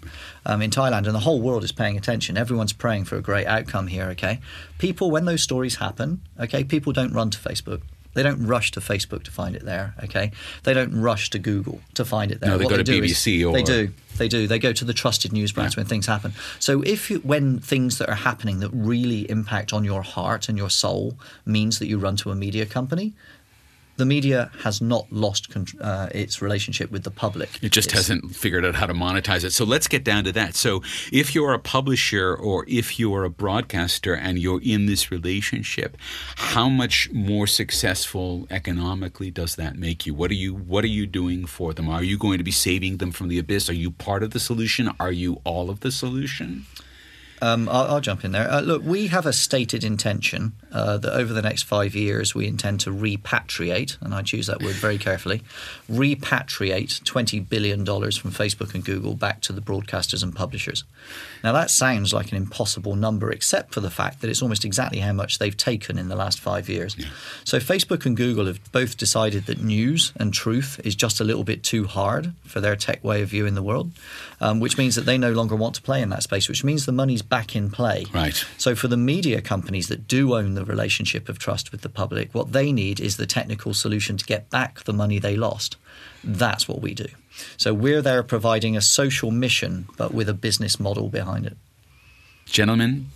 um, 0.47 0.63
in 0.63 0.73
Thailand, 0.73 1.07
and 1.07 1.15
the 1.15 1.21
whole 1.21 1.41
world 1.41 1.63
is 1.63 1.71
paying 1.71 1.97
attention. 1.97 2.37
Everyone's 2.37 2.73
praying 2.73 3.05
for 3.05 3.15
a 3.15 3.23
great 3.23 3.47
outcome 3.47 3.87
here. 3.87 4.07
Okay, 4.07 4.41
people 4.79 5.13
when 5.13 5.27
those 5.27 5.45
stories 5.45 5.77
happen, 5.77 6.23
okay, 6.41 6.65
people 6.65 6.93
don't 6.93 7.13
run 7.13 7.31
to 7.31 7.39
Facebook. 7.39 7.83
They 8.15 8.23
don't 8.23 8.47
rush 8.47 8.71
to 8.73 8.81
Facebook 8.81 9.23
to 9.25 9.31
find 9.31 9.57
it 9.57 9.65
there. 9.65 9.95
Okay, 10.05 10.33
they 10.65 10.75
don't 10.75 11.01
rush 11.01 11.31
to 11.31 11.39
Google 11.39 11.81
to 11.95 12.05
find 12.05 12.31
it 12.31 12.41
there. 12.41 12.51
No, 12.51 12.59
they 12.59 12.65
What 12.65 12.71
go 12.73 12.77
to 12.79 12.85
do 12.85 13.03
is- 13.03 13.13
BBC 13.13 13.45
or- 13.45 13.53
they 13.55 13.63
do. 13.63 13.91
They 14.19 14.29
do. 14.29 14.47
They 14.47 14.59
go 14.59 14.75
to 14.75 14.85
the 14.85 14.93
trusted 14.93 15.33
news 15.33 15.53
brands 15.53 15.75
when 15.75 15.87
things 15.87 16.07
happen. 16.07 16.35
So 16.59 16.83
if 16.83 17.11
you, 17.11 17.19
when 17.21 17.59
things 17.61 17.97
that 17.97 18.11
are 18.11 18.15
happening 18.15 18.61
that 18.61 18.69
really 18.71 19.29
impact 19.31 19.73
on 19.73 19.85
your 19.85 20.03
heart 20.03 20.51
and 20.51 20.59
your 20.59 20.69
soul 20.69 21.19
means 21.47 21.79
that 21.79 21.87
you 21.87 21.97
run 21.99 22.17
to 22.17 22.31
a 22.31 22.35
media 22.35 22.67
company, 22.67 23.15
the 24.03 24.07
media 24.17 24.51
has 24.65 24.77
not 24.81 25.05
lost 25.13 25.43
uh, 25.81 26.09
its 26.23 26.35
relationship 26.47 26.91
with 26.95 27.05
the 27.09 27.11
public. 27.25 27.49
It 27.63 27.71
just 27.79 27.89
It's- 27.89 27.99
hasn't 28.09 28.35
figured 28.45 28.65
out 28.69 28.75
how 28.81 28.87
to 28.93 28.95
monetize 29.07 29.45
it. 29.45 29.53
So 29.53 29.65
let's 29.65 29.87
get 29.95 30.03
down 30.03 30.25
to 30.25 30.33
that. 30.33 30.57
So 30.57 30.83
if 31.13 31.27
you're 31.35 31.55
a 31.55 31.59
publisher 31.77 32.35
or 32.35 32.65
if 32.81 32.99
you're 32.99 33.25
a 33.25 33.31
broadcaster 33.31 34.13
and 34.27 34.39
you're 34.43 34.61
in 34.75 34.87
this 34.87 35.03
relationship, 35.17 35.91
how 36.53 36.69
much 36.69 36.97
more 37.13 37.47
successful 37.47 38.47
economically 38.51 39.31
does 39.31 39.55
that 39.57 39.73
make 39.87 40.05
you? 40.07 40.13
What 40.21 40.31
are 40.33 40.41
you 40.45 40.53
what 40.73 40.83
are 40.85 40.95
you 41.01 41.07
doing 41.21 41.47
for 41.57 41.69
them? 41.77 41.87
Are 41.89 42.03
you 42.11 42.17
going 42.19 42.39
to 42.39 42.45
be 42.53 42.57
saving 42.69 42.95
them 42.99 43.13
from 43.13 43.29
the 43.29 43.39
abyss? 43.39 43.71
Are 43.71 43.81
you 43.85 43.91
part 44.09 44.23
of 44.25 44.31
the 44.31 44.41
solution? 44.41 44.85
Are 44.99 45.13
you 45.13 45.41
all 45.45 45.71
of 45.71 45.79
the 45.85 45.93
solution? 45.93 46.67
Um, 47.43 47.69
I'll, 47.69 47.95
I'll 47.95 48.01
jump 48.01 48.25
in 48.25 48.31
there. 48.31 48.49
Uh, 48.49 48.61
look, 48.61 48.85
we 48.85 49.09
have 49.09 49.27
a 49.27 49.33
stated 49.33 49.83
intention 49.83 50.53
uh, 50.71 50.97
that 50.99 51.13
over 51.13 51.33
the 51.33 51.43
next 51.43 51.65
five 51.65 51.97
years 51.97 52.37
we 52.37 52.47
intend 52.47 52.79
to 52.81 52.91
repatriate, 52.91 54.01
and 54.01 54.15
I 54.15 54.23
choose 54.23 54.47
that 54.47 54.63
word 54.63 54.77
very 54.77 54.97
carefully, 54.97 55.43
repatriate 55.91 57.03
$20 57.03 57.49
billion 57.49 57.85
from 57.85 58.31
Facebook 58.31 58.75
and 58.75 58.85
Google 58.85 59.15
back 59.15 59.41
to 59.43 59.53
the 59.53 59.61
broadcasters 59.61 60.23
and 60.23 60.33
publishers. 60.33 60.85
Now, 61.43 61.51
that 61.53 61.73
sounds 61.73 62.15
like 62.15 62.31
an 62.31 62.37
impossible 62.37 62.95
number, 62.95 63.33
except 63.33 63.75
for 63.75 63.81
the 63.81 63.91
fact 63.91 64.21
that 64.21 64.31
it's 64.31 64.41
almost 64.41 64.65
exactly 64.65 65.01
how 65.01 65.13
much 65.13 65.41
they've 65.41 65.57
taken 65.57 65.99
in 65.99 66.09
the 66.09 66.15
last 66.15 66.39
five 66.39 66.69
years. 66.69 66.97
So, 67.43 67.59
Facebook 67.59 68.07
and 68.07 68.17
Google 68.17 68.47
have 68.47 68.61
both 68.71 68.97
decided 68.97 69.47
that 69.47 69.61
news 69.61 70.13
and 70.15 70.33
truth 70.33 70.81
is 70.85 70.95
just 70.95 71.21
a 71.21 71.25
little 71.25 71.43
bit 71.43 71.65
too 71.65 71.89
hard 71.89 72.35
for 72.45 72.61
their 72.61 72.77
tech 72.77 73.03
way 73.03 73.23
of 73.23 73.31
viewing 73.31 73.55
the 73.55 73.63
world, 73.65 73.91
um, 74.41 74.61
which 74.61 74.79
means 74.79 74.95
that 74.95 75.07
they 75.07 75.19
no 75.19 75.33
longer 75.33 75.57
want 75.57 75.75
to 75.75 75.83
play 75.83 76.01
in 76.01 76.11
that 76.11 76.23
space, 76.23 76.49
which 76.49 76.63
means 76.63 76.87
the 76.87 76.93
money's 76.93 77.23
back 77.33 77.57
in 77.57 77.71
play. 77.71 78.05
Right. 78.13 78.45
So 78.59 78.75
for 78.75 78.89
the 78.89 78.97
media 78.99 79.41
companies 79.41 79.89
that 79.89 80.07
do 80.07 80.35
own 80.35 80.53
the 80.53 80.67
relationship 80.67 81.31
of 81.31 81.39
trust 81.39 81.73
with 81.73 81.81
the 81.81 81.89
public, 81.89 82.35
what 82.35 82.53
they 82.53 82.73
need 82.73 83.01
is 83.01 83.17
the 83.17 83.25
technical 83.25 83.73
solution 83.73 84.19
to 84.19 84.27
get 84.27 84.51
back 84.51 84.85
the 84.85 84.93
money 84.93 85.19
they 85.19 85.35
lost. 85.35 85.79
That's 86.23 86.69
what 86.69 86.83
we 86.83 86.93
do. 86.93 87.07
So 87.57 87.73
we're 87.73 88.03
there 88.03 88.23
providing 88.23 88.77
a 88.77 88.83
social 88.83 89.31
mission, 89.31 89.87
but 89.97 90.13
with 90.13 90.29
a 90.29 90.35
business 90.35 90.79
model 90.79 91.09
behind 91.09 91.47
it. 91.47 91.57
Gentlemen, 92.45 93.07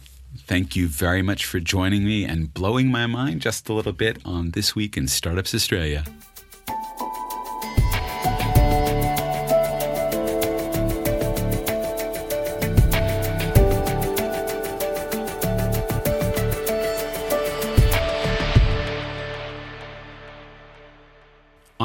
thank 0.46 0.74
you 0.74 0.88
very 0.88 1.20
much 1.20 1.44
for 1.44 1.60
joining 1.60 2.02
me 2.02 2.24
and 2.24 2.54
blowing 2.54 2.90
my 2.90 3.06
mind 3.06 3.42
just 3.42 3.68
a 3.68 3.74
little 3.74 3.92
bit 3.92 4.16
on 4.24 4.52
This 4.52 4.74
Week 4.74 4.96
in 4.96 5.08
Startups 5.08 5.54
Australia. 5.54 6.06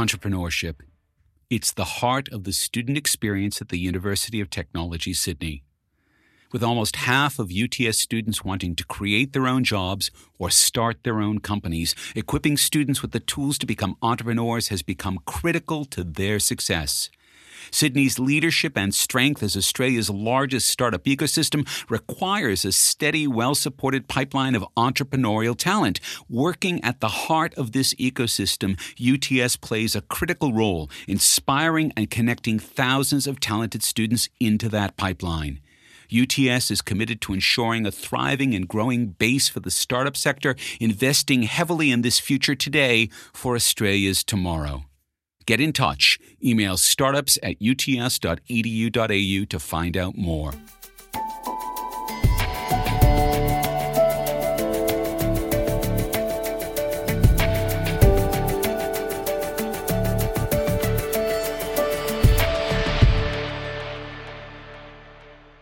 Entrepreneurship. 0.02 0.78
It's 1.52 1.72
the 1.72 2.02
heart 2.02 2.28
of 2.30 2.44
the 2.44 2.54
student 2.54 2.98
experience 2.98 3.62
at 3.62 3.70
the 3.70 3.78
University 3.78 4.42
of 4.42 4.50
Technology, 4.50 5.14
Sydney. 5.14 5.64
With 6.52 6.64
almost 6.64 6.96
half 6.96 7.38
of 7.38 7.52
UTS 7.52 8.00
students 8.00 8.44
wanting 8.44 8.76
to 8.78 8.84
create 8.84 9.32
their 9.34 9.46
own 9.46 9.64
jobs 9.64 10.10
or 10.40 10.50
start 10.50 11.04
their 11.04 11.22
own 11.22 11.38
companies, 11.38 11.94
equipping 12.16 12.58
students 12.58 13.04
with 13.04 13.12
the 13.12 13.20
tools 13.20 13.60
to 13.60 13.68
become 13.68 13.96
entrepreneurs 14.02 14.70
has 14.70 14.82
become 14.82 15.20
critical 15.26 15.86
to 15.86 16.04
their 16.04 16.40
success. 16.40 17.12
Sydney's 17.70 18.18
leadership 18.18 18.78
and 18.78 18.94
strength 18.94 19.44
as 19.44 19.56
Australia's 19.56 20.10
largest 20.10 20.70
startup 20.70 21.04
ecosystem 21.04 21.68
requires 21.90 22.66
a 22.66 22.72
steady, 22.72 23.28
well 23.28 23.56
supported 23.56 24.08
pipeline 24.08 24.56
of 24.56 24.66
entrepreneurial 24.76 25.58
talent. 25.58 26.00
Working 26.30 26.84
at 26.84 27.00
the 27.00 27.08
heart 27.08 27.54
of 27.56 27.74
this 27.74 27.94
ecosystem, 27.96 28.80
UTS 29.00 29.56
plays 29.58 29.96
a 29.96 30.02
critical 30.02 30.54
role, 30.54 30.90
inspiring 31.08 31.92
and 31.96 32.10
connecting 32.10 32.60
thousands 32.60 33.28
of 33.28 33.40
talented 33.40 33.84
students 33.84 34.30
into 34.40 34.70
that 34.70 34.98
pipeline. 34.98 35.60
UTS 36.12 36.72
is 36.72 36.82
committed 36.82 37.22
to 37.22 37.34
ensuring 37.34 37.86
a 37.86 37.92
thriving 37.92 38.54
and 38.54 38.68
growing 38.68 39.08
base 39.08 39.48
for 39.48 39.62
the 39.62 39.72
startup 39.72 40.18
sector, 40.18 40.56
investing 40.80 41.44
heavily 41.44 41.90
in 41.90 42.02
this 42.02 42.20
future 42.20 42.56
today 42.56 43.10
for 43.34 43.56
Australia's 43.56 44.24
tomorrow. 44.24 44.84
Get 45.46 45.60
in 45.60 45.74
touch. 45.74 46.20
Email 46.44 46.78
startups 46.78 47.38
at 47.42 47.56
uts.edu.au 47.62 49.46
to 49.46 49.60
find 49.60 49.98
out 49.98 50.18
more. 50.18 50.54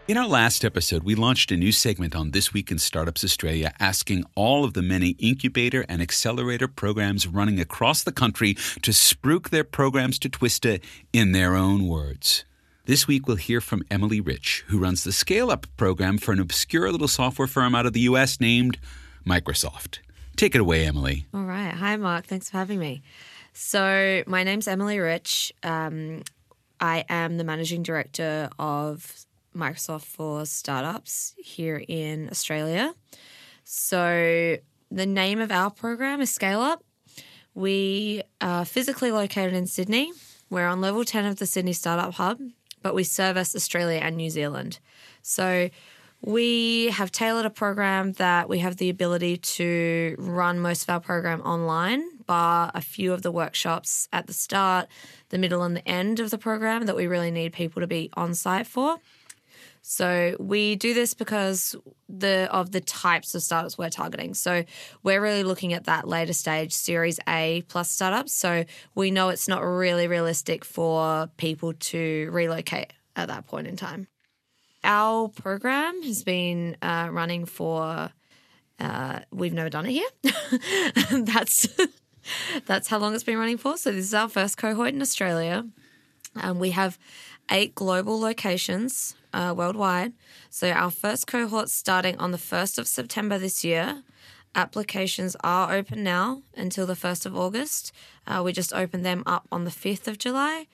In 0.09 0.17
our 0.17 0.27
last 0.27 0.65
episode, 0.65 1.03
we 1.03 1.13
launched 1.13 1.51
a 1.51 1.55
new 1.55 1.71
segment 1.71 2.15
on 2.15 2.31
This 2.31 2.51
Week 2.51 2.71
in 2.71 2.79
Startups 2.79 3.23
Australia 3.23 3.75
asking 3.79 4.23
all 4.33 4.63
of 4.63 4.73
the 4.73 4.81
many 4.81 5.09
incubator 5.19 5.85
and 5.87 6.01
accelerator 6.01 6.67
programs 6.67 7.27
running 7.27 7.59
across 7.59 8.01
the 8.01 8.11
country 8.11 8.55
to 8.81 8.89
spruik 8.89 9.49
their 9.49 9.63
programs 9.63 10.17
to 10.17 10.27
Twista 10.27 10.81
in 11.13 11.31
their 11.31 11.53
own 11.53 11.87
words. 11.87 12.43
This 12.85 13.07
week, 13.07 13.27
we'll 13.27 13.35
hear 13.35 13.61
from 13.61 13.83
Emily 13.91 14.19
Rich, 14.19 14.65
who 14.69 14.79
runs 14.79 15.03
the 15.03 15.11
Scale 15.11 15.51
Up 15.51 15.67
program 15.77 16.17
for 16.17 16.31
an 16.31 16.39
obscure 16.39 16.91
little 16.91 17.07
software 17.07 17.47
firm 17.47 17.75
out 17.75 17.85
of 17.85 17.93
the 17.93 17.99
US 17.99 18.41
named 18.41 18.79
Microsoft. 19.27 19.99
Take 20.35 20.55
it 20.55 20.61
away, 20.61 20.87
Emily. 20.87 21.27
All 21.35 21.43
right. 21.43 21.75
Hi, 21.75 21.97
Mark. 21.97 22.25
Thanks 22.25 22.49
for 22.49 22.57
having 22.57 22.79
me. 22.79 23.03
So, 23.53 24.23
my 24.25 24.43
name's 24.43 24.67
Emily 24.67 24.97
Rich. 24.97 25.53
Um, 25.61 26.23
I 26.79 27.05
am 27.09 27.37
the 27.37 27.43
managing 27.43 27.83
director 27.83 28.49
of 28.57 29.27
Microsoft 29.55 30.03
for 30.03 30.45
startups 30.45 31.33
here 31.37 31.83
in 31.87 32.29
Australia. 32.29 32.93
So, 33.63 34.57
the 34.91 35.05
name 35.05 35.39
of 35.39 35.51
our 35.51 35.69
program 35.69 36.21
is 36.21 36.31
Scale 36.31 36.61
Up. 36.61 36.83
We 37.53 38.23
are 38.41 38.65
physically 38.65 39.11
located 39.11 39.53
in 39.53 39.67
Sydney. 39.67 40.11
We're 40.49 40.67
on 40.67 40.81
level 40.81 41.05
10 41.05 41.25
of 41.25 41.37
the 41.37 41.45
Sydney 41.45 41.73
Startup 41.73 42.13
Hub, 42.13 42.39
but 42.81 42.95
we 42.95 43.03
service 43.03 43.55
Australia 43.55 43.99
and 43.99 44.17
New 44.17 44.29
Zealand. 44.29 44.79
So, 45.21 45.69
we 46.21 46.89
have 46.89 47.11
tailored 47.11 47.45
a 47.45 47.49
program 47.49 48.11
that 48.13 48.49
we 48.49 48.59
have 48.59 48.75
the 48.75 48.89
ability 48.89 49.37
to 49.37 50.15
run 50.17 50.59
most 50.59 50.83
of 50.83 50.89
our 50.89 50.99
program 50.99 51.39
online, 51.41 52.03
bar 52.25 52.71
a 52.73 52.81
few 52.81 53.13
of 53.13 53.21
the 53.21 53.31
workshops 53.31 54.09
at 54.11 54.27
the 54.27 54.33
start, 54.33 54.87
the 55.29 55.37
middle, 55.37 55.63
and 55.63 55.77
the 55.77 55.87
end 55.87 56.19
of 56.19 56.29
the 56.29 56.37
program 56.37 56.87
that 56.87 56.95
we 56.95 57.07
really 57.07 57.31
need 57.31 57.53
people 57.53 57.79
to 57.79 57.87
be 57.87 58.09
on 58.15 58.35
site 58.35 58.67
for. 58.67 58.97
So 59.81 60.35
we 60.39 60.75
do 60.75 60.93
this 60.93 61.13
because 61.13 61.75
the 62.07 62.47
of 62.51 62.71
the 62.71 62.81
types 62.81 63.35
of 63.35 63.41
startups 63.41 63.77
we're 63.77 63.89
targeting. 63.89 64.33
So 64.33 64.63
we're 65.03 65.21
really 65.21 65.43
looking 65.43 65.73
at 65.73 65.85
that 65.85 66.07
later 66.07 66.33
stage 66.33 66.73
Series 66.73 67.19
A 67.27 67.63
plus 67.67 67.89
startups. 67.89 68.33
So 68.33 68.65
we 68.95 69.11
know 69.11 69.29
it's 69.29 69.47
not 69.47 69.61
really 69.61 70.07
realistic 70.07 70.65
for 70.65 71.29
people 71.37 71.73
to 71.73 72.29
relocate 72.31 72.93
at 73.15 73.27
that 73.27 73.47
point 73.47 73.67
in 73.67 73.75
time. 73.75 74.07
Our 74.83 75.27
program 75.27 76.01
has 76.03 76.23
been 76.23 76.77
uh, 76.81 77.09
running 77.11 77.45
for. 77.45 78.09
Uh, 78.79 79.19
we've 79.31 79.53
never 79.53 79.69
done 79.69 79.85
it 79.85 79.91
here. 79.91 80.09
that's 81.23 81.67
that's 82.65 82.87
how 82.87 82.97
long 82.97 83.13
it's 83.13 83.23
been 83.23 83.37
running 83.37 83.57
for. 83.57 83.77
So 83.77 83.91
this 83.91 84.05
is 84.05 84.13
our 84.13 84.29
first 84.29 84.57
cohort 84.57 84.93
in 84.93 85.01
Australia. 85.01 85.67
Um, 86.35 86.59
we 86.59 86.71
have 86.71 86.97
eight 87.51 87.75
global 87.75 88.19
locations 88.19 89.15
uh, 89.33 89.53
worldwide. 89.55 90.13
So 90.49 90.69
our 90.71 90.91
first 90.91 91.27
cohort 91.27 91.69
starting 91.69 92.17
on 92.17 92.31
the 92.31 92.37
1st 92.37 92.77
of 92.77 92.87
September 92.87 93.37
this 93.37 93.63
year. 93.63 94.03
Applications 94.55 95.35
are 95.43 95.73
open 95.73 96.03
now 96.03 96.41
until 96.55 96.87
the 96.87 96.95
1st 96.95 97.25
of 97.27 97.37
August. 97.37 97.91
Uh, 98.25 98.41
we 98.43 98.51
just 98.51 98.73
opened 98.73 99.05
them 99.05 99.23
up 99.25 99.47
on 99.51 99.63
the 99.63 99.71
5th 99.71 100.07
of 100.07 100.17
July. 100.17 100.65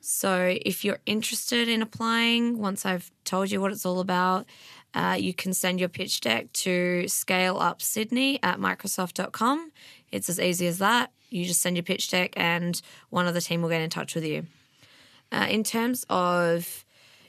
So 0.00 0.56
if 0.64 0.84
you're 0.84 1.00
interested 1.06 1.68
in 1.68 1.82
applying, 1.82 2.58
once 2.58 2.86
I've 2.86 3.10
told 3.24 3.50
you 3.50 3.60
what 3.60 3.72
it's 3.72 3.84
all 3.84 4.00
about, 4.00 4.46
uh, 4.94 5.16
you 5.18 5.34
can 5.34 5.52
send 5.52 5.80
your 5.80 5.88
pitch 5.88 6.20
deck 6.20 6.52
to 6.52 7.04
scaleupsydney 7.06 8.38
at 8.42 8.58
microsoft.com. 8.58 9.72
It's 10.10 10.28
as 10.28 10.40
easy 10.40 10.66
as 10.66 10.78
that. 10.78 11.12
You 11.30 11.44
just 11.44 11.60
send 11.60 11.76
your 11.76 11.82
pitch 11.82 12.10
deck, 12.10 12.32
and 12.36 12.80
one 13.10 13.26
of 13.26 13.34
the 13.34 13.40
team 13.40 13.60
will 13.60 13.68
get 13.68 13.82
in 13.82 13.90
touch 13.90 14.14
with 14.14 14.24
you. 14.24 14.46
Uh, 15.30 15.46
in 15.50 15.62
terms 15.62 16.06
of 16.08 16.86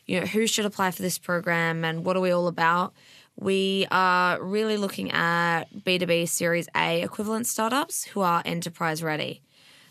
you 0.10 0.20
know 0.20 0.26
who 0.26 0.48
should 0.48 0.66
apply 0.66 0.90
for 0.90 1.04
this 1.04 1.20
program 1.20 1.86
and 1.86 2.04
what 2.04 2.18
are 2.18 2.20
we 2.20 2.32
all 2.32 2.48
about, 2.48 2.94
we 3.36 3.86
are 3.92 4.44
really 4.44 4.76
looking 4.76 5.12
at 5.12 5.66
B2B 5.86 6.28
Series 6.28 6.68
A 6.76 7.04
equivalent 7.04 7.46
startups 7.46 8.06
who 8.06 8.22
are 8.22 8.42
enterprise 8.44 9.04
ready. 9.04 9.44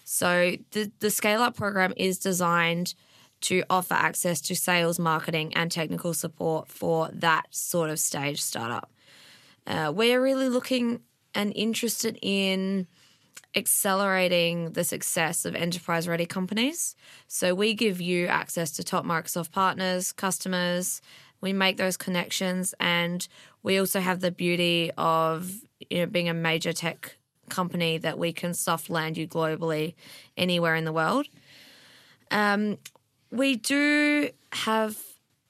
So 0.05 0.57
the, 0.73 0.91
the 0.99 1.11
Scale 1.11 1.41
Up 1.41 1.57
program 1.57 1.93
is 1.97 2.19
designed 2.19 2.95
to 3.43 3.63
offer 3.71 3.95
access 3.95 4.41
to 4.41 4.57
sales, 4.57 4.99
marketing, 4.99 5.55
and 5.55 5.71
technical 5.71 6.13
support 6.13 6.67
for 6.67 7.11
that 7.13 7.47
sort 7.51 7.89
of 7.89 8.01
stage 8.01 8.43
startup. 8.43 8.91
Uh, 9.69 9.93
we're 9.95 10.21
really 10.21 10.49
looking 10.49 11.01
and 11.33 11.53
interested 11.55 12.19
in 12.23 12.89
accelerating 13.55 14.73
the 14.73 14.85
success 14.85 15.45
of 15.45 15.55
enterprise 15.55 16.07
ready 16.07 16.27
companies. 16.27 16.95
So 17.27 17.55
we 17.55 17.75
give 17.75 18.01
you 18.01 18.27
access 18.27 18.71
to 18.73 18.85
top 18.85 19.05
Microsoft 19.05 19.51
partners, 19.53 20.13
customers. 20.13 21.01
We 21.41 21.53
make 21.53 21.77
those 21.77 21.97
connections, 21.97 22.75
and 22.81 23.27
we 23.63 23.79
also 23.79 24.01
have 24.01 24.21
the 24.21 24.31
beauty 24.31 24.91
of 24.99 25.53
you 25.89 26.01
know 26.01 26.07
being 26.07 26.29
a 26.29 26.35
major 26.35 26.73
tech 26.73 27.17
company 27.49 27.99
that 27.99 28.19
we 28.19 28.33
can 28.33 28.55
soft 28.55 28.91
land 28.91 29.17
you 29.17 29.27
globally 29.27 29.95
anywhere 30.37 30.75
in 30.75 30.85
the 30.85 30.93
world. 30.93 31.27
Um, 32.31 32.79
we 33.31 33.57
do 33.57 34.31
have 34.53 34.99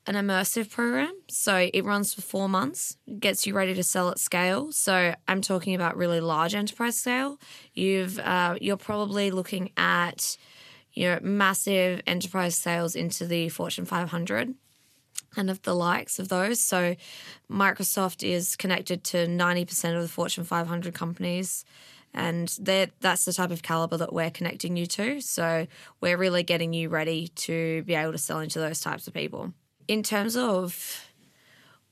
an 0.08 0.14
immersive 0.14 0.70
program. 0.70 1.12
So 1.28 1.68
it 1.72 1.84
runs 1.84 2.14
for 2.14 2.22
four 2.22 2.48
months, 2.48 2.96
gets 3.20 3.46
you 3.46 3.52
ready 3.52 3.74
to 3.74 3.82
sell 3.82 4.08
at 4.08 4.18
scale. 4.18 4.72
So 4.72 5.14
I'm 5.28 5.42
talking 5.42 5.74
about 5.74 5.98
really 5.98 6.20
large 6.20 6.54
enterprise 6.54 6.96
scale. 6.96 7.38
You've 7.74 8.18
uh, 8.18 8.56
you're 8.58 8.78
probably 8.78 9.30
looking 9.30 9.70
at 9.76 10.38
you 10.94 11.08
know 11.08 11.18
massive 11.20 12.00
enterprise 12.06 12.56
sales 12.56 12.96
into 12.96 13.26
the 13.26 13.50
Fortune 13.50 13.84
500 13.84 14.54
and 15.36 15.50
of 15.50 15.60
the 15.62 15.74
likes 15.74 16.18
of 16.18 16.30
those. 16.30 16.58
So 16.58 16.96
Microsoft 17.50 18.26
is 18.26 18.56
connected 18.56 19.04
to 19.04 19.26
90% 19.26 19.94
of 19.94 20.00
the 20.00 20.08
Fortune 20.08 20.44
500 20.44 20.94
companies 20.94 21.66
and 22.14 22.48
that's 23.00 23.26
the 23.26 23.34
type 23.34 23.50
of 23.50 23.62
caliber 23.62 23.98
that 23.98 24.14
we're 24.14 24.30
connecting 24.30 24.78
you 24.78 24.86
to. 24.86 25.20
So 25.20 25.66
we're 26.00 26.16
really 26.16 26.42
getting 26.42 26.72
you 26.72 26.88
ready 26.88 27.28
to 27.28 27.82
be 27.82 27.94
able 27.94 28.12
to 28.12 28.18
sell 28.18 28.40
into 28.40 28.58
those 28.58 28.80
types 28.80 29.06
of 29.06 29.12
people 29.12 29.52
in 29.88 30.02
terms 30.02 30.36
of 30.36 31.04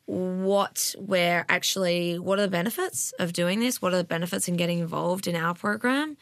what 0.04 0.94
we're 0.98 1.44
actually, 1.48 2.18
what 2.18 2.38
are 2.38 2.42
the 2.42 2.48
benefits 2.48 3.12
of 3.18 3.32
doing 3.32 3.58
this? 3.58 3.82
What 3.82 3.92
are 3.92 3.96
the 3.96 4.04
benefits 4.04 4.46
in 4.46 4.56
getting 4.56 4.78
involved 4.78 5.26
in 5.26 5.34
our 5.34 5.54
program? 5.54 6.16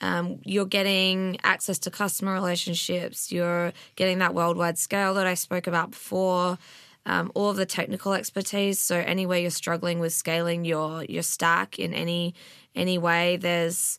Um, 0.00 0.40
you're 0.44 0.66
getting 0.66 1.38
access 1.44 1.78
to 1.80 1.90
customer 1.90 2.32
relationships. 2.32 3.30
You're 3.30 3.72
getting 3.96 4.18
that 4.18 4.34
worldwide 4.34 4.78
scale 4.78 5.14
that 5.14 5.26
I 5.26 5.34
spoke 5.34 5.66
about 5.66 5.90
before. 5.92 6.58
Um, 7.06 7.32
all 7.34 7.48
of 7.48 7.56
the 7.56 7.66
technical 7.66 8.12
expertise. 8.12 8.80
So 8.80 8.96
anywhere 8.96 9.38
you're 9.38 9.50
struggling 9.50 9.98
with 9.98 10.12
scaling 10.12 10.64
your 10.64 11.04
your 11.04 11.22
stack 11.22 11.78
in 11.78 11.94
any 11.94 12.34
any 12.74 12.98
way, 12.98 13.36
there's 13.36 13.98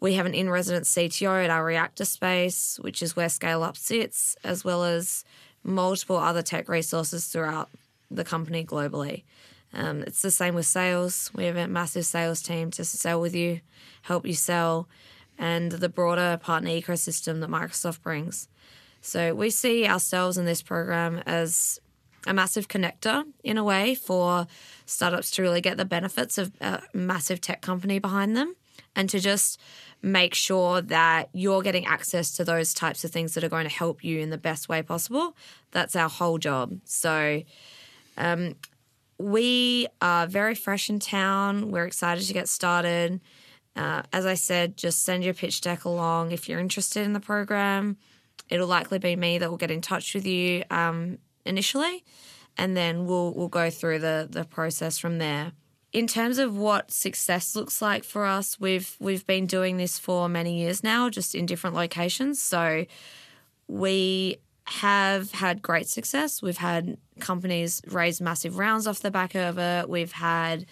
we 0.00 0.14
have 0.14 0.26
an 0.26 0.34
in 0.34 0.48
resident 0.48 0.84
CTO 0.84 1.44
at 1.44 1.50
our 1.50 1.64
reactor 1.64 2.04
space, 2.04 2.78
which 2.80 3.02
is 3.02 3.16
where 3.16 3.28
Scale 3.28 3.62
Up 3.62 3.76
sits, 3.76 4.36
as 4.44 4.64
well 4.64 4.84
as 4.84 5.24
multiple 5.66 6.16
other 6.16 6.42
tech 6.42 6.68
resources 6.68 7.26
throughout 7.26 7.68
the 8.10 8.24
company 8.24 8.64
globally. 8.64 9.24
Um, 9.74 10.02
it's 10.02 10.22
the 10.22 10.30
same 10.30 10.54
with 10.54 10.66
sales. 10.66 11.30
We 11.34 11.44
have 11.44 11.56
a 11.56 11.66
massive 11.66 12.06
sales 12.06 12.40
team 12.40 12.70
to 12.72 12.84
sell 12.84 13.20
with 13.20 13.34
you, 13.34 13.60
help 14.02 14.26
you 14.26 14.34
sell, 14.34 14.88
and 15.38 15.72
the 15.72 15.88
broader 15.88 16.38
partner 16.40 16.70
ecosystem 16.70 17.40
that 17.40 17.50
Microsoft 17.50 18.02
brings. 18.02 18.48
So 19.02 19.34
we 19.34 19.50
see 19.50 19.86
ourselves 19.86 20.38
in 20.38 20.46
this 20.46 20.62
program 20.62 21.22
as 21.26 21.80
a 22.26 22.34
massive 22.34 22.68
connector 22.68 23.24
in 23.44 23.58
a 23.58 23.64
way 23.64 23.94
for 23.94 24.46
startups 24.84 25.30
to 25.32 25.42
really 25.42 25.60
get 25.60 25.76
the 25.76 25.84
benefits 25.84 26.38
of 26.38 26.52
a 26.60 26.82
massive 26.92 27.40
tech 27.40 27.60
company 27.60 27.98
behind 27.98 28.36
them 28.36 28.56
and 28.94 29.08
to 29.10 29.20
just 29.20 29.60
make 30.02 30.34
sure 30.34 30.80
that 30.80 31.28
you're 31.32 31.62
getting 31.62 31.86
access 31.86 32.30
to 32.32 32.44
those 32.44 32.72
types 32.74 33.04
of 33.04 33.10
things 33.10 33.34
that 33.34 33.42
are 33.42 33.48
going 33.48 33.68
to 33.68 33.74
help 33.74 34.04
you 34.04 34.20
in 34.20 34.30
the 34.30 34.38
best 34.38 34.68
way 34.68 34.82
possible. 34.82 35.36
That's 35.72 35.96
our 35.96 36.08
whole 36.08 36.38
job. 36.38 36.80
So, 36.84 37.42
um, 38.16 38.54
we 39.18 39.88
are 40.00 40.26
very 40.26 40.54
fresh 40.54 40.90
in 40.90 40.98
town. 40.98 41.70
We're 41.70 41.86
excited 41.86 42.24
to 42.24 42.34
get 42.34 42.48
started. 42.48 43.20
Uh, 43.74 44.02
as 44.12 44.26
I 44.26 44.34
said, 44.34 44.76
just 44.76 45.02
send 45.02 45.24
your 45.24 45.34
pitch 45.34 45.60
deck 45.60 45.84
along 45.84 46.32
if 46.32 46.48
you're 46.48 46.60
interested 46.60 47.02
in 47.02 47.12
the 47.12 47.20
program. 47.20 47.96
It'll 48.48 48.66
likely 48.66 48.98
be 48.98 49.16
me 49.16 49.38
that 49.38 49.50
will 49.50 49.56
get 49.56 49.70
in 49.70 49.80
touch 49.80 50.14
with 50.14 50.26
you 50.26 50.64
um, 50.70 51.18
initially, 51.44 52.04
and 52.56 52.76
then 52.76 53.06
we'll 53.06 53.34
we'll 53.34 53.48
go 53.48 53.70
through 53.70 53.98
the 53.98 54.28
the 54.30 54.44
process 54.44 54.98
from 54.98 55.18
there. 55.18 55.52
In 55.96 56.06
terms 56.06 56.36
of 56.36 56.54
what 56.54 56.90
success 56.90 57.56
looks 57.56 57.80
like 57.80 58.04
for 58.04 58.26
us, 58.26 58.60
we've 58.60 58.94
we've 59.00 59.26
been 59.26 59.46
doing 59.46 59.78
this 59.78 59.98
for 59.98 60.28
many 60.28 60.58
years 60.60 60.84
now, 60.84 61.08
just 61.08 61.34
in 61.34 61.46
different 61.46 61.74
locations. 61.74 62.38
So 62.42 62.84
we 63.66 64.36
have 64.64 65.32
had 65.32 65.62
great 65.62 65.88
success. 65.88 66.42
We've 66.42 66.58
had 66.58 66.98
companies 67.18 67.80
raise 67.86 68.20
massive 68.20 68.58
rounds 68.58 68.86
off 68.86 69.00
the 69.00 69.10
back 69.10 69.34
of 69.34 69.56
it. 69.56 69.88
We've 69.88 70.12
had, 70.12 70.66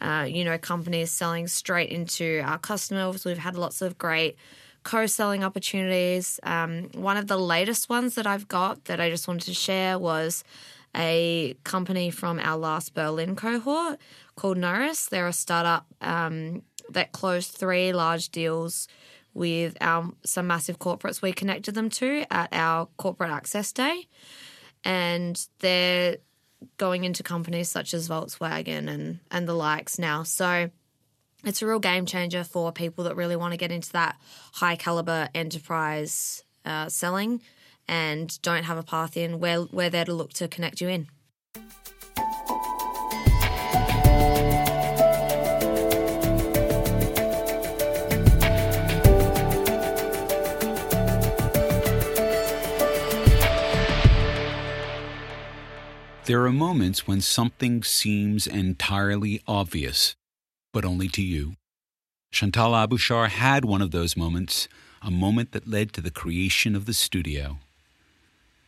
uh, 0.00 0.26
you 0.26 0.46
know, 0.46 0.56
companies 0.56 1.10
selling 1.10 1.46
straight 1.46 1.90
into 1.90 2.40
our 2.42 2.56
customers. 2.56 3.26
We've 3.26 3.36
had 3.36 3.56
lots 3.56 3.82
of 3.82 3.98
great 3.98 4.38
co-selling 4.82 5.44
opportunities. 5.44 6.40
Um, 6.42 6.88
one 6.94 7.18
of 7.18 7.26
the 7.26 7.36
latest 7.36 7.90
ones 7.90 8.14
that 8.14 8.26
I've 8.26 8.48
got 8.48 8.86
that 8.86 8.98
I 8.98 9.10
just 9.10 9.28
wanted 9.28 9.44
to 9.44 9.52
share 9.52 9.98
was 9.98 10.42
a 10.96 11.56
company 11.64 12.10
from 12.10 12.38
our 12.38 12.56
last 12.56 12.94
Berlin 12.94 13.36
cohort 13.36 13.98
called 14.36 14.58
Norris. 14.58 15.06
They're 15.06 15.28
a 15.28 15.32
startup 15.32 15.86
um, 16.00 16.62
that 16.90 17.12
closed 17.12 17.52
three 17.52 17.92
large 17.92 18.30
deals 18.30 18.88
with 19.32 19.76
our, 19.80 20.10
some 20.24 20.46
massive 20.46 20.78
corporates 20.78 21.22
we 21.22 21.32
connected 21.32 21.74
them 21.74 21.88
to 21.90 22.24
at 22.30 22.48
our 22.52 22.88
corporate 22.96 23.30
access 23.30 23.72
day. 23.72 24.08
And 24.84 25.46
they're 25.60 26.16
going 26.76 27.04
into 27.04 27.22
companies 27.22 27.70
such 27.70 27.94
as 27.94 28.08
Volkswagen 28.08 28.88
and, 28.88 29.20
and 29.30 29.48
the 29.48 29.54
likes 29.54 29.98
now. 29.98 30.24
So 30.24 30.70
it's 31.44 31.62
a 31.62 31.66
real 31.66 31.78
game 31.78 32.06
changer 32.06 32.44
for 32.44 32.72
people 32.72 33.04
that 33.04 33.16
really 33.16 33.36
want 33.36 33.52
to 33.52 33.58
get 33.58 33.72
into 33.72 33.92
that 33.92 34.16
high 34.54 34.76
caliber 34.76 35.28
enterprise 35.34 36.44
uh, 36.64 36.88
selling 36.88 37.40
and 37.90 38.40
don't 38.40 38.62
have 38.62 38.78
a 38.78 38.84
path 38.84 39.16
in. 39.16 39.40
We're, 39.40 39.66
we're 39.72 39.90
there 39.90 40.04
to 40.04 40.14
look 40.14 40.32
to 40.34 40.46
connect 40.46 40.80
you 40.80 40.88
in. 40.88 41.08
There 56.26 56.44
are 56.44 56.52
moments 56.52 57.08
when 57.08 57.20
something 57.20 57.82
seems 57.82 58.46
entirely 58.46 59.42
obvious, 59.48 60.14
but 60.72 60.84
only 60.84 61.08
to 61.08 61.22
you. 61.22 61.54
Chantal 62.30 62.70
Abouchar 62.70 63.28
had 63.28 63.64
one 63.64 63.82
of 63.82 63.90
those 63.90 64.16
moments, 64.16 64.68
a 65.02 65.10
moment 65.10 65.50
that 65.50 65.66
led 65.66 65.92
to 65.94 66.00
the 66.00 66.12
creation 66.12 66.76
of 66.76 66.86
the 66.86 66.94
studio. 66.94 67.58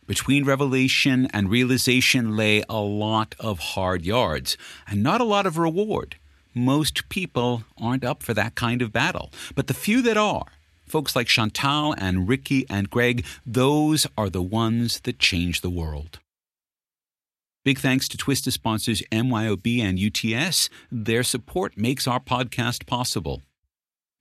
Between 0.05 0.43
revelation 0.43 1.27
and 1.33 1.49
realization 1.49 2.35
lay 2.35 2.61
a 2.67 2.79
lot 2.79 3.35
of 3.39 3.59
hard 3.59 4.03
yards 4.03 4.57
and 4.85 5.01
not 5.01 5.21
a 5.21 5.25
lot 5.25 5.45
of 5.45 5.57
reward. 5.57 6.17
Most 6.53 7.07
people 7.07 7.63
aren't 7.81 8.03
up 8.03 8.21
for 8.21 8.33
that 8.33 8.55
kind 8.55 8.81
of 8.81 8.91
battle, 8.91 9.31
but 9.55 9.67
the 9.67 9.73
few 9.73 10.01
that 10.01 10.17
are, 10.17 10.45
folks 10.85 11.15
like 11.15 11.27
Chantal 11.27 11.95
and 11.97 12.27
Ricky 12.27 12.65
and 12.69 12.89
Greg, 12.89 13.25
those 13.45 14.05
are 14.17 14.29
the 14.29 14.41
ones 14.41 14.99
that 15.01 15.19
change 15.19 15.61
the 15.61 15.69
world. 15.69 16.19
Big 17.63 17.79
thanks 17.79 18.09
to 18.09 18.17
Twista 18.17 18.51
sponsors 18.51 19.01
MYOB 19.09 19.79
and 19.79 19.97
UTS. 19.97 20.69
Their 20.91 21.23
support 21.23 21.77
makes 21.77 22.07
our 22.07 22.19
podcast 22.19 22.85
possible. 22.85 23.41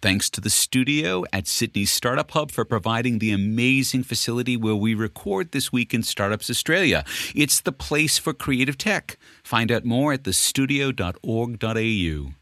Thanks 0.03 0.29
to 0.31 0.41
the 0.41 0.51
studio 0.51 1.23
at 1.33 1.47
Sydney 1.47 1.85
Startup 1.85 2.29
Hub 2.33 2.51
for 2.51 2.65
providing 2.65 3.21
the 3.21 3.31
amazing 3.31 4.03
facility 4.03 4.57
where 4.57 4.75
we 4.75 4.97
record 4.97 5.53
this 5.53 5.73
week 5.73 5.95
in 5.95 6.03
Startups 6.03 6.51
Australia. 6.51 7.05
It's 7.37 7.61
the 7.61 7.71
place 7.71 8.19
for 8.19 8.35
creative 8.35 8.77
tech. 8.77 9.17
Find 9.45 9.71
out 9.71 9.85
more 9.85 10.13
at 10.13 10.25
thestudio.org.au. 10.25 12.33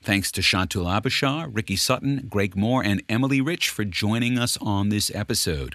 Thanks 0.00 0.30
to 0.30 0.42
Chantal 0.42 0.84
Abouchar, 0.84 1.50
Ricky 1.52 1.74
Sutton, 1.74 2.28
Greg 2.30 2.54
Moore, 2.54 2.84
and 2.84 3.02
Emily 3.08 3.40
Rich 3.40 3.68
for 3.68 3.84
joining 3.84 4.38
us 4.38 4.56
on 4.58 4.88
this 4.88 5.10
episode. 5.12 5.74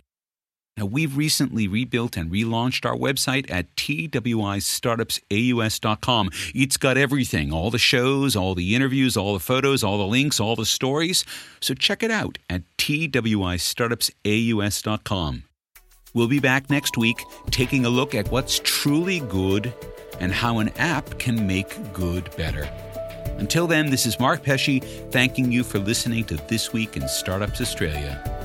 Now, 0.78 0.86
we've 0.86 1.18
recently 1.18 1.68
rebuilt 1.68 2.16
and 2.16 2.32
relaunched 2.32 2.86
our 2.86 2.96
website 2.96 3.52
at 3.52 3.76
twistartupsaus.com. 3.76 6.30
It's 6.56 6.78
got 6.78 6.98
everything 6.98 7.52
all 7.52 7.72
the 7.72 7.78
shows, 7.78 8.38
all 8.38 8.56
the 8.56 8.74
interviews, 8.74 9.18
all 9.18 9.34
the 9.34 9.40
photos, 9.40 9.84
all 9.84 9.98
the 9.98 10.08
links, 10.08 10.40
all 10.40 10.56
the 10.56 10.66
stories. 10.66 11.26
So 11.60 11.74
check 11.74 12.04
it 12.04 12.12
out 12.12 12.38
at 12.50 12.62
twistartupsaus.com. 12.78 15.44
We'll 16.14 16.28
be 16.28 16.40
back 16.40 16.70
next 16.70 16.98
week 16.98 17.24
taking 17.52 17.86
a 17.86 17.90
look 17.90 18.16
at 18.16 18.32
what's 18.32 18.60
truly 18.64 19.20
good 19.22 19.74
and 20.20 20.32
how 20.32 20.60
an 20.60 20.70
app 20.78 21.18
can 21.20 21.48
make 21.48 21.94
good 21.94 22.30
better. 22.38 22.70
Until 23.38 23.66
then, 23.66 23.90
this 23.90 24.06
is 24.06 24.20
Mark 24.20 24.44
Pesce 24.44 24.80
thanking 25.10 25.52
you 25.52 25.64
for 25.64 25.80
listening 25.80 26.26
to 26.26 26.36
This 26.48 26.74
Week 26.74 26.96
in 26.96 27.08
Startups 27.08 27.60
Australia. 27.60 28.41